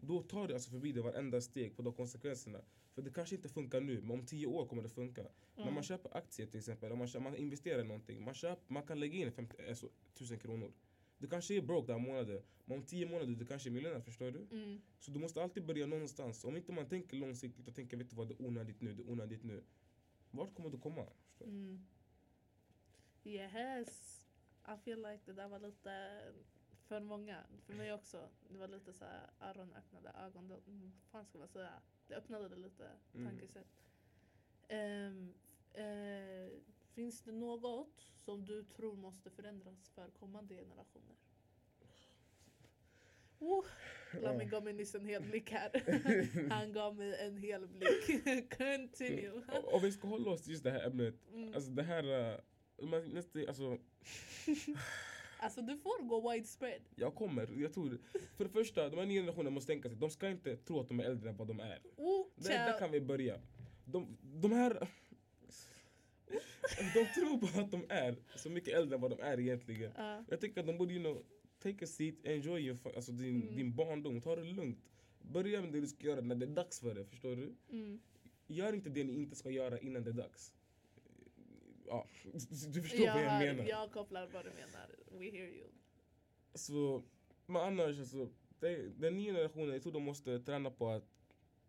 Då 0.00 0.22
tar 0.22 0.48
du 0.48 0.54
alltså 0.54 0.70
förbi 0.70 0.92
det 0.92 1.02
varenda 1.02 1.40
steg 1.40 1.76
på 1.76 1.82
de 1.82 1.92
konsekvenserna. 1.92 2.60
För 2.94 3.02
det 3.02 3.10
kanske 3.10 3.34
inte 3.36 3.48
funkar 3.48 3.80
nu, 3.80 4.00
men 4.00 4.10
om 4.10 4.26
tio 4.26 4.46
år 4.46 4.66
kommer 4.66 4.82
det 4.82 4.88
funka. 4.88 5.22
När 5.56 5.64
Ja. 5.64 5.70
man 5.70 5.82
köper 5.82 6.16
aktier 6.16 6.46
till 6.46 6.58
exempel, 6.58 6.92
om 6.92 6.98
man, 6.98 7.06
köper, 7.08 7.24
man 7.24 7.36
investerar 7.36 7.80
i 7.80 7.84
någonting. 7.84 8.24
Man, 8.24 8.34
köper, 8.34 8.72
man 8.74 8.82
kan 8.82 9.00
lägga 9.00 9.18
in 9.18 9.32
50, 9.32 9.68
alltså, 9.68 9.88
1000 10.14 10.38
kronor. 10.38 10.72
Du 11.18 11.28
kanske 11.28 11.54
är 11.54 11.62
broke 11.62 11.92
den 11.92 12.02
månaden, 12.02 12.42
men 12.64 12.78
om 12.78 12.84
tio 12.86 13.06
månader 13.06 13.34
du 13.34 13.46
kanske 13.46 13.68
är 13.68 13.70
miljonär, 13.72 14.00
förstår 14.00 14.30
du? 14.30 14.46
Mm. 14.50 14.80
Så 14.98 15.10
du 15.10 15.18
måste 15.18 15.42
alltid 15.42 15.66
börja 15.66 15.86
någonstans. 15.86 16.44
Om 16.44 16.56
inte 16.56 16.72
man 16.72 16.88
tänker 16.88 17.16
långsiktigt 17.16 17.68
och 17.68 17.74
tänker 17.74 17.96
vet 17.96 18.10
du 18.10 18.16
vad, 18.16 18.28
det 18.28 18.34
är 18.34 18.46
onödigt 18.46 18.80
nu, 18.80 18.94
det 18.94 19.02
är 19.02 19.10
onödigt 19.10 19.44
nu. 19.44 19.64
Vart 20.30 20.54
kommer 20.54 20.70
du 20.70 20.78
komma? 20.78 21.06
Förstår 21.28 21.46
du? 21.46 21.52
Mm. 21.52 21.86
Yes. 23.24 24.26
I 24.68 24.76
feel 24.84 25.02
like 25.02 25.20
det 25.26 25.32
där 25.32 25.48
var 25.48 25.58
lite 25.58 26.20
för 26.88 27.00
många. 27.00 27.42
För 27.66 27.74
mig 27.74 27.92
också. 27.92 28.28
Det 28.48 28.58
var 28.58 28.68
lite 28.68 28.92
så 28.92 29.04
här 29.04 29.30
öronöppnade 29.40 30.12
ögon. 30.26 30.44
Mm, 30.44 30.92
Vad 31.02 31.10
fan 31.10 31.26
ska 31.26 31.38
man 31.38 31.48
säga? 31.48 31.72
Det 32.08 32.14
öppnade 32.14 32.48
det 32.48 32.56
lite 32.56 32.90
Mm. 33.14 33.26
tankesätt. 33.28 33.82
Ehm, 34.68 35.34
eh, 35.72 36.52
finns 36.94 37.22
det 37.22 37.32
något 37.32 38.02
som 38.24 38.44
du 38.44 38.64
tror 38.64 38.96
måste 38.96 39.30
förändras 39.30 39.88
för 39.88 40.10
kommande 40.10 40.54
generationer? 40.54 41.16
Oh, 43.38 43.64
Lami 44.22 44.44
gav 44.44 44.64
mig 44.64 44.72
nyss 44.72 44.94
en 44.94 45.04
hel 45.06 45.22
blick 45.22 45.50
här. 45.50 45.70
Han 46.50 46.72
gav 46.72 46.96
mig 46.96 47.14
en 47.26 47.36
hel 47.36 47.66
blick. 47.68 48.24
Continue. 48.56 49.30
Och, 49.52 49.74
och 49.74 49.84
vi 49.84 49.92
ska 49.92 50.08
hålla 50.08 50.30
oss 50.30 50.42
till 50.42 50.52
just 50.52 50.64
det 50.64 50.70
här 50.70 50.86
ämnet. 50.86 51.14
Mm. 51.32 51.54
Alltså 51.54 51.70
det 51.70 51.82
här... 51.82 52.32
eh, 52.34 52.38
man, 52.82 53.02
nästa, 53.08 53.38
alltså, 53.48 53.78
Alltså 55.46 55.62
du 55.62 55.76
får 55.78 56.02
gå 56.06 56.32
widespread. 56.32 56.80
jag 56.96 57.14
kommer, 57.14 57.60
jag 57.62 57.72
tror... 57.74 57.98
För 58.36 58.44
det 58.44 58.50
första, 58.50 58.88
de 58.88 58.96
här 58.98 59.06
nya 59.06 59.20
generationerna 59.20 59.50
måste 59.50 59.72
tänka 59.72 59.88
sig, 59.88 59.98
de 59.98 60.10
ska 60.10 60.28
inte 60.28 60.56
tro 60.56 60.80
att 60.80 60.88
de 60.88 61.00
är 61.00 61.04
äldre 61.04 61.30
än 61.30 61.36
vad 61.36 61.48
de 61.48 61.60
är. 61.60 61.80
Oh, 61.96 62.26
Där, 62.36 62.50
där 62.50 62.78
kan 62.78 62.90
vi 62.90 63.00
börja. 63.00 63.40
De, 63.84 64.16
de 64.22 64.52
här... 64.52 64.88
De 66.94 67.06
tror 67.14 67.40
bara 67.40 67.64
att 67.64 67.70
de 67.70 67.84
är 67.88 68.16
så 68.36 68.50
mycket 68.50 68.74
äldre 68.74 68.94
än 68.94 69.00
vad 69.00 69.10
de 69.10 69.20
är 69.20 69.40
egentligen. 69.40 69.92
Ja. 69.96 70.24
Jag 70.28 70.40
tycker 70.40 70.60
att 70.60 70.66
de 70.66 70.78
borde 70.78 70.94
you 70.94 71.02
know, 71.02 71.24
take 71.62 71.84
a 71.84 71.88
seat, 71.88 72.14
enjoy 72.24 72.60
your, 72.66 72.78
alltså 72.96 73.12
din, 73.12 73.42
Mm. 73.42 73.56
din 73.56 73.76
barndom, 73.76 74.20
ta 74.20 74.36
det 74.36 74.44
lugnt. 74.44 74.78
Börja 75.22 75.60
med 75.60 75.72
det 75.72 75.80
du 75.80 75.86
ska 75.86 76.06
göra 76.06 76.20
när 76.20 76.34
det 76.34 76.46
är 76.46 76.50
dags 76.50 76.80
för 76.80 76.94
det, 76.94 77.04
förstår 77.04 77.36
du? 77.36 77.54
Mm. 77.70 78.00
Gör 78.46 78.72
inte 78.72 78.90
det 78.90 79.04
ni 79.04 79.12
inte 79.14 79.36
ska 79.36 79.50
göra 79.50 79.78
innan 79.78 80.04
det 80.04 80.10
är 80.10 80.14
dags. 80.14 80.52
Ja, 81.88 82.06
du 82.72 82.82
förstår 82.82 83.06
Jag, 83.06 83.14
vad 83.14 83.22
jag 83.24 83.56
menar. 83.56 83.64
jag 83.68 83.92
kopplar 83.92 84.26
vad 84.32 84.44
du 84.44 84.50
menar. 84.50 84.90
We 85.10 85.24
hear 85.30 85.48
you. 85.48 85.68
Så, 86.54 87.02
men 87.46 87.62
annars, 87.62 87.98
alltså, 87.98 88.28
det, 88.60 88.88
den 89.00 89.16
nya 89.16 89.32
generationen, 89.32 89.72
jag 89.72 89.82
tror 89.82 89.92
de 89.92 90.02
måste 90.02 90.40
träna 90.40 90.70
på 90.70 90.88
att 90.90 91.08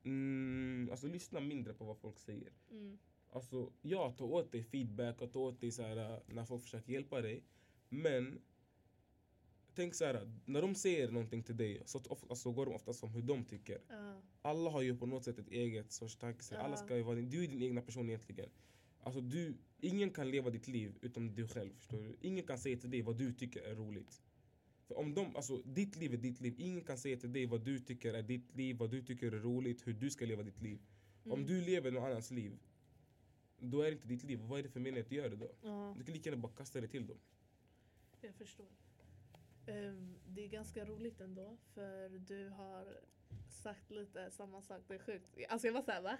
mm, 0.03 0.87
alltså, 0.91 1.07
lyssna 1.07 1.39
mindre 1.39 1.73
på 1.73 1.85
vad 1.85 1.97
folk 1.97 2.19
säger. 2.19 2.53
Mm. 2.71 2.97
Alltså, 3.29 3.71
ja, 3.81 4.11
ta 4.17 4.25
åt 4.25 4.51
dig 4.51 4.63
feedback 4.63 5.21
och 5.21 5.31
ta 5.31 5.39
åt 5.39 5.61
dig 5.61 5.71
så 5.71 5.81
här, 5.81 6.13
äh, 6.13 6.19
när 6.27 6.45
folk 6.45 6.63
försöker 6.63 6.93
hjälpa 6.93 7.21
dig. 7.21 7.43
Men 7.89 8.41
tänk 9.75 9.93
så 9.95 10.05
här, 10.05 10.31
när 10.45 10.61
de 10.61 10.75
säger 10.75 11.11
någonting 11.11 11.43
till 11.43 11.57
dig 11.57 11.81
så 11.85 11.99
of, 11.99 12.23
alltså, 12.29 12.51
går 12.51 12.65
de 12.65 12.75
oftast 12.75 13.03
om 13.03 13.09
hur 13.09 13.21
de 13.21 13.45
tycker. 13.45 13.81
Ja. 13.89 14.21
Alla 14.41 14.69
har 14.69 14.81
ju 14.81 14.97
på 14.97 15.05
något 15.05 15.23
sätt 15.23 15.39
ett 15.39 15.51
eget 15.51 15.91
sorts 15.91 16.15
tankesätt. 16.15 16.57
Alla 16.59 16.73
Ja. 16.73 16.77
ska 16.77 16.95
ju 16.97 17.03
vara, 17.03 17.15
din- 17.15 17.29
du 17.29 17.43
är 17.43 17.47
din 17.47 17.61
egna 17.63 17.81
person 17.81 18.09
egentligen. 18.09 18.49
Alltså 19.07 19.21
du, 19.21 19.53
ingen 19.81 20.11
kan 20.11 20.31
leva 20.31 20.49
ditt 20.49 20.67
liv 20.67 20.97
utom 21.01 21.35
du 21.35 21.47
själv. 21.47 21.73
Förstår 21.77 22.03
du? 22.03 22.15
Ingen 22.21 22.43
kan 22.47 22.57
säga 22.57 22.77
till 22.77 22.91
dig 22.91 23.01
vad 23.01 23.17
du 23.17 23.33
tycker 23.33 23.61
är 23.61 23.75
roligt. 23.75 24.21
För 24.87 24.97
om 24.97 25.13
de, 25.13 25.35
alltså, 25.35 25.57
ditt 25.65 25.95
liv 25.95 26.13
är 26.13 26.17
ditt 26.17 26.41
liv. 26.41 26.55
Ingen 26.57 26.83
kan 26.83 26.97
säga 26.97 27.17
till 27.17 27.33
dig 27.33 27.45
vad 27.45 27.61
du 27.65 27.79
tycker 27.79 28.13
är 28.13 28.21
ditt 28.23 28.55
liv, 28.55 28.77
vad 28.77 28.91
du 28.91 29.01
tycker 29.01 29.27
är 29.27 29.39
roligt, 29.39 29.87
hur 29.87 29.93
du 29.93 30.09
ska 30.09 30.25
leva 30.25 30.43
ditt 30.43 30.61
liv. 30.61 30.79
Om 31.23 31.31
Mm. 31.31 31.45
du 31.45 31.61
lever 31.61 31.91
någon 31.91 32.03
annans 32.03 32.31
liv, 32.31 32.59
då 33.59 33.81
är 33.81 33.85
det 33.85 33.91
inte 33.91 34.07
ditt 34.07 34.23
liv. 34.23 34.39
Vad 34.39 34.59
är 34.59 34.63
det 34.63 34.69
för 34.69 34.79
mening 34.79 35.01
att 35.01 35.11
göra 35.11 35.29
det 35.29 35.35
då? 35.35 35.51
Ja, 35.61 35.95
Du 35.97 36.03
kan 36.03 36.13
lika 36.13 36.29
gärna 36.29 36.41
bara 36.41 36.51
kasta 36.53 36.81
det 36.81 36.87
till 36.87 37.07
dem. 37.07 37.17
jag 38.21 38.35
förstår. 38.35 38.67
Ehm, 39.67 40.15
det 40.27 40.43
är 40.43 40.47
ganska 40.47 40.85
roligt 40.85 41.21
ändå 41.21 41.57
för 41.73 42.09
du 42.09 42.49
har 42.49 42.99
sagt 43.49 43.91
lite 43.91 44.31
samma 44.31 44.61
sak. 44.61 44.81
Det 44.87 44.93
är 44.95 44.99
sjukt. 44.99 45.37
Alltså 45.49 45.67
jag 45.67 45.73
var 45.73 45.81
såhär 45.81 46.01
va? 46.01 46.17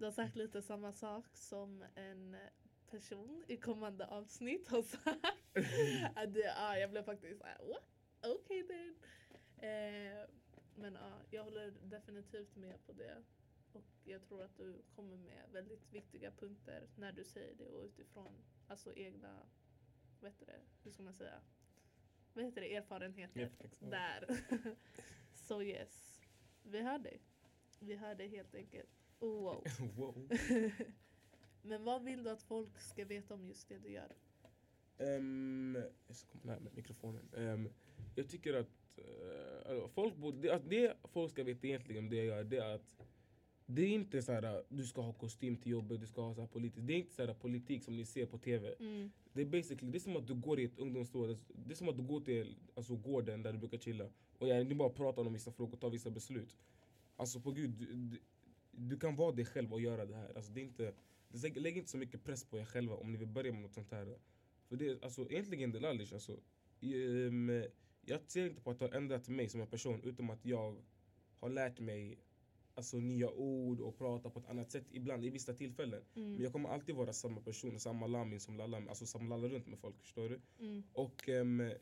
Du 0.00 0.04
har 0.06 0.12
sagt 0.12 0.36
lite 0.36 0.62
samma 0.62 0.92
sak 0.92 1.36
som 1.36 1.84
en 1.94 2.36
person 2.90 3.44
i 3.48 3.56
kommande 3.56 4.06
avsnitt 4.06 4.68
har 4.68 4.82
sagt. 4.82 5.56
Att 6.16 6.36
ja, 6.36 6.78
jag 6.78 6.90
blev 6.90 7.02
faktiskt 7.02 7.38
såhär 7.40 7.58
what? 7.58 7.84
Okej 8.22 8.66
then. 8.66 8.96
Eh, 9.56 10.28
men 10.74 10.94
ja, 10.94 11.12
jag 11.30 11.44
håller 11.44 11.70
definitivt 11.70 12.56
med 12.56 12.86
på 12.86 12.92
det. 12.92 13.22
Och 13.72 13.84
jag 14.04 14.22
tror 14.22 14.42
att 14.42 14.56
du 14.56 14.82
kommer 14.94 15.16
med 15.16 15.48
väldigt 15.52 15.92
viktiga 15.92 16.30
punkter 16.30 16.88
när 16.96 17.12
du 17.12 17.24
säger 17.24 17.54
det 17.54 17.68
och 17.68 17.84
utifrån 17.84 18.44
alltså 18.68 18.94
egna, 18.94 19.46
vad 20.20 20.30
heter 20.30 20.46
det, 20.46 20.60
hur 20.82 20.90
ska 20.90 21.02
man 21.02 21.14
säga, 21.14 21.40
vad 22.32 22.44
heter 22.44 22.60
det, 22.60 22.76
erfarenheter. 22.76 23.40
Exakt. 23.40 23.80
Där. 23.80 24.26
Så 25.34 25.62
yes, 25.62 26.20
vi 26.62 26.80
hör 26.80 26.98
dig. 26.98 27.20
Vi 27.80 27.96
hör 27.96 28.14
dig 28.14 28.28
helt 28.28 28.54
enkelt. 28.54 28.99
Oh, 29.20 29.42
wow. 29.42 29.64
wow. 29.96 30.28
Men 31.62 31.84
vad 31.84 32.04
vill 32.04 32.24
du 32.24 32.30
att 32.30 32.42
folk 32.42 32.80
ska 32.80 33.04
veta 33.04 33.34
om 33.34 33.46
just 33.46 33.68
det 33.68 33.78
du 33.78 33.90
gör? 33.90 34.12
Ehm, 34.98 35.78
jag 36.06 36.16
ska 36.16 36.28
komma 36.28 36.52
närmare 36.52 36.72
mikrofonen. 36.74 37.28
Ehm, 37.36 37.68
jag 38.14 38.28
tycker 38.28 38.54
att 38.54 38.98
eh, 38.98 39.70
alltså, 39.70 39.88
folk 39.88 40.16
borde, 40.16 40.38
det, 40.38 40.50
alltså, 40.50 40.68
det 40.68 40.96
folk 41.04 41.32
ska 41.32 41.44
veta 41.44 41.66
egentligen 41.66 42.04
om 42.04 42.10
det 42.10 42.16
jag 42.16 42.26
gör, 42.26 42.44
det 42.44 42.56
är 42.56 42.74
att 42.74 42.96
det 43.66 43.82
är 43.82 43.88
inte 43.88 44.22
så 44.22 44.32
här 44.32 44.64
du 44.68 44.86
ska 44.86 45.00
ha 45.00 45.12
kostym 45.12 45.56
till 45.56 45.72
jobbet, 45.72 46.00
du 46.00 46.06
ska 46.06 46.22
ha 46.22 46.34
så 46.34 46.40
här 46.40 46.48
politik. 46.48 46.82
Det 46.86 46.92
är 46.92 46.98
inte 46.98 47.14
så 47.14 47.26
här 47.26 47.34
politik 47.34 47.84
som 47.84 47.96
ni 47.96 48.04
ser 48.04 48.26
på 48.26 48.38
TV. 48.38 48.74
Mm. 48.80 49.10
Det 49.32 49.42
är 49.42 49.46
basically, 49.46 49.92
det 49.92 49.98
är 49.98 50.00
som 50.00 50.16
att 50.16 50.26
du 50.26 50.34
går 50.34 50.60
i 50.60 50.64
ett 50.64 50.78
ungdomsråd, 50.78 51.38
det 51.48 51.72
är 51.72 51.76
som 51.76 51.88
att 51.88 51.96
du 51.96 52.02
går 52.02 52.20
till 52.20 52.56
alltså, 52.74 52.96
gården 52.96 53.42
där 53.42 53.52
du 53.52 53.58
brukar 53.58 53.78
chilla 53.78 54.08
och 54.38 54.48
jag, 54.48 54.66
ni 54.66 54.74
bara 54.74 54.90
pratar 54.90 55.26
om 55.26 55.32
vissa 55.32 55.52
frågor 55.52 55.72
och 55.72 55.80
tar 55.80 55.90
vissa 55.90 56.10
beslut. 56.10 56.56
Alltså 57.16 57.40
på 57.40 57.50
gud, 57.50 58.18
du, 58.70 58.98
kan 58.98 59.16
vara 59.16 59.32
dig 59.32 59.44
själv 59.44 59.72
och 59.72 59.80
göra 59.80 60.06
det 60.06 60.14
här. 60.14 60.36
Alltså, 60.36 60.52
det 60.52 60.60
är 60.60 60.64
inte, 60.64 60.92
det, 61.28 61.56
lägg 61.56 61.76
inte 61.76 61.90
så 61.90 61.98
mycket 61.98 62.24
press 62.24 62.44
på 62.44 62.58
er 62.58 62.64
själva 62.64 62.94
om 62.94 63.12
ni 63.12 63.18
vill 63.18 63.28
börja 63.28 63.52
med 63.52 63.62
något 63.62 63.74
sånt 63.74 63.90
här. 63.90 64.18
För 64.68 64.76
det 64.76 64.88
är 64.88 65.04
alltså, 65.04 65.30
egentligen 65.30 65.72
det 65.72 65.80
lallish 65.80 66.14
alltså. 66.14 66.36
Um, 66.82 67.64
jag 68.02 68.20
ser 68.26 68.46
inte 68.46 68.60
på 68.60 68.70
att 68.70 68.78
det 68.78 68.84
har 68.84 68.92
ändrat 68.92 69.28
mig 69.28 69.48
som 69.48 69.60
en 69.60 69.66
person 69.66 70.02
utom 70.02 70.30
att 70.30 70.44
jag 70.44 70.76
har 71.38 71.50
lärt 71.50 71.80
mig 71.80 72.18
alltså, 72.74 72.96
nya 72.96 73.30
ord 73.30 73.80
och 73.80 73.98
prata 73.98 74.30
på 74.30 74.38
ett 74.40 74.48
annat 74.48 74.70
sätt 74.70 74.86
ibland 74.90 75.24
i 75.24 75.30
vissa 75.30 75.54
tillfällen. 75.54 76.02
Mm. 76.14 76.32
Men 76.32 76.42
jag 76.42 76.52
kommer 76.52 76.68
alltid 76.68 76.94
vara 76.94 77.12
samma 77.12 77.40
person, 77.40 77.80
samma 77.80 78.06
lamin 78.06 78.40
som 78.40 78.56
lallar, 78.56 78.86
alltså 78.88 79.06
som 79.06 79.28
lallar 79.28 79.48
runt 79.48 79.66
med 79.66 79.78
folk, 79.78 79.98
förstår 80.00 80.28
du? 80.28 80.40
Mm. 80.58 80.82
Och 80.92 81.28
ehm, 81.28 81.72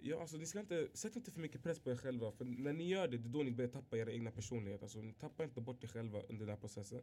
ja, 0.00 0.20
alltså, 0.20 0.36
ni 0.36 0.46
ska 0.46 0.60
inte, 0.60 0.88
sätt 0.94 1.16
inte 1.16 1.30
för 1.30 1.40
mycket 1.40 1.62
press 1.62 1.78
på 1.80 1.90
er 1.90 1.96
själva, 1.96 2.32
för 2.32 2.44
när 2.44 2.72
ni 2.72 2.88
gör 2.88 3.08
det, 3.08 3.18
det 3.18 3.28
är 3.28 3.32
då 3.32 3.42
ni 3.42 3.50
börjar 3.50 3.70
tappa 3.70 3.96
era 3.98 4.12
egna 4.12 4.30
personlighet. 4.30 4.82
Alltså, 4.82 4.98
ni 4.98 5.12
tappar 5.14 5.44
inte 5.44 5.60
bort 5.60 5.84
er 5.84 5.88
själva 5.88 6.22
under 6.22 6.46
den 6.46 6.48
här 6.48 6.60
processen. 6.60 7.02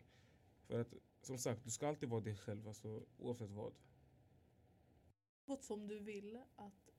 För 0.68 0.80
att, 0.80 0.94
som 1.22 1.38
sagt, 1.38 1.64
du 1.64 1.70
ska 1.70 1.88
alltid 1.88 2.10
vara 2.10 2.22
dig 2.22 2.36
själv, 2.38 2.68
alltså, 2.68 3.06
oavsett 3.18 3.50
vad. 3.50 3.74
Något 5.46 5.64
som 5.64 5.88
du 5.88 6.00
vill 6.00 6.42
att 6.56 6.90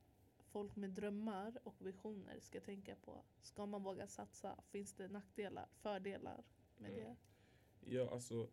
folk 0.51 0.75
med 0.75 0.89
drömmar 0.89 1.59
och 1.63 1.87
visioner 1.87 2.39
ska 2.39 2.61
tänka 2.61 2.95
på? 2.95 3.23
Ska 3.41 3.65
man 3.65 3.83
våga 3.83 4.07
satsa? 4.07 4.63
Finns 4.69 4.93
det 4.93 5.07
nackdelar, 5.07 5.67
fördelar 5.81 6.43
med 6.77 6.91
Mm. 6.91 7.03
det? 7.03 7.15
Ja, 7.95 8.09
alltså, 8.11 8.49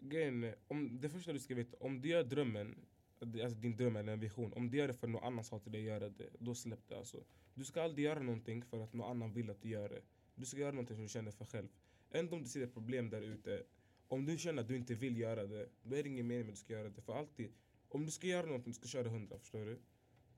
grejen 0.00 0.54
om, 0.68 1.00
det 1.00 1.08
första 1.10 1.32
du 1.32 1.38
ska 1.40 1.54
veta, 1.54 1.76
om 1.80 2.00
du 2.00 2.08
gör 2.08 2.24
drömmen, 2.24 2.86
alltså 3.22 3.58
din 3.58 3.76
dröm 3.76 3.96
eller 3.96 4.12
en 4.12 4.20
vision, 4.20 4.52
om 4.52 4.70
du 4.70 4.76
gör 4.78 4.88
det 4.88 4.94
för 4.94 5.08
någon 5.08 5.24
annan 5.24 5.44
sa 5.44 5.58
till 5.58 5.72
dig 5.72 5.80
att 5.80 5.86
göra 5.86 6.08
det, 6.08 6.30
då 6.38 6.54
släpp 6.54 6.88
det 6.88 6.98
alltså. 6.98 7.24
Du 7.54 7.64
ska 7.64 7.82
aldrig 7.82 8.04
göra 8.04 8.22
någonting 8.22 8.62
för 8.62 8.84
att 8.84 8.92
någon 8.92 9.10
annan 9.10 9.32
vill 9.32 9.50
att 9.50 9.62
du 9.62 9.68
gör 9.68 9.88
det. 9.88 10.02
Du 10.34 10.46
ska 10.46 10.60
göra 10.60 10.72
någonting 10.72 10.96
som 10.96 11.02
du 11.02 11.08
känner 11.08 11.30
för 11.30 11.44
själv. 11.44 11.68
Ändå 12.10 12.36
om 12.36 12.42
du 12.42 12.48
ser 12.48 12.62
ett 12.62 12.74
problem 12.74 13.10
där 13.10 13.22
ute, 13.22 13.62
om 14.08 14.24
du 14.24 14.38
känner 14.38 14.62
att 14.62 14.68
du 14.68 14.76
inte 14.76 14.94
vill 14.94 15.18
göra 15.18 15.46
det, 15.46 15.68
då 15.82 15.96
är 15.96 16.02
det 16.02 16.08
ingen 16.08 16.26
mening 16.26 16.46
med 16.46 16.52
att 16.52 16.58
du 16.58 16.60
ska 16.60 16.72
göra 16.72 16.88
det. 16.88 17.02
För 17.02 17.12
alltid, 17.12 17.52
om 17.88 18.04
du 18.04 18.10
ska 18.10 18.26
göra 18.26 18.46
någonting, 18.46 18.72
du 18.72 18.78
ska 18.78 18.88
köra 18.88 19.08
hundra, 19.08 19.38
förstår 19.38 19.64
du? 19.64 19.78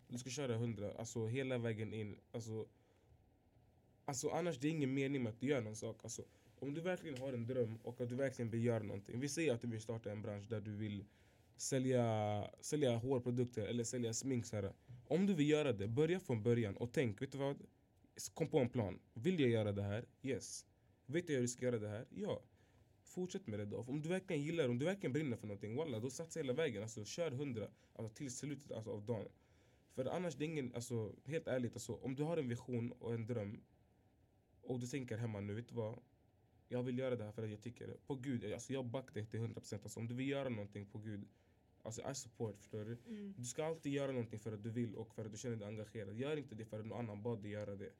Du 0.08 0.18
ska 0.18 0.30
köra 0.30 0.56
hundra, 0.56 0.92
alltså 0.92 1.26
hela 1.26 1.58
vägen 1.58 1.92
in. 1.92 2.16
Alltså, 2.32 2.66
alltså 4.04 4.28
annars 4.28 4.58
det 4.58 4.68
är 4.68 4.70
ingen 4.70 4.94
mening 4.94 5.22
med 5.22 5.30
att 5.30 5.40
du 5.40 5.46
gör 5.46 5.60
någon 5.60 5.76
sak. 5.76 6.00
Alltså, 6.02 6.24
om 6.58 6.74
du 6.74 6.80
verkligen 6.80 7.18
har 7.18 7.32
en 7.32 7.46
dröm 7.46 7.76
och 7.82 8.00
att 8.00 8.08
du 8.08 8.14
verkligen 8.14 8.50
vill 8.50 8.64
göra 8.64 8.82
någonting. 8.82 9.20
Vi 9.20 9.28
säger 9.28 9.54
att 9.54 9.60
du 9.60 9.68
vill 9.68 9.80
starta 9.80 10.12
en 10.12 10.22
bransch 10.22 10.48
där 10.48 10.60
du 10.60 10.76
vill 10.76 11.04
sälja, 11.56 12.50
sälja 12.60 12.96
hårprodukter 12.96 13.66
eller 13.66 13.84
sälja 13.84 14.14
smink. 14.14 14.46
Så 14.46 14.56
här. 14.56 14.72
Om 15.08 15.26
du 15.26 15.34
vill 15.34 15.48
göra 15.48 15.72
det, 15.72 15.88
börja 15.88 16.20
från 16.20 16.42
början 16.42 16.76
och 16.76 16.92
tänk, 16.92 17.22
vet 17.22 17.32
du 17.32 17.38
vad? 17.38 17.56
Kom 18.34 18.48
på 18.48 18.58
en 18.58 18.68
plan. 18.68 18.98
Vill 19.14 19.40
jag 19.40 19.50
göra 19.50 19.72
det 19.72 19.82
här? 19.82 20.04
Yes. 20.22 20.66
Vet 21.06 21.28
jag 21.28 21.34
hur 21.34 21.42
jag 21.42 21.50
ska 21.50 21.64
göra 21.64 21.78
det 21.78 21.88
här? 21.88 22.06
Ja. 22.10 22.42
Fortsätt 23.02 23.46
med 23.46 23.58
det 23.58 23.64
då. 23.64 23.76
Om 23.76 24.02
du 24.02 24.08
verkligen 24.08 24.42
gillar 24.42 24.68
om 24.68 24.78
du 24.78 24.84
verkligen 24.84 25.12
brinner 25.12 25.36
för 25.36 25.46
någonting, 25.46 25.76
walla, 25.76 26.00
då 26.00 26.10
satsa 26.10 26.40
hela 26.40 26.52
vägen. 26.52 26.82
Alltså, 26.82 27.04
kör 27.04 27.30
hundra 27.30 27.68
alltså, 27.94 28.14
till 28.14 28.30
slutet 28.30 28.72
alltså, 28.72 28.90
av 28.90 29.06
dagen. 29.06 29.28
För 29.94 30.04
annars, 30.04 30.34
det 30.34 30.44
är 30.44 30.46
ingen, 30.46 30.74
alltså, 30.74 31.14
helt 31.24 31.48
ärligt, 31.48 31.72
alltså, 31.72 31.94
om 31.94 32.14
du 32.14 32.22
har 32.22 32.36
en 32.36 32.48
vision 32.48 32.92
och 32.92 33.14
en 33.14 33.26
dröm 33.26 33.60
och 34.62 34.80
du 34.80 34.86
tänker 34.86 35.16
hemma 35.16 35.40
nu, 35.40 35.54
vet 35.54 35.68
du 35.68 35.74
vad? 35.74 35.98
Jag 36.68 36.82
vill 36.82 36.98
göra 36.98 37.16
det 37.16 37.24
här 37.24 37.32
för 37.32 37.42
att 37.42 37.50
jag 37.50 37.62
tycker 37.62 37.86
det. 37.86 38.06
På 38.06 38.14
gud, 38.14 38.52
alltså, 38.52 38.72
jag 38.72 38.84
backar 38.84 39.14
dig 39.14 39.26
till 39.26 39.40
100%. 39.40 39.82
Alltså, 39.82 40.00
om 40.00 40.08
du 40.08 40.14
vill 40.14 40.28
göra 40.28 40.48
någonting 40.48 40.86
på 40.86 40.98
gud, 40.98 41.28
alltså 41.84 42.10
I 42.10 42.14
support, 42.14 42.56
förstår 42.58 42.84
du? 42.84 42.98
Mm. 43.08 43.34
Du 43.38 43.44
ska 43.44 43.64
alltid 43.64 43.92
göra 43.92 44.12
någonting 44.12 44.38
för 44.38 44.52
att 44.52 44.62
du 44.62 44.70
vill 44.70 44.94
och 44.94 45.14
för 45.14 45.24
att 45.24 45.32
du 45.32 45.38
känner 45.38 45.56
dig 45.56 45.68
engagerad. 45.68 46.14
Gör 46.16 46.36
inte 46.36 46.54
det 46.54 46.64
för 46.64 46.80
att 46.80 46.86
någon 46.86 46.98
annan 46.98 47.22
bad 47.22 47.42
dig 47.42 47.50
göra 47.50 47.76
det. 47.76 47.92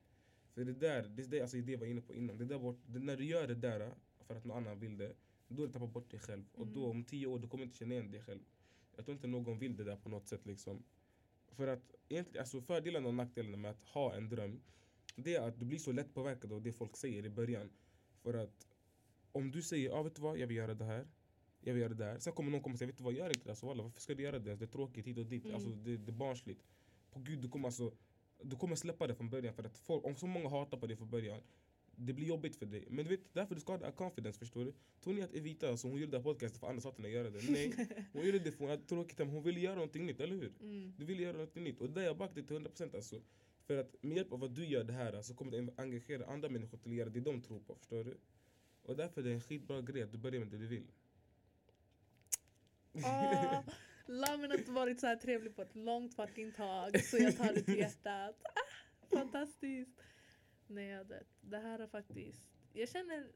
För 0.54 0.64
det 0.64 0.72
där, 0.72 1.02
det 1.08 1.22
är 1.22 1.26
det, 1.26 1.40
alltså, 1.40 1.56
det 1.56 1.72
jag 1.72 1.78
var 1.78 1.86
inne 1.86 2.00
på 2.00 2.14
innan. 2.14 2.38
Det 2.38 2.44
där 2.44 2.58
bort, 2.58 2.80
det, 2.86 2.98
när 2.98 3.16
du 3.16 3.24
gör 3.24 3.46
det 3.46 3.54
där 3.54 3.94
för 4.26 4.34
att 4.36 4.44
någon 4.44 4.56
annan 4.56 4.80
vill 4.80 4.96
det, 4.96 5.14
då 5.48 5.62
har 5.62 5.66
du 5.66 5.72
tappat 5.72 5.92
bort 5.92 6.10
dig 6.10 6.20
själv. 6.20 6.44
Och 6.52 6.66
då 6.66 6.84
Mm. 6.84 6.90
om 6.90 7.04
tio 7.04 7.26
år, 7.26 7.38
du 7.38 7.48
kommer 7.48 7.64
inte 7.64 7.76
känna 7.76 7.94
igen 7.94 8.10
dig 8.10 8.22
själv. 8.22 8.40
Jag 8.96 9.04
tror 9.04 9.14
inte 9.14 9.26
någon 9.26 9.58
vill 9.58 9.76
det 9.76 9.84
där 9.84 9.96
på 9.96 10.08
något 10.08 10.28
sätt 10.28 10.46
liksom. 10.46 10.84
För 11.48 11.66
att 11.66 11.94
egentligen, 12.08 12.40
alltså 12.42 12.60
fördelen 12.60 13.06
och 13.06 13.14
nackdelen 13.14 13.60
med 13.60 13.70
att 13.70 13.84
ha 13.84 14.14
en 14.14 14.28
dröm, 14.28 14.60
det 15.16 15.34
är 15.34 15.48
att 15.48 15.60
du 15.60 15.64
blir 15.66 15.78
så 15.78 15.92
lätt 15.92 16.14
påverkad 16.14 16.52
av 16.52 16.62
det 16.62 16.72
folk 16.72 16.96
säger 16.96 17.26
i 17.26 17.30
början. 17.30 17.70
För 18.22 18.34
att 18.34 18.66
om 19.32 19.50
du 19.50 19.62
säger, 19.62 19.90
ah, 19.90 20.02
vet 20.02 20.14
du 20.16 20.22
vad, 20.22 20.38
jag 20.38 20.46
vill 20.46 20.56
göra 20.56 20.74
det 20.74 20.84
här. 20.84 21.06
Jag 21.64 21.74
vill 21.74 21.82
göra 21.82 21.94
det 21.94 22.04
här. 22.04 22.18
Sen 22.18 22.32
kommer 22.32 22.50
någon 22.50 22.60
komma 22.60 22.72
och 22.72 22.78
säga, 22.78 22.86
vet 22.86 22.98
du 22.98 23.04
vad, 23.04 23.14
gör 23.14 23.26
inte 23.26 23.40
det. 23.44 23.50
Alltså, 23.50 23.66
walla, 23.66 23.82
varför 23.82 24.00
ska 24.00 24.14
du 24.14 24.22
göra 24.22 24.38
det? 24.38 24.56
Det 24.56 24.64
är 24.64 24.66
tråkigt 24.66 25.06
hit 25.06 25.18
och 25.18 25.26
dit. 25.26 25.44
Mm. 25.44 25.54
Alltså, 25.54 25.70
det, 25.70 25.96
det 25.96 26.10
är 26.10 26.16
barnsligt. 26.16 26.60
På 27.10 27.20
gud, 27.20 27.38
du 27.38 27.48
kommer 27.48 27.68
alltså 27.68 27.92
du 28.42 28.56
kommer 28.56 28.76
släppa 28.76 29.06
det 29.06 29.14
från 29.14 29.30
början 29.30 29.54
för 29.54 29.64
att 29.64 29.78
folk, 29.78 30.04
om 30.04 30.16
så 30.16 30.26
många 30.26 30.48
hatar 30.48 30.78
på 30.78 30.86
dig 30.86 30.96
från 30.96 31.10
början 31.10 31.40
det 31.96 32.12
blir 32.12 32.26
jobbigt 32.26 32.56
för 32.56 32.66
dig. 32.66 32.86
Men 32.90 33.04
du 33.04 33.10
vet, 33.10 33.20
därför 33.32 33.54
du 33.54 33.60
ska 33.60 33.76
ha 33.76 33.92
confidence, 33.92 34.38
förstår 34.38 34.64
du? 34.64 34.72
Tror 35.00 35.14
ni 35.14 35.22
att 35.22 35.34
Evita, 35.34 35.68
alltså, 35.68 35.88
hon 35.88 36.00
gjorde 36.00 36.10
det 36.10 36.18
här 36.18 36.24
podcastet 36.24 36.60
för 36.60 36.66
andra 36.66 36.80
sakerna 36.80 37.08
göra 37.08 37.30
det? 37.30 37.50
Nej, 37.50 37.88
hon 38.12 38.26
gjorde 38.26 38.38
det 38.38 38.52
för 38.52 38.58
hon 38.58 38.70
hade 38.70 38.82
tråkigt 38.82 39.18
men 39.18 39.28
hon 39.28 39.42
ville 39.42 39.60
göra 39.60 39.74
någonting 39.74 40.06
nytt, 40.06 40.20
eller 40.20 40.36
hur? 40.36 40.52
Mm. 40.60 40.94
Du 40.98 41.04
vill 41.04 41.20
göra 41.20 41.36
något 41.36 41.54
nytt 41.54 41.80
och 41.80 41.90
där 41.90 42.02
jag 42.02 42.16
backar 42.16 42.34
dig 42.34 42.44
till 42.44 42.56
100% 42.56 42.96
alltså. 42.96 43.20
För 43.66 43.76
att 43.76 43.96
med 44.00 44.16
hjälp 44.16 44.32
av 44.32 44.44
att 44.44 44.54
du 44.54 44.66
gör 44.66 44.84
det 44.84 44.92
här 44.92 45.22
så 45.22 45.34
kommer 45.34 45.52
det 45.52 45.72
engagera 45.76 46.26
andra 46.26 46.48
människor 46.48 46.78
till 46.78 46.90
att 46.90 46.96
göra 46.96 47.08
det 47.08 47.20
de 47.20 47.42
tror 47.42 47.60
på, 47.60 47.74
förstår 47.74 48.04
du? 48.04 48.16
Och 48.82 48.96
därför 48.96 49.20
är 49.20 49.24
det 49.24 49.32
en 49.32 49.40
skitbra 49.40 49.82
grej 49.82 50.02
att 50.02 50.12
du 50.12 50.18
börjar 50.18 50.40
med 50.40 50.48
det 50.48 50.58
du 50.58 50.66
vill. 50.66 50.86
Ah, 53.04 53.62
Lamin 54.06 54.50
har 54.50 54.58
inte 54.58 54.70
varit 54.70 55.00
så 55.00 55.06
här 55.06 55.16
trevlig 55.16 55.56
på 55.56 55.62
ett 55.62 55.76
långt 55.76 56.14
fucking 56.14 56.52
tag 56.52 57.04
så 57.04 57.16
jag 57.16 57.36
tar 57.36 57.52
det 57.52 57.62
till 57.62 57.78
hjärtat. 57.78 58.42
Ah, 58.44 59.16
fantastiskt! 59.16 60.00
Nej, 60.66 60.88
jag. 60.88 61.12
Det 61.40 61.58
här 61.58 61.78
är 61.78 61.86
faktiskt... 61.86 62.44
Jag 62.72 62.88
känner 62.88 63.32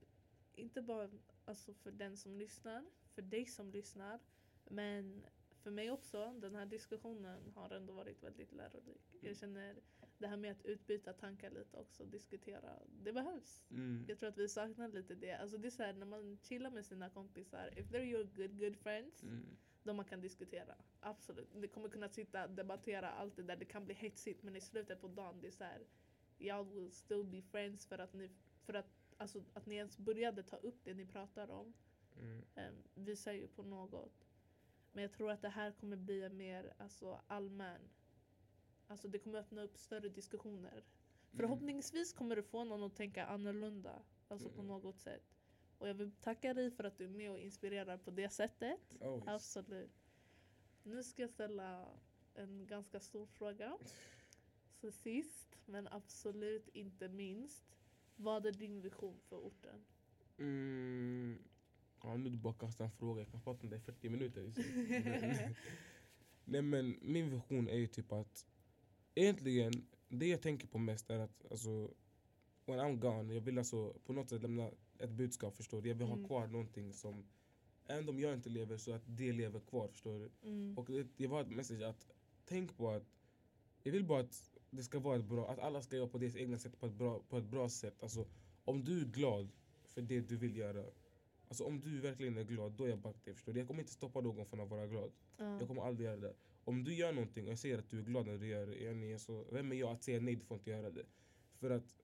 inte 0.55 0.83
bara 0.83 1.11
alltså, 1.44 1.75
för 1.75 1.90
den 1.90 2.16
som 2.16 2.37
lyssnar, 2.37 2.85
för 3.14 3.23
dig 3.23 3.47
som 3.47 3.71
lyssnar, 3.71 4.21
men 4.64 5.25
för 5.62 5.71
mig 5.71 5.90
också. 5.90 6.33
Den 6.33 6.55
här 6.55 6.66
diskussionen 6.66 7.53
har 7.55 7.71
ändå 7.71 7.92
varit 7.92 8.23
väldigt 8.23 8.53
lärorik. 8.53 9.03
Jag 9.21 9.37
känner 9.37 9.77
det 10.18 10.28
här 10.28 10.37
med 10.37 10.52
att 10.52 10.64
utbyta 10.64 11.12
tankar 11.12 11.50
lite 11.50 11.76
också, 11.76 12.04
diskutera. 12.04 12.78
Det 13.02 13.12
behövs. 13.12 13.66
Mm. 13.70 14.04
Jag 14.09 14.18
tror 14.18 14.28
att 14.28 14.38
vi 14.38 14.48
saknar 14.48 14.88
lite 14.88 15.14
det. 15.14 15.33
Alltså 15.33 15.59
det 15.59 15.68
är 15.68 15.70
så 15.70 15.83
här, 15.83 15.92
när 15.92 16.07
man 16.07 16.38
chillar 16.42 16.70
med 16.70 16.87
sina 16.87 17.11
kompisar, 17.11 17.78
if 17.78 17.90
they're 17.90 18.04
your 18.04 18.24
good 18.24 18.59
good 18.61 18.76
friends, 18.76 19.22
Mm. 19.22 19.57
då 19.83 19.92
man 19.92 20.04
kan 20.04 20.20
diskutera. 20.20 20.74
Absolut. 21.00 21.54
Ni 21.54 21.68
kommer 21.68 21.88
kunna 21.88 22.09
sitta 22.09 22.44
och 22.44 22.50
debattera 22.50 23.11
allt 23.11 23.37
det 23.37 23.42
där. 23.42 23.57
Det 23.57 23.64
kan 23.64 23.85
bli 23.85 23.94
hetsigt 23.94 24.42
men 24.42 24.57
i 24.57 24.61
slutet 24.61 25.00
på 25.00 25.09
dagen 25.09 25.40
det 25.40 25.46
är 25.46 25.50
så 25.52 25.64
här. 25.64 25.87
Jag 26.38 26.64
will 26.74 26.90
still 26.92 27.24
be 27.24 27.42
friends 27.42 27.87
för 27.87 27.98
att 27.98 28.14
ni, 28.14 28.31
för 28.64 28.74
att, 28.74 28.90
alltså, 29.16 29.44
att 29.54 29.66
ni 29.66 29.74
ens 29.74 29.98
började 29.98 30.42
ta 30.42 30.57
upp 30.57 30.85
det 30.85 30.94
ni 30.94 31.07
pratar 31.07 31.50
om. 31.50 31.74
Mm. 32.16 32.44
Um, 32.57 33.04
visar 33.04 33.33
ju 33.33 33.48
på 33.48 33.62
något. 33.62 34.29
Men 34.92 35.02
jag 35.02 35.12
tror 35.12 35.31
att 35.31 35.42
det 35.42 35.48
här 35.48 35.73
kommer 35.73 35.96
bli 35.96 36.23
en 36.23 36.37
mer 36.37 36.73
alltså, 36.79 37.21
allmän. 37.27 37.81
Alltså 38.89 39.09
det 39.09 39.19
kommer 39.19 39.39
öppna 39.39 39.63
upp 39.63 39.77
större 39.77 40.09
diskussioner. 40.09 40.85
Förhoppningsvis 41.33 42.13
kommer 42.13 42.37
du 42.37 42.43
få 42.43 42.65
någon 42.65 42.83
att 42.83 42.97
tänka 42.97 43.27
annorlunda. 43.27 44.03
Alltså 44.29 44.49
på 44.49 44.61
Mm. 44.63 44.67
något 44.67 44.99
sätt. 45.01 45.23
Och 45.79 45.89
jag 45.89 45.95
vill 45.95 46.13
tacka 46.13 46.55
dig 46.55 46.71
för 46.71 46.85
att 46.85 46.99
du 46.99 47.05
är 47.05 47.09
med 47.09 47.31
och 47.31 47.39
inspirerar 47.39 47.99
på 47.99 48.11
det 48.11 48.31
sättet. 48.31 49.03
Always. 49.03 49.25
Absolut. 49.29 49.93
Nu 50.83 51.03
ska 51.03 51.23
jag 51.23 51.31
ställa 51.31 51.89
en 52.35 52.67
ganska 52.67 53.01
stor 53.01 53.27
fråga. 53.27 53.79
Så 54.71 54.91
sist, 54.91 55.59
men 55.67 55.89
absolut 55.89 56.69
inte 56.69 57.09
minst. 57.09 57.77
Vad 58.17 58.47
är 58.47 58.53
din 58.53 58.81
vision 58.81 59.21
för 59.29 59.37
orten? 59.37 59.85
Mm. 60.39 61.39
Ja, 62.03 62.17
nu 62.17 62.31
du 62.31 62.37
bara 62.37 62.55
kastar 62.55 62.85
en 62.85 62.91
fråga, 62.91 63.23
jag 63.23 63.31
kan 63.31 63.41
prata 63.41 63.63
om 63.63 63.71
det 63.71 63.77
i 63.77 63.81
40 63.81 64.09
minuter. 64.09 64.53
Nej 66.45 66.63
men 66.63 66.99
min 67.03 67.31
vision 67.31 67.69
är 67.69 67.77
ju 67.77 67.87
typ 67.87 68.13
att 68.13 68.47
egentligen 69.23 69.73
det 70.08 70.27
jag 70.27 70.42
tänker 70.42 70.66
på 70.69 70.79
mest 70.79 71.10
är 71.10 71.19
att 71.19 71.46
alltså 71.50 71.90
when 72.66 72.79
I'm 72.81 72.96
gone, 72.98 73.35
jag 73.35 73.40
vill 73.40 73.58
alltså 73.58 73.92
på 74.04 74.12
något 74.12 74.29
sätt 74.29 74.42
lämna, 74.42 74.71
ett 74.98 75.10
budskap 75.10 75.56
förstår 75.56 75.83
du. 75.83 75.88
Jag 75.88 75.96
vill 75.96 76.06
ha 76.06 76.14
Mm. 76.14 76.27
kvar 76.27 76.46
någonting 76.46 76.92
som, 76.92 77.25
även 77.87 78.08
om 78.08 78.21
jag 78.21 78.35
inte 78.35 78.48
lever 78.48 78.77
så 78.77 78.92
att 78.92 79.02
det 79.06 79.33
lever 79.33 79.60
kvar 79.60 79.88
förstår 79.88 80.19
du. 80.19 80.48
Mm. 80.48 80.79
Och 80.79 80.87
det, 80.87 81.06
det 81.16 81.27
var 81.27 81.40
ett 81.40 81.50
message 81.50 81.83
att 81.83 82.06
tänk 82.44 82.77
på 82.77 82.90
att 82.90 83.04
jag 83.83 83.92
vill 83.92 84.04
bara 84.04 84.21
att 84.21 84.50
det 84.71 84.83
ska 84.83 84.98
vara 84.98 85.16
ett 85.16 85.25
bra, 85.25 85.48
att 85.50 85.58
alla 85.58 85.83
ska 85.83 85.96
göra 85.96 86.08
på 86.08 86.19
det 86.19 86.37
egna 86.37 86.58
sätt 86.58 86.81
på 86.81 86.87
ett 86.87 86.92
bra, 86.92 87.23
på 87.29 87.38
ett 87.38 87.44
bra 87.44 87.69
sätt. 87.69 88.02
Alltså, 88.02 88.27
om 88.64 88.85
du 88.85 89.00
är 89.00 89.04
glad 89.04 89.48
för 89.85 90.02
det 90.02 90.21
du 90.21 90.37
vill 90.37 90.56
göra, 90.56 90.85
alltså 91.48 91.64
om 91.64 91.81
du 91.81 92.00
verkligen 92.00 92.37
är 92.37 92.44
glad, 92.44 92.73
då 92.73 92.85
är 92.85 92.88
jag 92.88 92.98
back 92.98 93.25
dig. 93.25 93.35
Förstår 93.35 93.52
du? 93.52 93.58
Jag 93.60 93.66
kommer 93.69 93.81
inte 93.81 93.92
stoppa 93.92 94.21
någon 94.21 94.46
från 94.46 94.60
att 94.60 94.69
vara 94.69 94.87
glad. 94.87 95.12
Ja. 95.37 95.58
Jag 95.58 95.69
kommer 95.69 95.83
aldrig 95.83 96.06
göra 96.06 96.16
det. 96.16 96.35
Om 96.69 96.85
du 96.85 96.94
gör 96.94 97.12
någonting 97.12 97.44
och 97.44 97.50
jag 97.50 97.58
ser 97.58 97.79
att 97.79 97.90
du 97.90 97.98
är 97.98 98.02
glad 98.02 98.27
när 98.27 98.38
du 98.38 98.46
gör 98.46 98.66
det, 98.66 98.83
yani, 98.83 99.19
så 99.19 99.44
vem 99.52 99.73
är 99.73 99.77
jag 99.77 99.90
att 99.90 100.02
säga 100.02 100.21
nej, 100.21 100.37
du 100.37 100.44
får 100.44 100.56
inte 100.56 100.71
göra 100.71 100.90
det. 100.90 101.06
För 101.58 101.71
att 101.71 101.96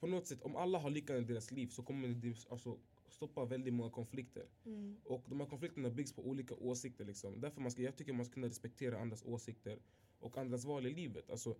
på 0.00 0.06
något 0.06 0.26
sätt, 0.26 0.42
om 0.42 0.56
alla 0.56 0.78
har 0.78 0.90
lyckan 0.90 1.16
i 1.16 1.20
deras 1.20 1.50
liv 1.50 1.66
så 1.66 1.82
kommer 1.82 2.08
det 2.08 2.46
alltså, 2.50 2.78
stoppa 3.08 3.44
väldigt 3.44 3.74
många 3.74 3.90
konflikter. 3.90 4.46
Mm. 4.64 4.96
Och 5.04 5.24
de 5.28 5.40
här 5.40 5.46
konflikterna 5.46 5.90
byggs 5.90 6.12
på 6.12 6.26
olika 6.26 6.54
åsikter. 6.54 7.04
Liksom. 7.04 7.40
Därför 7.40 7.60
man 7.60 7.70
ska, 7.70 7.82
jag 7.82 7.96
tycker 7.96 8.12
man 8.12 8.24
ska 8.24 8.34
kunna 8.34 8.46
respektera 8.46 9.00
andras 9.00 9.24
åsikter 9.24 9.78
och 10.18 10.38
andras 10.38 10.64
val 10.64 10.86
i 10.86 10.90
livet. 10.90 11.30
Alltså, 11.30 11.56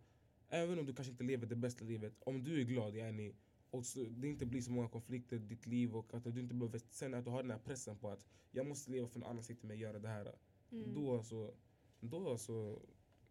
även 0.49 0.79
om 0.79 0.87
du 0.87 0.95
kanske 0.95 1.13
inte 1.13 1.25
lever 1.25 1.47
det 1.47 1.57
bästa 1.57 1.85
livet, 1.85 2.13
om 2.21 2.45
du 2.45 2.61
är 2.61 2.65
glad 2.65 2.97
yani, 2.97 3.35
och 3.71 3.85
det 4.11 4.29
inte 4.29 4.47
blir 4.47 4.61
så 4.61 4.71
många 4.71 4.89
konflikter 4.89 5.37
i 5.37 5.39
ditt 5.39 5.67
liv 5.67 5.97
och 5.97 6.15
att 6.15 6.25
du 6.25 6.41
inte 6.41 6.55
behöver 6.55 6.81
känna 6.93 7.19
att 7.19 7.25
du 7.25 7.31
har 7.31 7.43
den 7.43 7.51
här 7.51 7.59
pressen 7.59 7.99
på 7.99 8.11
att 8.11 8.27
jag 8.51 8.67
måste 8.67 8.91
leva 8.91 9.09
för 9.09 9.21
någon 9.21 9.31
annan 9.31 9.45
sitter 9.45 9.67
mig 9.67 9.75
och 9.75 9.81
göra 9.81 9.99
det 9.99 10.09
här. 10.09 10.35
Mm. 10.73 10.95
Då 10.95 11.17
alltså, 11.17 11.55
då 12.11 12.31
alltså, 12.31 12.83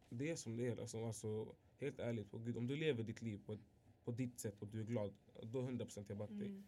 det 0.09 0.29
är 0.29 0.35
som 0.35 0.57
det 0.57 0.67
är. 0.67 0.77
Alltså, 0.77 1.05
alltså, 1.05 1.55
helt 1.77 1.99
ärligt, 1.99 2.31
på 2.31 2.37
Gud, 2.37 2.57
om 2.57 2.67
du 2.67 2.75
lever 2.75 3.03
ditt 3.03 3.21
liv 3.21 3.41
på, 3.45 3.57
på 4.03 4.11
ditt 4.11 4.39
sätt 4.39 4.61
och 4.61 4.67
du 4.67 4.79
är 4.81 4.85
glad, 4.85 5.13
då 5.43 5.61
100% 5.61 6.05
jag 6.07 6.17
back 6.17 6.29
dig. 6.29 6.47
Mm. 6.47 6.63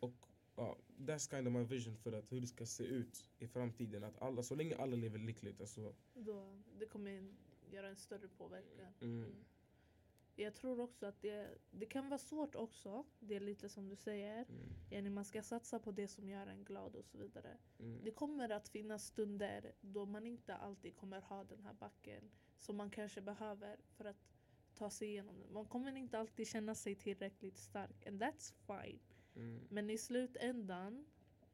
Och 0.00 0.26
ja, 0.56 0.76
that's 0.98 1.30
kind 1.30 1.48
of 1.48 1.54
my 1.54 1.64
vision 1.64 1.96
för 1.96 2.12
att 2.12 2.32
hur 2.32 2.40
det 2.40 2.46
ska 2.46 2.66
se 2.66 2.84
ut 2.84 3.30
i 3.38 3.46
framtiden. 3.46 4.04
Att 4.04 4.22
alla, 4.22 4.42
så 4.42 4.54
länge 4.54 4.76
alla 4.76 4.96
lever 4.96 5.18
lyckligt. 5.18 5.60
Alltså, 5.60 5.94
Då, 6.14 6.62
det 6.78 6.86
kommer 6.86 7.34
göra 7.70 7.88
en 7.88 7.96
större 7.96 8.28
påverkan. 8.28 8.92
mm, 9.00 9.18
Mm. 9.24 9.44
Jag 10.36 10.54
tror 10.54 10.80
också 10.80 11.06
att 11.06 11.22
det, 11.22 11.58
det 11.70 11.86
kan 11.86 12.08
vara 12.08 12.18
svårt 12.18 12.54
också. 12.54 13.04
Det 13.20 13.34
är 13.36 13.40
lite 13.40 13.68
som 13.68 13.88
du 13.88 13.96
säger. 13.96 14.46
mm, 14.90 15.14
man 15.14 15.24
ska 15.24 15.42
satsa 15.42 15.78
på 15.78 15.90
det 15.92 16.08
som 16.08 16.28
gör 16.28 16.46
en 16.46 16.64
glad 16.64 16.96
och 16.96 17.04
så 17.04 17.18
vidare. 17.18 17.58
mm, 17.78 18.00
Det 18.04 18.10
kommer 18.10 18.48
att 18.48 18.68
finnas 18.68 19.06
stunder 19.06 19.72
då 19.80 20.06
man 20.06 20.26
inte 20.26 20.54
alltid 20.56 20.96
kommer 20.96 21.20
ha 21.20 21.44
den 21.44 21.60
här 21.60 21.74
backen 21.74 22.30
som 22.58 22.76
man 22.76 22.90
kanske 22.90 23.20
behöver 23.20 23.76
för 23.96 24.04
att 24.04 24.28
ta 24.74 24.90
sig 24.90 25.08
igenom 25.08 25.38
det. 25.40 25.50
Man 25.50 25.66
kommer 25.66 25.96
inte 25.96 26.18
alltid 26.18 26.46
känna 26.48 26.74
sig 26.74 26.94
tillräckligt 26.94 27.58
stark 27.58 28.06
and 28.06 28.22
that's 28.22 28.52
fine. 28.66 29.00
mm, 29.36 29.60
Men 29.70 29.90
i 29.90 29.98
slutändan, 29.98 31.06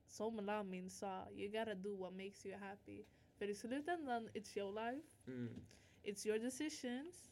som 0.06 0.36
Lamin 0.36 0.90
sa, 0.90 1.30
you 1.30 1.48
gotta 1.52 1.74
do 1.74 1.96
what 1.96 2.12
makes 2.12 2.46
you 2.46 2.56
happy. 2.58 3.04
För 3.34 3.48
i 3.48 3.54
slutändan, 3.54 4.28
it's 4.28 4.58
your 4.58 4.72
life, 4.92 5.08
mm, 5.26 5.66
it's 6.02 6.26
your 6.28 6.38
decisions. 6.38 7.29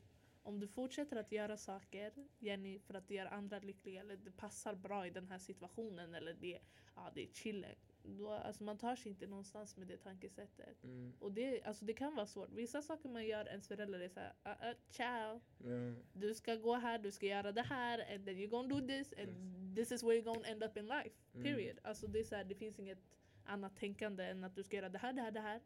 Om 0.48 0.60
du 0.60 0.68
fortsätter 0.68 1.16
att 1.16 1.32
göra 1.32 1.56
saker 1.56 2.12
Jenny, 2.38 2.78
för 2.78 2.94
att 2.94 3.08
det 3.08 3.14
gör 3.14 3.26
andra 3.26 3.58
lyckliga 3.58 4.00
eller 4.00 4.16
det 4.16 4.30
passar 4.30 4.74
bra 4.74 5.06
i 5.06 5.10
den 5.10 5.28
här 5.28 5.38
situationen 5.38 6.14
eller 6.14 6.34
det, 6.34 6.58
ja, 6.94 7.10
det 7.14 7.22
är 7.22 7.32
chillen. 7.32 7.74
Då, 8.02 8.30
alltså 8.30 8.64
man 8.64 8.78
tar 8.78 8.96
sig 8.96 9.10
inte 9.12 9.26
någonstans 9.26 9.76
med 9.76 9.88
det 9.88 9.96
tankesättet. 9.96 10.84
mm, 10.84 11.12
Och 11.18 11.32
det, 11.32 11.62
alltså 11.62 11.84
det 11.84 11.92
kan 11.92 12.14
vara 12.14 12.26
svårt. 12.26 12.52
Vissa 12.52 12.82
saker 12.82 13.08
man 13.08 13.26
gör, 13.26 13.48
ens 13.48 13.68
föräldrar 13.68 14.00
är 14.00 14.08
såhär, 14.08 14.32
uh, 14.46 14.68
uh, 14.68 14.76
ciao. 14.90 15.40
ja, 15.58 15.94
Du 16.12 16.34
ska 16.34 16.54
gå 16.54 16.74
här, 16.74 16.98
du 16.98 17.10
ska 17.10 17.26
göra 17.26 17.52
det 17.52 17.62
här 17.62 18.14
and 18.14 18.24
then 18.26 18.36
you're 18.36 18.50
gonna 18.50 18.68
do 18.68 18.86
this 18.86 19.14
and 19.18 19.76
this 19.76 19.92
is 19.92 20.02
where 20.02 20.20
you're 20.20 20.24
gonna 20.24 20.48
end 20.48 20.64
up 20.64 20.76
in 20.76 20.86
life. 20.86 21.16
Mm. 21.34 21.44
Period. 21.44 21.78
Alltså 21.82 22.06
det 22.06 22.20
är 22.20 22.24
så 22.24 22.36
här, 22.36 22.44
det 22.44 22.54
finns 22.54 22.78
inget 22.78 22.98
annat 23.44 23.76
tänkande 23.76 24.24
än 24.24 24.44
att 24.44 24.54
du 24.54 24.62
ska 24.62 24.76
göra 24.76 24.88
det 24.88 24.98
här, 24.98 25.12
det 25.12 25.22
här, 25.22 25.30
det 25.30 25.40
här. 25.40 25.60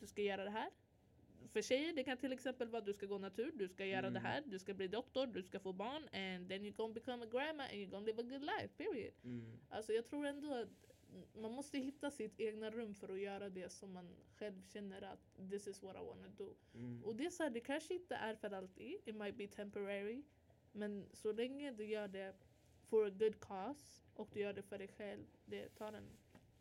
Du 0.00 0.06
ska 0.06 0.22
göra 0.22 0.44
det 0.44 0.50
här. 0.50 0.70
För 1.52 1.62
tjejer 1.62 1.92
det 1.92 2.04
kan 2.04 2.16
till 2.18 2.32
exempel 2.32 2.68
vara 2.68 2.82
du 2.82 2.92
ska 2.92 3.06
gå 3.06 3.18
natur, 3.18 3.52
du 3.54 3.68
ska 3.68 3.84
göra 3.86 4.10
det 4.10 4.18
Mm. 4.18 4.22
här, 4.22 4.42
du 4.46 4.58
ska 4.58 4.74
bli 4.74 4.88
doktor, 4.88 5.26
du 5.26 5.42
ska 5.42 5.58
få 5.60 5.72
barn 5.72 6.02
and 6.12 6.48
then 6.48 6.62
you're 6.64 6.76
gonna 6.76 6.94
become 6.94 7.24
a 7.24 7.28
grandma 7.32 7.62
and 7.62 7.72
you're 7.72 7.90
gonna 7.90 8.06
live 8.06 8.20
a 8.20 8.24
good 8.24 8.42
life. 8.42 8.68
Period. 8.76 9.12
mm, 9.24 9.58
Alltså 9.68 9.92
jag 9.92 10.06
tror 10.06 10.26
ändå 10.26 10.54
att 10.54 10.68
man 11.34 11.52
måste 11.52 11.78
hitta 11.78 12.10
sitt 12.10 12.40
egna 12.40 12.70
rum 12.70 12.94
för 12.94 13.08
att 13.08 13.20
göra 13.20 13.48
det 13.48 13.72
som 13.72 13.92
man 13.92 14.16
själv 14.38 14.62
känner 14.72 15.02
att 15.02 15.50
this 15.50 15.66
is 15.66 15.82
what 15.82 15.96
I 15.96 16.04
wanna 16.06 16.28
do. 16.28 16.54
mm, 16.74 17.04
Och 17.04 17.16
det 17.16 17.26
är 17.26 17.30
så 17.30 17.42
här, 17.42 17.50
det 17.50 17.60
kanske 17.60 17.94
inte 17.94 18.14
är 18.14 18.34
för 18.34 18.50
alltid, 18.50 18.96
it 19.04 19.14
might 19.16 19.36
be 19.36 19.46
temporary. 19.46 20.22
Men 20.72 21.06
så 21.12 21.32
länge 21.32 21.70
du 21.72 21.84
gör 21.86 22.08
det 22.08 22.34
for 22.84 23.06
a 23.06 23.10
good 23.10 23.40
cause 23.40 24.02
och 24.14 24.28
du 24.32 24.40
gör 24.40 24.52
det 24.52 24.62
för 24.62 24.78
dig 24.78 24.88
själv, 24.88 25.26
det 25.44 25.68
tar 25.68 25.92
en 25.92 26.08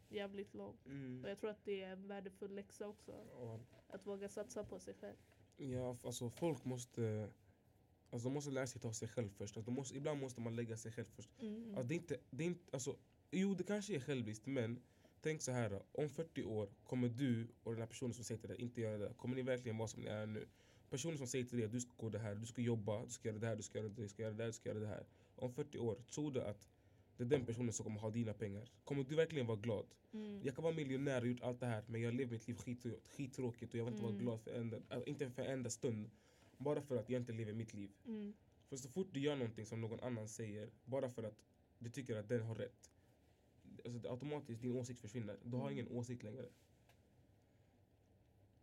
jävligt 0.10 0.54
långt. 0.54 0.86
mm. 0.86 1.24
Och 1.24 1.30
jag 1.30 1.40
tror 1.40 1.50
att 1.50 1.66
det 1.66 1.84
är 1.84 1.92
en 1.92 2.08
värdefull 2.08 2.56
läxa 2.56 2.88
också, 2.88 3.12
Ja, 3.32 3.60
att 3.88 4.08
våga 4.08 4.30
satsa 4.30 4.64
på 4.64 4.80
sig 4.80 4.94
själv. 4.94 5.18
Ja, 5.58 5.98
alltså 6.04 6.30
folk 6.30 6.66
måste 6.66 7.30
Alltså 8.10 8.30
de 8.30 8.34
måste 8.34 8.52
lära 8.52 8.68
sig 8.68 8.82
ta 8.82 8.94
sig 8.94 9.08
själv 9.08 9.30
först. 9.30 9.58
Alltså, 9.58 9.72
måste, 9.72 9.98
ibland 9.98 10.20
måste 10.20 10.42
man 10.42 10.56
lägga 10.56 10.78
sig 10.78 10.92
själv 10.92 11.06
först. 11.06 11.30
Mm. 11.40 11.76
Alltså, 11.76 11.88
det 11.88 11.94
är 11.94 11.98
inte, 11.98 12.18
det 12.30 12.44
är 12.44 12.48
inte, 12.48 12.64
alltså, 12.72 12.96
jo, 13.32 13.54
det 13.56 13.64
kanske 13.64 13.96
är 13.96 14.00
själviskt, 14.00 14.46
men 14.46 14.80
tänk 15.22 15.42
så 15.42 15.52
här. 15.52 15.82
Om 15.92 16.10
40 16.10 16.44
år 16.44 16.70
kommer 16.84 17.10
du 17.10 17.48
och 17.64 17.72
den 17.72 17.80
här 17.82 17.88
personen 17.88 18.14
som 18.14 18.24
säger 18.24 18.42
till 18.42 18.50
dig 18.50 18.62
inte 18.62 18.82
göra 18.82 18.98
det. 18.98 19.14
Kommer 19.18 19.36
ni 19.36 19.42
verkligen 19.42 19.78
vara 19.78 19.88
som 19.88 20.02
ni 20.02 20.08
är 20.08 20.26
nu? 20.26 20.48
Personen 20.90 21.18
som 21.18 21.28
säger 21.28 21.46
till 21.46 21.58
dig 21.58 21.66
att 21.66 21.72
du 21.72 21.80
ska 21.80 21.92
gå 21.98 22.10
det 22.10 22.20
här, 22.20 22.36
du 22.36 22.46
ska 22.46 22.62
jobba, 22.62 23.06
du 23.06 23.12
ska 23.12 23.30
göra 23.30 23.40
det 23.40 23.48
här, 23.48 23.56
du 23.56 23.64
ska 23.64 23.78
göra 23.78 23.90
det, 23.90 24.02
du 24.02 24.10
ska 24.10 24.22
göra 24.24 24.34
det 24.34 24.44
här, 24.44 24.48
du 24.48 24.54
ska 24.54 24.70
göra 24.70 24.80
det 24.80 24.88
här. 24.88 25.06
Om 25.36 25.54
40 25.54 25.80
år, 25.80 25.96
tror 25.96 26.32
du 26.32 26.42
att 26.42 26.68
det 27.18 27.24
är 27.24 27.26
den 27.28 27.46
personen 27.46 27.74
som 27.74 27.84
kommer 27.84 28.00
ha 28.00 28.10
dina 28.10 28.34
pengar? 28.34 28.70
Kommer 28.84 29.04
du 29.04 29.16
verkligen 29.16 29.48
vara 29.48 29.58
glad? 29.58 29.86
Mm. 30.14 30.42
Jag 30.44 30.56
kan 30.56 30.64
vara 30.64 30.74
miljonär 30.76 31.22
och 31.22 31.28
gjort 31.28 31.42
allt 31.42 31.60
det 31.60 31.66
här 31.66 31.84
men 31.88 32.02
jag 32.02 32.14
lever 32.14 32.32
mitt 32.32 32.48
liv 32.48 32.56
skit, 32.56 32.86
skittråkigt 33.06 33.74
och 33.74 33.80
jag 33.80 33.86
vill 33.86 33.94
inte 33.94 34.04
vara 34.04 34.14
Mm. 34.14 34.24
glad 34.26 34.42
för 34.42 34.52
en, 34.52 34.74
äh, 34.90 35.00
inte 35.06 35.30
för 35.30 35.42
en 35.42 35.52
enda 35.52 35.70
stund. 35.70 36.10
Bara 36.58 36.82
för 36.82 36.96
att 36.98 37.10
jag 37.10 37.22
inte 37.22 37.34
lever 37.34 37.54
mitt 37.54 37.74
liv. 37.74 37.92
Mm. 38.06 38.34
För 38.70 38.78
så 38.78 38.90
fort 38.90 39.08
du 39.14 39.20
gör 39.20 39.36
någonting 39.36 39.66
som 39.66 39.82
någon 39.82 40.00
annan 40.00 40.28
säger, 40.28 40.70
bara 40.86 41.10
för 41.10 41.24
att 41.24 41.44
du 41.80 41.90
tycker 41.90 42.16
att 42.18 42.30
den 42.30 42.42
har 42.42 42.56
rätt. 42.56 42.92
Alltså 43.86 44.10
automatiskt 44.10 44.62
din 44.62 44.76
åsikt 44.76 45.00
försvinner. 45.00 45.38
Du 45.44 45.58
har 45.58 45.68
Mm. 45.72 45.74
ingen 45.74 45.88
åsikt 45.98 46.24
längre. 46.24 46.50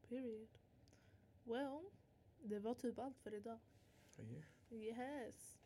Period. 0.09 0.49
Well, 1.45 1.85
det 2.43 2.59
var 2.59 2.75
typ 2.75 2.99
allt 2.99 3.19
för 3.19 3.35
idag. 3.35 3.59
Yes. 4.71 5.59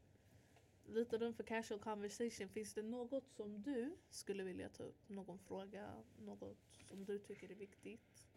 Lite 0.88 1.18
rum 1.18 1.34
för 1.34 1.44
casual 1.44 1.80
conversation. 1.80 2.48
Finns 2.48 2.74
det 2.74 2.82
något 2.82 3.28
som 3.28 3.62
du 3.62 3.96
skulle 4.10 4.44
vilja 4.44 4.68
ta 4.68 4.82
upp? 4.82 5.08
Någon 5.08 5.38
fråga? 5.38 6.04
Något 6.18 6.56
som 6.88 7.04
du 7.04 7.18
tycker 7.18 7.50
är 7.50 7.54
viktigt? 7.54 8.28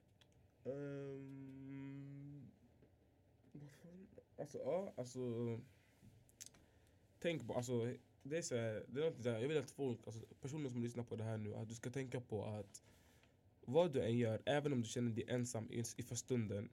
Um, 0.63 2.51
vad 3.51 3.71
fan? 3.71 4.07
Alltså 4.37 4.57
ja, 4.57 4.93
alltså. 4.97 5.19
Tänk 7.19 7.47
på, 7.47 7.53
alltså 7.53 7.93
det 8.23 8.37
är 8.37 8.41
så 8.41 8.55
här, 8.55 8.85
det 8.87 9.01
är 9.01 9.05
något 9.05 9.23
där, 9.23 9.39
jag 9.39 9.47
vill 9.47 9.57
att 9.57 9.71
folk, 9.71 9.99
alltså 10.05 10.21
personer 10.41 10.69
som 10.69 10.81
lyssnar 10.83 11.03
på 11.03 11.15
det 11.15 11.23
här 11.23 11.37
nu, 11.37 11.55
att 11.55 11.69
du 11.69 11.75
ska 11.75 11.89
tänka 11.89 12.21
på 12.21 12.45
att 12.45 12.83
vad 13.61 13.93
du 13.93 14.01
än 14.01 14.17
gör, 14.17 14.41
även 14.45 14.73
om 14.73 14.81
du 14.81 14.87
känner 14.87 15.11
dig 15.11 15.25
ensam 15.27 15.71
i, 15.71 15.83
i 15.97 16.03
för 16.03 16.15
stunden, 16.15 16.69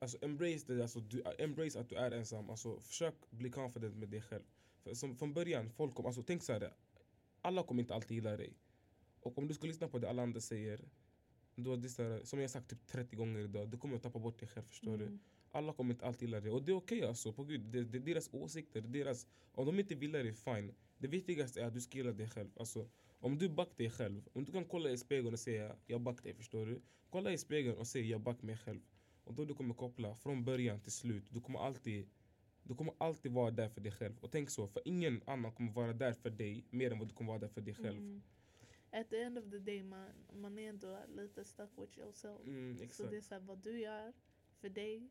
alltså 0.00 0.18
embrace 0.20 0.74
det, 0.74 0.82
alltså 0.82 1.00
du, 1.00 1.22
embrace 1.38 1.80
att 1.80 1.88
du 1.88 1.96
är 1.96 2.10
ensam, 2.10 2.50
alltså 2.50 2.80
försök 2.80 3.14
bli 3.30 3.50
confident 3.50 3.96
med 3.96 4.08
dig 4.08 4.22
själv. 4.22 4.44
För 4.82 4.94
som, 4.94 5.16
från 5.16 5.34
början, 5.34 5.70
folk 5.70 5.94
kommer, 5.94 6.08
alltså 6.08 6.22
tänk 6.22 6.42
så 6.42 6.52
här, 6.52 6.72
alla 7.40 7.62
kommer 7.62 7.82
inte 7.82 7.94
alltid 7.94 8.14
gilla 8.14 8.36
dig. 8.36 8.56
Och 9.20 9.38
om 9.38 9.48
du 9.48 9.54
ska 9.54 9.66
lyssna 9.66 9.88
på 9.88 9.98
det 9.98 10.10
alla 10.10 10.22
andra 10.22 10.40
säger, 10.40 10.88
då 11.54 11.76
det 11.76 11.88
så 11.88 12.20
som 12.24 12.40
jag 12.40 12.50
sagt 12.50 12.70
typ 12.70 12.86
30 12.86 13.16
gånger 13.16 13.40
idag, 13.40 13.68
du 13.68 13.78
kommer 13.78 13.96
att 13.96 14.02
tappa 14.02 14.18
bort 14.18 14.38
dig 14.38 14.48
själv 14.48 14.64
förstår 14.64 14.98
du. 14.98 15.04
Mm. 15.04 15.18
Alla 15.50 15.72
kommer 15.72 15.94
inte 15.94 16.06
alltid 16.06 16.28
gilla 16.28 16.40
det 16.40 16.50
och 16.50 16.62
det 16.62 16.72
är 16.72 16.76
okej 16.76 17.06
alltså, 17.06 17.32
på 17.32 17.44
gud, 17.44 17.60
det, 17.60 17.84
det 17.84 17.98
är 17.98 18.02
deras 18.02 18.28
åsikter, 18.32 18.80
deras, 18.80 19.26
om 19.52 19.66
de 19.66 19.78
inte 19.78 19.94
gillar 19.94 20.24
det, 20.24 20.32
fine. 20.32 20.74
Det 20.98 21.08
viktigaste 21.08 21.60
är 21.60 21.66
att 21.66 21.74
du 21.74 21.80
ska 21.80 21.98
gilla 21.98 22.12
dig 22.12 22.28
själv. 22.28 22.50
Alltså, 22.56 22.88
om 23.20 23.38
du 23.38 23.48
back 23.48 23.76
dig 23.76 23.90
själv, 23.90 24.28
om 24.32 24.44
du 24.44 24.52
kan 24.52 24.64
kolla 24.64 24.90
i 24.90 24.98
spegeln 24.98 25.32
och 25.32 25.40
säga 25.40 25.76
jag 25.86 26.00
back 26.00 26.22
dig, 26.22 26.34
förstår 26.34 26.66
du? 26.66 26.82
Kolla 27.10 27.32
i 27.32 27.38
spegeln 27.38 27.76
och 27.76 27.86
säg 27.86 28.10
jag 28.10 28.20
back 28.20 28.42
mig 28.42 28.56
själv. 28.56 28.80
Och 29.24 29.34
då 29.34 29.44
du 29.44 29.54
kommer 29.54 29.74
koppla 29.74 30.16
från 30.16 30.44
början 30.44 30.80
till 30.80 30.92
slut. 30.92 31.24
Du 31.30 31.40
kommer 31.40 31.58
alltid 31.58 32.08
du 32.68 32.74
kommer 32.74 32.94
alltid 32.98 33.32
vara 33.32 33.50
där 33.50 33.68
för 33.68 33.80
dig 33.80 33.92
själv. 33.92 34.18
Och 34.20 34.30
tänk 34.30 34.50
så, 34.50 34.68
för 34.68 34.82
ingen 34.84 35.22
annan 35.26 35.52
kommer 35.52 35.72
vara 35.72 35.92
där 35.92 36.12
för 36.12 36.30
dig 36.30 36.64
mer 36.70 36.90
än 36.90 36.98
vad 36.98 37.08
du 37.08 37.14
kommer 37.14 37.32
vara 37.32 37.38
där 37.40 37.48
för 37.48 37.60
dig 37.60 37.74
själv. 37.74 37.98
Mm. 37.98 38.22
At 38.90 39.10
the 39.10 39.20
end 39.22 39.38
of 39.38 39.50
the 39.50 39.58
day 39.58 39.82
man, 39.82 40.10
man 40.32 40.58
är 40.58 40.68
ändå 40.68 40.98
lite 41.08 41.44
stuck 41.44 41.70
with 41.76 41.98
yourself. 41.98 42.46
Mm, 42.46 42.88
Så 42.90 43.02
det 43.06 43.16
är 43.16 43.20
så 43.20 43.34
här, 43.34 43.40
vad 43.40 43.58
du 43.58 43.80
gör 43.80 44.12
för 44.60 44.68
dig 44.68 45.10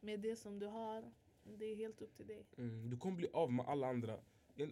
med 0.00 0.20
det 0.20 0.36
som 0.36 0.58
du 0.58 0.66
har, 0.66 1.12
det 1.58 1.64
är 1.64 1.76
helt 1.76 2.02
upp 2.02 2.14
till 2.14 2.26
dig. 2.26 2.46
Mm, 2.58 2.90
du 2.90 2.96
kommer 2.96 3.16
bli 3.16 3.28
av 3.32 3.52
med 3.52 3.66
alla 3.66 3.86
andra. 3.86 4.18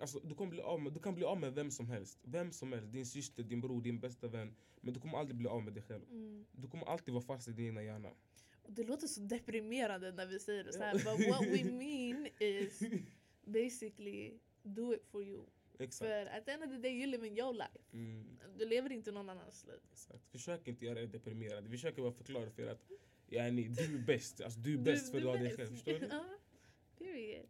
Alltså, 0.00 0.20
du, 0.20 0.34
kommer 0.34 0.50
bli 0.50 0.60
av 0.60 0.80
med, 0.80 0.92
du 0.92 1.00
kan 1.00 1.14
bli 1.14 1.24
av 1.24 1.40
med 1.40 1.54
vem 1.54 1.70
som 1.70 1.88
helst. 1.88 2.18
Vem 2.22 2.52
som 2.52 2.72
helst. 2.72 2.92
Din 2.92 3.06
syster, 3.06 3.42
din 3.42 3.60
bror, 3.60 3.82
din 3.82 4.00
bästa 4.00 4.28
vän. 4.28 4.54
Men 4.80 4.94
du 4.94 5.00
kommer 5.00 5.18
aldrig 5.18 5.36
bli 5.36 5.48
av 5.48 5.62
med 5.62 5.72
dig 5.72 5.82
själv. 5.82 6.04
Mm. 6.10 6.46
Du 6.52 6.68
kommer 6.68 6.86
alltid 6.86 7.14
vara 7.14 7.24
fast 7.24 7.48
i 7.48 7.52
din 7.52 7.66
egna 7.66 7.82
hjärna. 7.82 8.10
Det 8.68 8.84
låter 8.84 9.06
så 9.06 9.20
deprimerande 9.20 10.12
när 10.12 10.26
vi 10.26 10.38
säger 10.38 10.64
det 10.64 10.72
så 10.72 10.78
här, 10.82 10.94
but 10.94 11.28
what 11.28 11.46
we 11.46 11.64
mean 11.72 12.28
is 12.38 12.80
basically 13.44 14.38
do 14.62 14.94
it 14.94 15.04
for 15.06 15.22
you. 15.22 15.44
Exakt. 15.78 15.98
För 16.08 16.26
at 16.26 16.44
the 16.46 16.52
end 16.52 16.62
of 16.64 16.70
the 16.70 16.78
day 16.78 16.92
you 16.92 17.06
living 17.06 17.38
your 17.38 17.52
life. 17.52 17.78
Mm, 17.92 18.38
Du 18.58 18.64
lever 18.66 18.92
inte 18.92 19.12
någon 19.12 19.28
annans 19.28 19.64
liv. 19.66 19.80
exakt. 19.92 20.28
Försök 20.30 20.68
inte 20.68 20.84
göra 20.84 21.00
er 21.02 21.06
deprimerad. 21.06 21.64
Vi 21.64 21.70
försöker 21.70 22.02
bara 22.02 22.12
förklara 22.12 22.50
för 22.50 22.62
er 22.62 22.66
att 22.66 22.90
yani, 23.28 23.68
du 23.68 23.84
är 23.94 23.98
bäst. 24.06 24.40
Alltså, 24.40 24.60
du 24.60 24.74
är 24.74 24.78
bäst 24.78 25.10
för 25.10 25.20
du 25.20 25.26
har 25.26 25.38
dig 25.38 25.56
själv. 25.56 25.68
Förstår 25.70 25.92
du? 25.92 26.06
Ja, 26.10 26.24
period. 26.98 27.46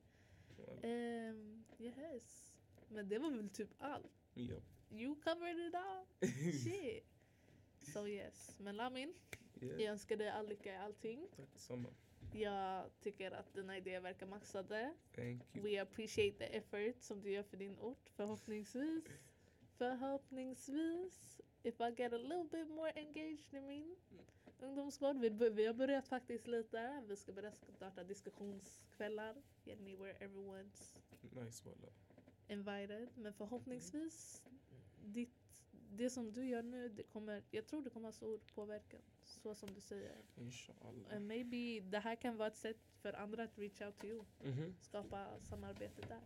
Um, 0.82 1.64
yes. 1.78 2.52
Men 2.88 3.08
det 3.08 3.18
var 3.18 3.30
väl 3.30 3.48
typ 3.50 3.68
allt. 3.78 4.12
Ja. 4.34 4.56
You 4.90 5.14
covered 5.20 5.58
it 5.68 5.74
all. 5.74 6.28
Shit. 6.52 7.04
So 7.92 8.06
yes. 8.08 8.56
Men 8.58 8.76
Lamin, 8.76 9.14
jag 9.60 9.80
yeah. 9.80 9.92
önskar 9.92 10.16
dig 10.16 10.28
all 10.28 10.48
lycka 10.48 10.72
i 10.74 10.76
allting. 10.76 11.28
Tack 11.36 11.52
detsamma. 11.52 11.88
Jag 12.32 12.84
tycker 13.00 13.30
att 13.30 13.54
dina 13.54 13.76
idéer 13.76 14.00
verkar 14.00 14.26
maxade. 14.26 14.94
Thank 15.14 15.42
you. 15.54 15.64
We 15.64 15.82
appreciate 15.82 16.38
the 16.38 16.56
effort 16.56 17.02
som 17.02 17.20
du 17.22 17.30
gör 17.30 17.42
för 17.42 17.56
din 17.56 17.78
ort. 17.78 18.10
Förhoppningsvis. 18.16 19.04
Förhoppningsvis. 19.78 21.40
If 21.62 21.80
I 21.80 21.94
get 21.96 22.12
a 22.12 22.18
little 22.18 22.44
bit 22.50 22.68
more 22.68 22.92
engaged 22.96 23.54
i 23.54 23.60
min 23.60 23.96
ungdomsgård. 24.58 25.16
Vi, 25.20 25.28
vi 25.50 25.66
har 25.66 25.74
börjat 25.74 26.08
faktiskt 26.08 26.46
lite. 26.46 27.02
Vi 27.08 27.16
ska 27.16 27.32
börja 27.32 27.52
starta 27.52 28.04
diskussionskvällar. 28.04 29.42
Get 29.64 29.80
me 29.80 29.96
where 29.96 30.14
everyone's 30.26 30.98
Nice 31.20 31.64
walla. 31.64 31.92
invited. 32.48 33.08
Men 33.14 33.32
förhoppningsvis, 33.34 34.42
ditt, 35.04 35.43
det 35.96 36.10
som 36.10 36.32
du 36.32 36.46
gör 36.48 36.62
nu, 36.62 36.88
det 36.88 37.02
kommer, 37.02 37.42
jag 37.50 37.66
tror 37.66 37.82
det 37.82 37.90
kommer 37.90 38.08
ha 38.08 38.12
stor 38.12 38.38
påverkan. 38.54 39.00
Så 39.24 39.54
som 39.54 39.74
du 39.74 39.80
säger. 39.80 40.16
Inshallah. 40.36 41.16
And 41.16 41.26
maybe 41.26 41.80
det 41.80 41.98
här 41.98 42.16
kan 42.16 42.36
vara 42.36 42.48
ett 42.48 42.56
sätt 42.56 42.78
för 43.02 43.12
andra 43.12 43.42
att 43.44 43.58
reach 43.58 43.80
out 43.80 43.98
to 43.98 44.06
you. 44.06 44.24
Mhm. 44.42 44.76
Skapa 44.80 45.40
samarbete 45.40 46.02
där. 46.08 46.20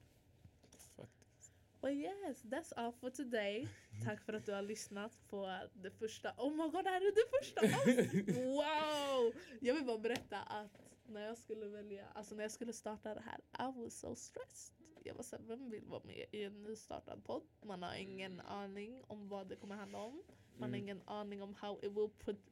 Faktiskt. 0.97 1.53
But 1.81 1.91
yes, 1.91 2.45
that's 2.45 2.73
all 2.77 2.93
for 2.93 3.11
today. 3.11 3.69
Tack 4.05 4.21
för 4.21 4.33
att 4.33 4.47
du 4.47 4.53
har 4.53 4.63
lyssnat 4.63 5.29
på 5.29 5.61
det 5.75 5.91
första. 5.91 6.35
Oh 6.39 6.51
my 6.51 6.71
god, 6.71 6.85
det 6.85 6.91
här 6.91 7.01
är 7.01 7.15
det 7.15 7.39
första 7.39 7.61
avsnittet! 7.61 8.37
Wow! 8.45 9.33
Jag 9.61 9.75
vill 9.75 9.85
bara 9.85 9.99
berätta 9.99 10.39
att 10.43 10.81
när 11.07 11.27
jag 11.27 11.39
skulle 11.39 11.69
välja, 11.69 12.07
alltså 12.15 12.35
när 12.35 12.43
jag 12.45 12.53
skulle 12.53 12.73
starta 12.73 13.15
det 13.15 13.21
här, 13.21 13.69
I 13.69 13.83
was 13.83 13.99
so 14.01 14.15
stressed. 14.15 14.78
Jag 15.09 15.15
var 15.15 15.23
såhär, 15.23 15.43
vem 15.47 15.71
vill 15.71 15.85
vara 15.85 16.03
med 16.05 16.27
i 16.33 16.45
en 16.45 16.63
nystartad 16.63 17.25
podd? 17.25 17.43
Man 17.63 17.83
har 17.83 17.95
ingen 17.95 18.41
aning 18.41 19.03
om 19.07 19.29
vad 19.29 19.49
det 19.49 19.57
kommer 19.57 19.75
handla 19.75 19.99
om. 19.99 20.23
Man 20.59 20.71
har 20.71 20.77
Mm. 20.77 20.81
ingen 20.81 21.03
aning 21.07 21.43
om 21.43 21.55
how 21.55 21.79
it 21.83 21.93
will 21.93 22.09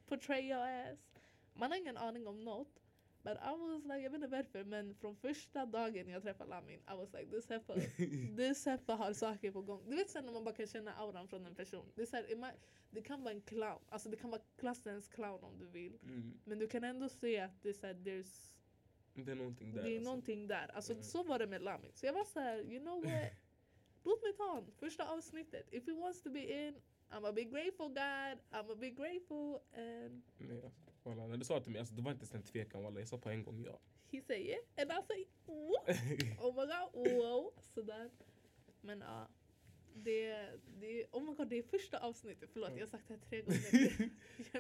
portray 0.07 0.43
your 0.51 0.63
ass. 0.67 0.99
Man 1.55 1.71
har 1.71 1.79
ingen 1.79 1.97
aning 1.97 2.27
om 2.27 2.45
något. 2.45 2.83
But 3.23 3.37
I 3.39 3.57
was 3.59 3.83
like, 3.85 3.99
jag 3.99 4.11
vet 4.11 4.15
inte 4.15 4.27
varför, 4.37 4.65
men 4.65 4.95
från 4.95 5.17
första 5.17 5.67
dagen 5.67 6.09
jag 6.09 6.23
träffade 6.23 6.51
Lamin, 6.51 6.81
I 6.81 6.97
was 6.97 7.13
like 7.13 7.31
this 7.31 7.49
heifer, 7.49 7.75
this 8.37 8.67
heifer 8.67 8.95
har 8.95 9.13
saker 9.13 9.51
på 9.53 9.63
gång. 9.63 9.83
Du 9.91 9.97
vet 9.97 10.11
sen 10.11 10.25
när 10.27 10.33
man 10.33 10.45
bara 10.45 10.55
kan 10.55 10.67
känna 10.67 10.95
auran 10.95 11.29
från 11.29 11.47
en 11.47 11.55
person. 11.55 11.87
Det, 11.95 12.03
är 12.13 12.37
här, 12.43 12.55
det 12.91 13.03
kan 13.03 13.23
vara 13.23 13.35
en 13.35 13.41
clown, 13.41 13.81
alltså 13.89 14.09
det 14.09 14.17
kan 14.17 14.31
vara 14.31 14.43
klassens 14.57 15.09
clown 15.09 15.45
om 15.45 15.59
du 15.59 15.67
vill. 15.67 15.99
Mm. 16.03 16.41
Men 16.45 16.59
du 16.59 16.67
kan 16.67 16.85
ändå 16.85 17.09
se 17.09 17.41
att 17.41 17.63
det 17.63 17.69
är, 17.69 17.73
så 17.73 17.87
här, 17.87 17.95
there's, 17.95 18.56
Det 19.25 19.33
är 19.33 19.37
någonting 19.37 19.73
där. 19.75 19.83
det 19.83 19.91
är 19.91 19.97
alltså. 19.97 20.11
någonting 20.11 20.47
där. 20.47 20.71
Alltså 20.75 20.93
Mm. 20.93 21.03
så 21.05 21.23
var 21.23 21.39
det 21.39 21.47
med 21.47 21.63
Lamin. 21.63 21.91
Så 21.95 22.07
jag 22.07 22.13
var 22.13 22.25
så 22.25 22.41
här, 22.41 22.59
you 22.59 22.81
know 22.81 23.05
what? 23.05 23.33
Låt 24.05 24.23
mig 24.23 24.33
ta 24.33 24.49
honom, 24.49 24.73
första 24.79 25.09
avsnittet. 25.09 25.67
If 25.73 25.87
he 25.87 25.93
wants 25.93 26.23
to 26.23 26.31
be 26.31 26.67
in, 26.67 26.75
I'm 27.11 27.29
a 27.29 27.33
be 27.33 27.45
grateful 27.45 27.89
God, 27.89 28.39
I'm 28.51 28.73
a 28.73 28.77
be 28.77 28.91
grateful 28.91 29.59
and 29.75 30.23
Nej, 30.39 30.63
alltså, 30.65 30.71
walla, 31.03 31.27
när 31.27 31.37
du 31.37 31.45
sa 31.45 31.61
till 31.61 31.73
mig, 31.73 31.79
alltså, 31.79 31.95
det 31.95 32.03
var 32.03 32.11
inte 32.13 32.23
ens 32.23 32.35
en 32.35 32.43
tvekan 32.43 32.83
walla. 32.83 32.99
Jag 33.01 33.09
sa 33.09 33.19
på 33.19 33.29
en 33.31 33.43
gång 33.45 33.63
ja. 33.67 33.79
he 34.13 34.21
say 34.23 34.41
yeah 34.49 34.61
and 34.77 34.91
I 34.93 35.03
say 35.07 35.25
what? 35.47 35.97
Oh 36.41 36.55
my 36.55 36.67
god, 36.67 37.13
wow. 37.19 37.53
Sådär. 37.75 38.11
Men 38.81 39.01
ja. 39.01 39.29
det, 39.95 40.51
det, 40.81 41.05
oh 41.13 41.23
my 41.25 41.35
god, 41.35 41.49
det 41.49 41.59
är 41.59 41.63
första 41.63 41.99
avsnittet. 41.99 42.51
Förlåt, 42.53 42.71
jag 42.71 42.81
har 42.81 42.87
sagt 42.87 43.09
det 43.09 43.15
här 43.15 43.21
tre 43.21 43.43
gånger. 43.43 44.11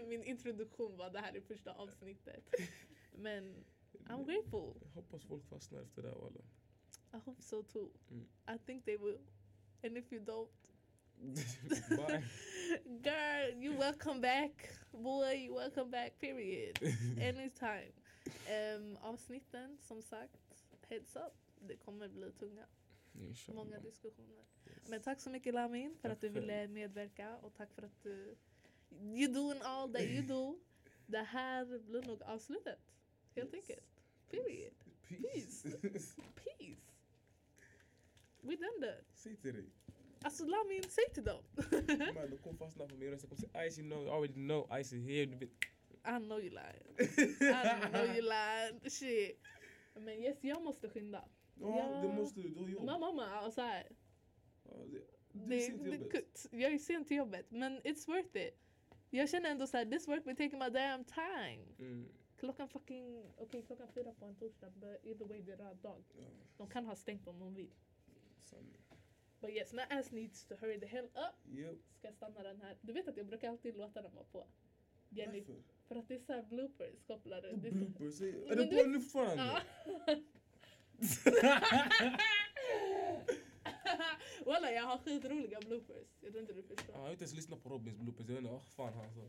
Min 0.08 0.24
introduktion 0.24 0.96
var 0.96 1.10
det 1.10 1.18
här 1.20 1.36
är 1.36 1.40
första 1.40 1.72
avsnittet. 1.72 2.54
Men 3.14 3.64
I'm 4.08 4.24
grateful. 4.24 4.74
Jag 4.82 4.88
hoppas 4.90 5.24
folk 5.24 5.44
fastnar 5.48 5.82
efter 5.82 6.02
det 6.02 6.08
här 6.08 6.16
walla. 6.16 6.40
I 7.14 7.18
hope 7.24 7.42
so 7.42 7.62
too. 7.62 7.88
Mm. 8.10 8.28
I 8.54 8.58
think 8.66 8.84
they 8.84 8.96
will. 8.96 9.18
And 9.84 9.96
if 9.96 10.12
you 10.12 10.20
don't, 10.24 10.50
Bye. 11.96 12.24
girl, 13.02 13.62
you 13.64 13.78
welcome 13.78 14.20
back. 14.20 14.70
Boy, 14.92 15.46
you 15.46 15.54
welcome 15.54 15.90
back, 15.90 16.18
period. 16.20 16.78
Anytime. 17.20 17.92
Um, 18.48 18.96
avsnitten, 19.02 19.78
som 19.80 20.02
sagt, 20.02 20.66
heads 20.88 21.16
up. 21.16 21.32
Det 21.68 21.76
kommer 21.76 22.08
bli 22.08 22.32
tunga. 22.32 22.66
Inshallah. 23.14 23.64
Många 23.64 23.80
diskussioner. 23.80 24.44
Yes. 24.66 24.88
Men 24.88 25.02
tack 25.02 25.20
så 25.20 25.30
mycket 25.30 25.54
Lamin 25.54 25.96
för 25.96 26.08
Tack 26.08 26.12
att 26.12 26.20
du 26.20 26.26
själv. 26.28 26.40
ville 26.40 26.68
medverka 26.68 27.36
och 27.36 27.54
tack 27.54 27.72
för 27.74 27.82
att 27.82 28.02
du 28.02 28.36
you 29.00 29.32
doing 29.32 29.60
all 29.62 29.92
that 29.92 30.02
you 30.02 30.22
do. 30.22 30.58
Det 31.06 31.22
här 31.22 31.78
blir 31.78 32.02
nog 32.02 32.22
avslutet. 32.22 32.78
Helt 33.36 33.54
Yes. 33.54 33.62
enkelt. 33.62 33.86
Period. 34.30 34.72
Peace. 35.08 35.62
Peace. 36.34 36.86
We 38.40 38.56
done 38.56 38.86
that. 38.86 39.04
Säg 39.14 39.36
till 39.36 39.54
dig. 39.54 39.64
Alltså 40.22 40.44
Lamin, 40.46 40.82
säg 40.82 41.04
till 41.14 41.24
dem. 41.24 41.42
Man, 42.14 42.30
de 42.30 42.38
kommer 42.38 42.58
fastna 42.58 42.86
på 42.88 42.94
min 42.96 43.10
röst. 43.10 43.22
Jag 43.22 43.30
kommer 43.30 43.48
säga 43.52 43.66
Icy 43.66 43.82
no, 43.82 43.94
I 44.04 44.08
already 44.08 44.32
know. 44.34 44.78
Icy 44.80 44.96
here. 45.00 45.26
Du 45.26 45.36
vet. 45.36 45.50
I 45.50 46.18
know 46.18 46.40
you 46.40 46.50
lying. 46.50 46.98
I 47.40 47.90
know 47.90 48.04
you 48.04 48.22
lying. 48.22 48.90
Shit. 48.90 49.40
Men 49.94 50.08
yes, 50.22 50.38
jag 50.40 50.62
måste 50.62 50.88
skynda. 50.88 51.28
Ja, 51.60 51.78
Ja. 51.78 52.02
det 52.02 52.14
måste 52.14 52.40
du. 52.40 52.48
Du 52.48 52.60
har 52.60 52.68
jobb. 52.68 52.84
Mamma, 52.84 53.12
mamma, 53.12 53.50
så 53.50 53.60
här. 53.60 53.88
Ja, 54.64 54.70
det, 54.86 55.00
du 55.32 55.46
Det, 55.46 55.60
ser 55.60 55.78
till 55.78 55.92
jobbet. 55.92 56.46
jag 56.50 56.72
är 56.72 56.78
sen 56.78 57.04
till 57.04 57.16
jobbet, 57.16 57.50
men 57.50 57.80
it's 57.82 58.06
worth 58.06 58.36
it. 58.36 58.54
Jag 59.10 59.28
känner 59.30 59.50
ändå 59.50 59.66
såhär, 59.66 59.84
this 59.84 60.08
work 60.08 60.26
will 60.26 60.36
take 60.36 60.56
my 60.56 60.70
damn 60.70 61.04
time. 61.04 61.64
Mm. 61.78 62.08
Klockan 62.36 62.68
fucking, 62.68 63.24
okej 63.36 63.62
klockan 63.62 63.88
fyra 63.94 64.12
på 64.18 64.24
en 64.26 64.34
torsdag, 64.36 64.70
but 64.70 65.04
either 65.04 65.26
way 65.26 65.42
det 65.42 65.52
är 65.52 65.56
röd 65.56 65.76
dag. 65.76 66.02
Ja, 66.18 66.24
De 66.56 66.68
kan 66.70 66.86
ha 66.86 66.96
stängt 66.96 67.26
om 67.28 67.38
de 67.38 67.54
vill. 67.54 67.70
sanning. 68.44 68.76
But 69.40 69.50
yes, 69.50 69.72
my 69.72 69.82
ass 69.90 70.10
needs 70.12 70.44
to 70.44 70.54
hurry 70.54 70.80
the 70.80 70.86
hell 70.86 71.04
up. 71.04 71.54
Yep. 71.58 71.76
Ska 71.98 72.12
stanna 72.12 72.42
den 72.42 72.60
här? 72.60 72.76
Du 72.80 72.92
vet 72.92 73.08
att 73.08 73.16
jag 73.16 73.26
brukar 73.26 73.48
alltid 73.50 73.76
låta 73.76 74.02
den 74.02 74.14
vara 74.14 74.24
på. 74.24 74.46
Jenny, 75.08 75.40
Varför? 75.40 75.62
för 75.88 75.96
att 75.96 76.08
det 76.08 76.14
är 76.14 76.18
såhär 76.18 76.42
bloopers 76.42 77.02
kopplade. 77.06 77.56
Det 77.56 77.68
är 77.68 77.72
Bloopers. 77.72 78.20
Är 78.20 78.48
Men 78.48 78.58
det 78.58 78.82
på 78.82 78.88
nu 78.88 79.00
fortfarande? 79.00 79.62
Ja. 79.86 80.16
Walla 84.46 84.72
jag 84.72 84.82
har 84.82 84.98
skitroliga 84.98 85.60
bloopers. 85.60 86.08
Jag 86.20 86.32
tror 86.32 86.40
inte 86.40 86.52
du 86.52 86.62
förstår. 86.62 86.86
Ja, 86.88 86.98
jag 86.98 87.00
har 87.04 87.10
inte 87.10 87.24
ens 87.24 87.34
lyssnat 87.34 87.62
på 87.62 87.68
Robins 87.68 87.98
bloopers. 87.98 88.26
Jag 88.28 88.34
vet 88.34 88.38
inte 88.38 88.50
vad 88.52 88.62
fan 88.64 88.92
han 88.94 89.10
sa. 89.14 89.20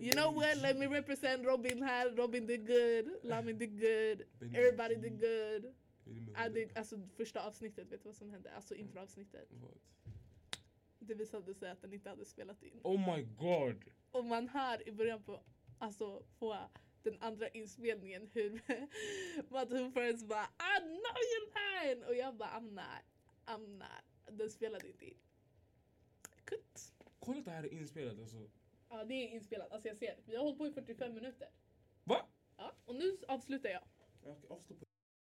You 0.00 0.12
know 0.12 0.30
what? 0.30 0.56
Let 0.62 0.78
me 0.78 0.86
represent 0.86 1.46
Robin 1.46 1.82
här. 1.82 2.16
Robin 2.16 2.46
did 2.46 2.66
good. 2.66 3.12
Lamin 3.22 3.58
did 3.58 3.80
good. 3.80 4.26
Everybody 4.54 4.96
did 4.96 5.20
good. 5.20 5.74
I 6.36 6.48
did, 6.48 6.78
alltså 6.78 6.96
första 7.16 7.46
avsnittet, 7.46 7.92
vet 7.92 8.02
du 8.02 8.08
vad 8.08 8.16
som 8.16 8.30
hände? 8.30 8.52
Alltså 8.52 8.74
introavsnittet. 8.74 9.48
Det 10.98 11.14
visade 11.14 11.54
sig 11.54 11.70
att 11.70 11.82
den 11.82 11.92
inte 11.92 12.10
hade 12.10 12.24
spelat 12.24 12.62
in. 12.62 12.80
Oh 12.82 13.16
my 13.16 13.22
god! 13.22 13.84
Och 14.10 14.24
man 14.24 14.48
hör 14.48 14.88
i 14.88 14.92
början 14.92 15.22
på, 15.22 15.42
alltså 15.78 16.22
på 16.38 16.56
den 17.02 17.16
andra 17.20 17.48
inspelningen 17.48 18.30
hur 18.32 18.62
Matt 19.50 19.70
Hoofers 19.70 20.22
bara 20.24 20.44
I 20.44 20.80
know 20.80 21.16
you're 21.30 21.84
lying! 21.84 22.04
Och 22.04 22.14
jag 22.14 22.34
bara 22.36 22.48
I'm 22.48 22.70
not, 22.70 23.04
I'm 23.46 23.78
not. 23.78 24.38
Den 24.38 24.50
spelade 24.50 24.88
inte 24.88 25.04
in. 25.04 25.16
Kutt. 26.44 26.92
Kolla 27.18 27.38
att 27.38 27.44
det 27.44 27.50
här 27.50 27.64
är 27.64 27.72
inspelat 27.72 28.18
alltså. 28.18 28.50
Ja 28.92 29.04
det 29.04 29.14
är 29.14 29.28
inspelat, 29.28 29.72
alltså 29.72 29.88
jag 29.88 29.96
ser. 29.96 30.16
Vi 30.24 30.36
har 30.36 30.44
hållit 30.44 30.58
på 30.58 30.66
i 30.66 30.72
45 30.72 31.14
minuter. 31.14 31.48
Va? 32.04 32.26
Ja, 32.56 32.72
och 32.84 32.94
nu 32.94 33.18
avslutar 33.28 33.68
jag. 33.68 33.82
Ja, 34.24 34.30
okej, 34.30 34.50
avstå 34.50 34.74
på 34.74 34.84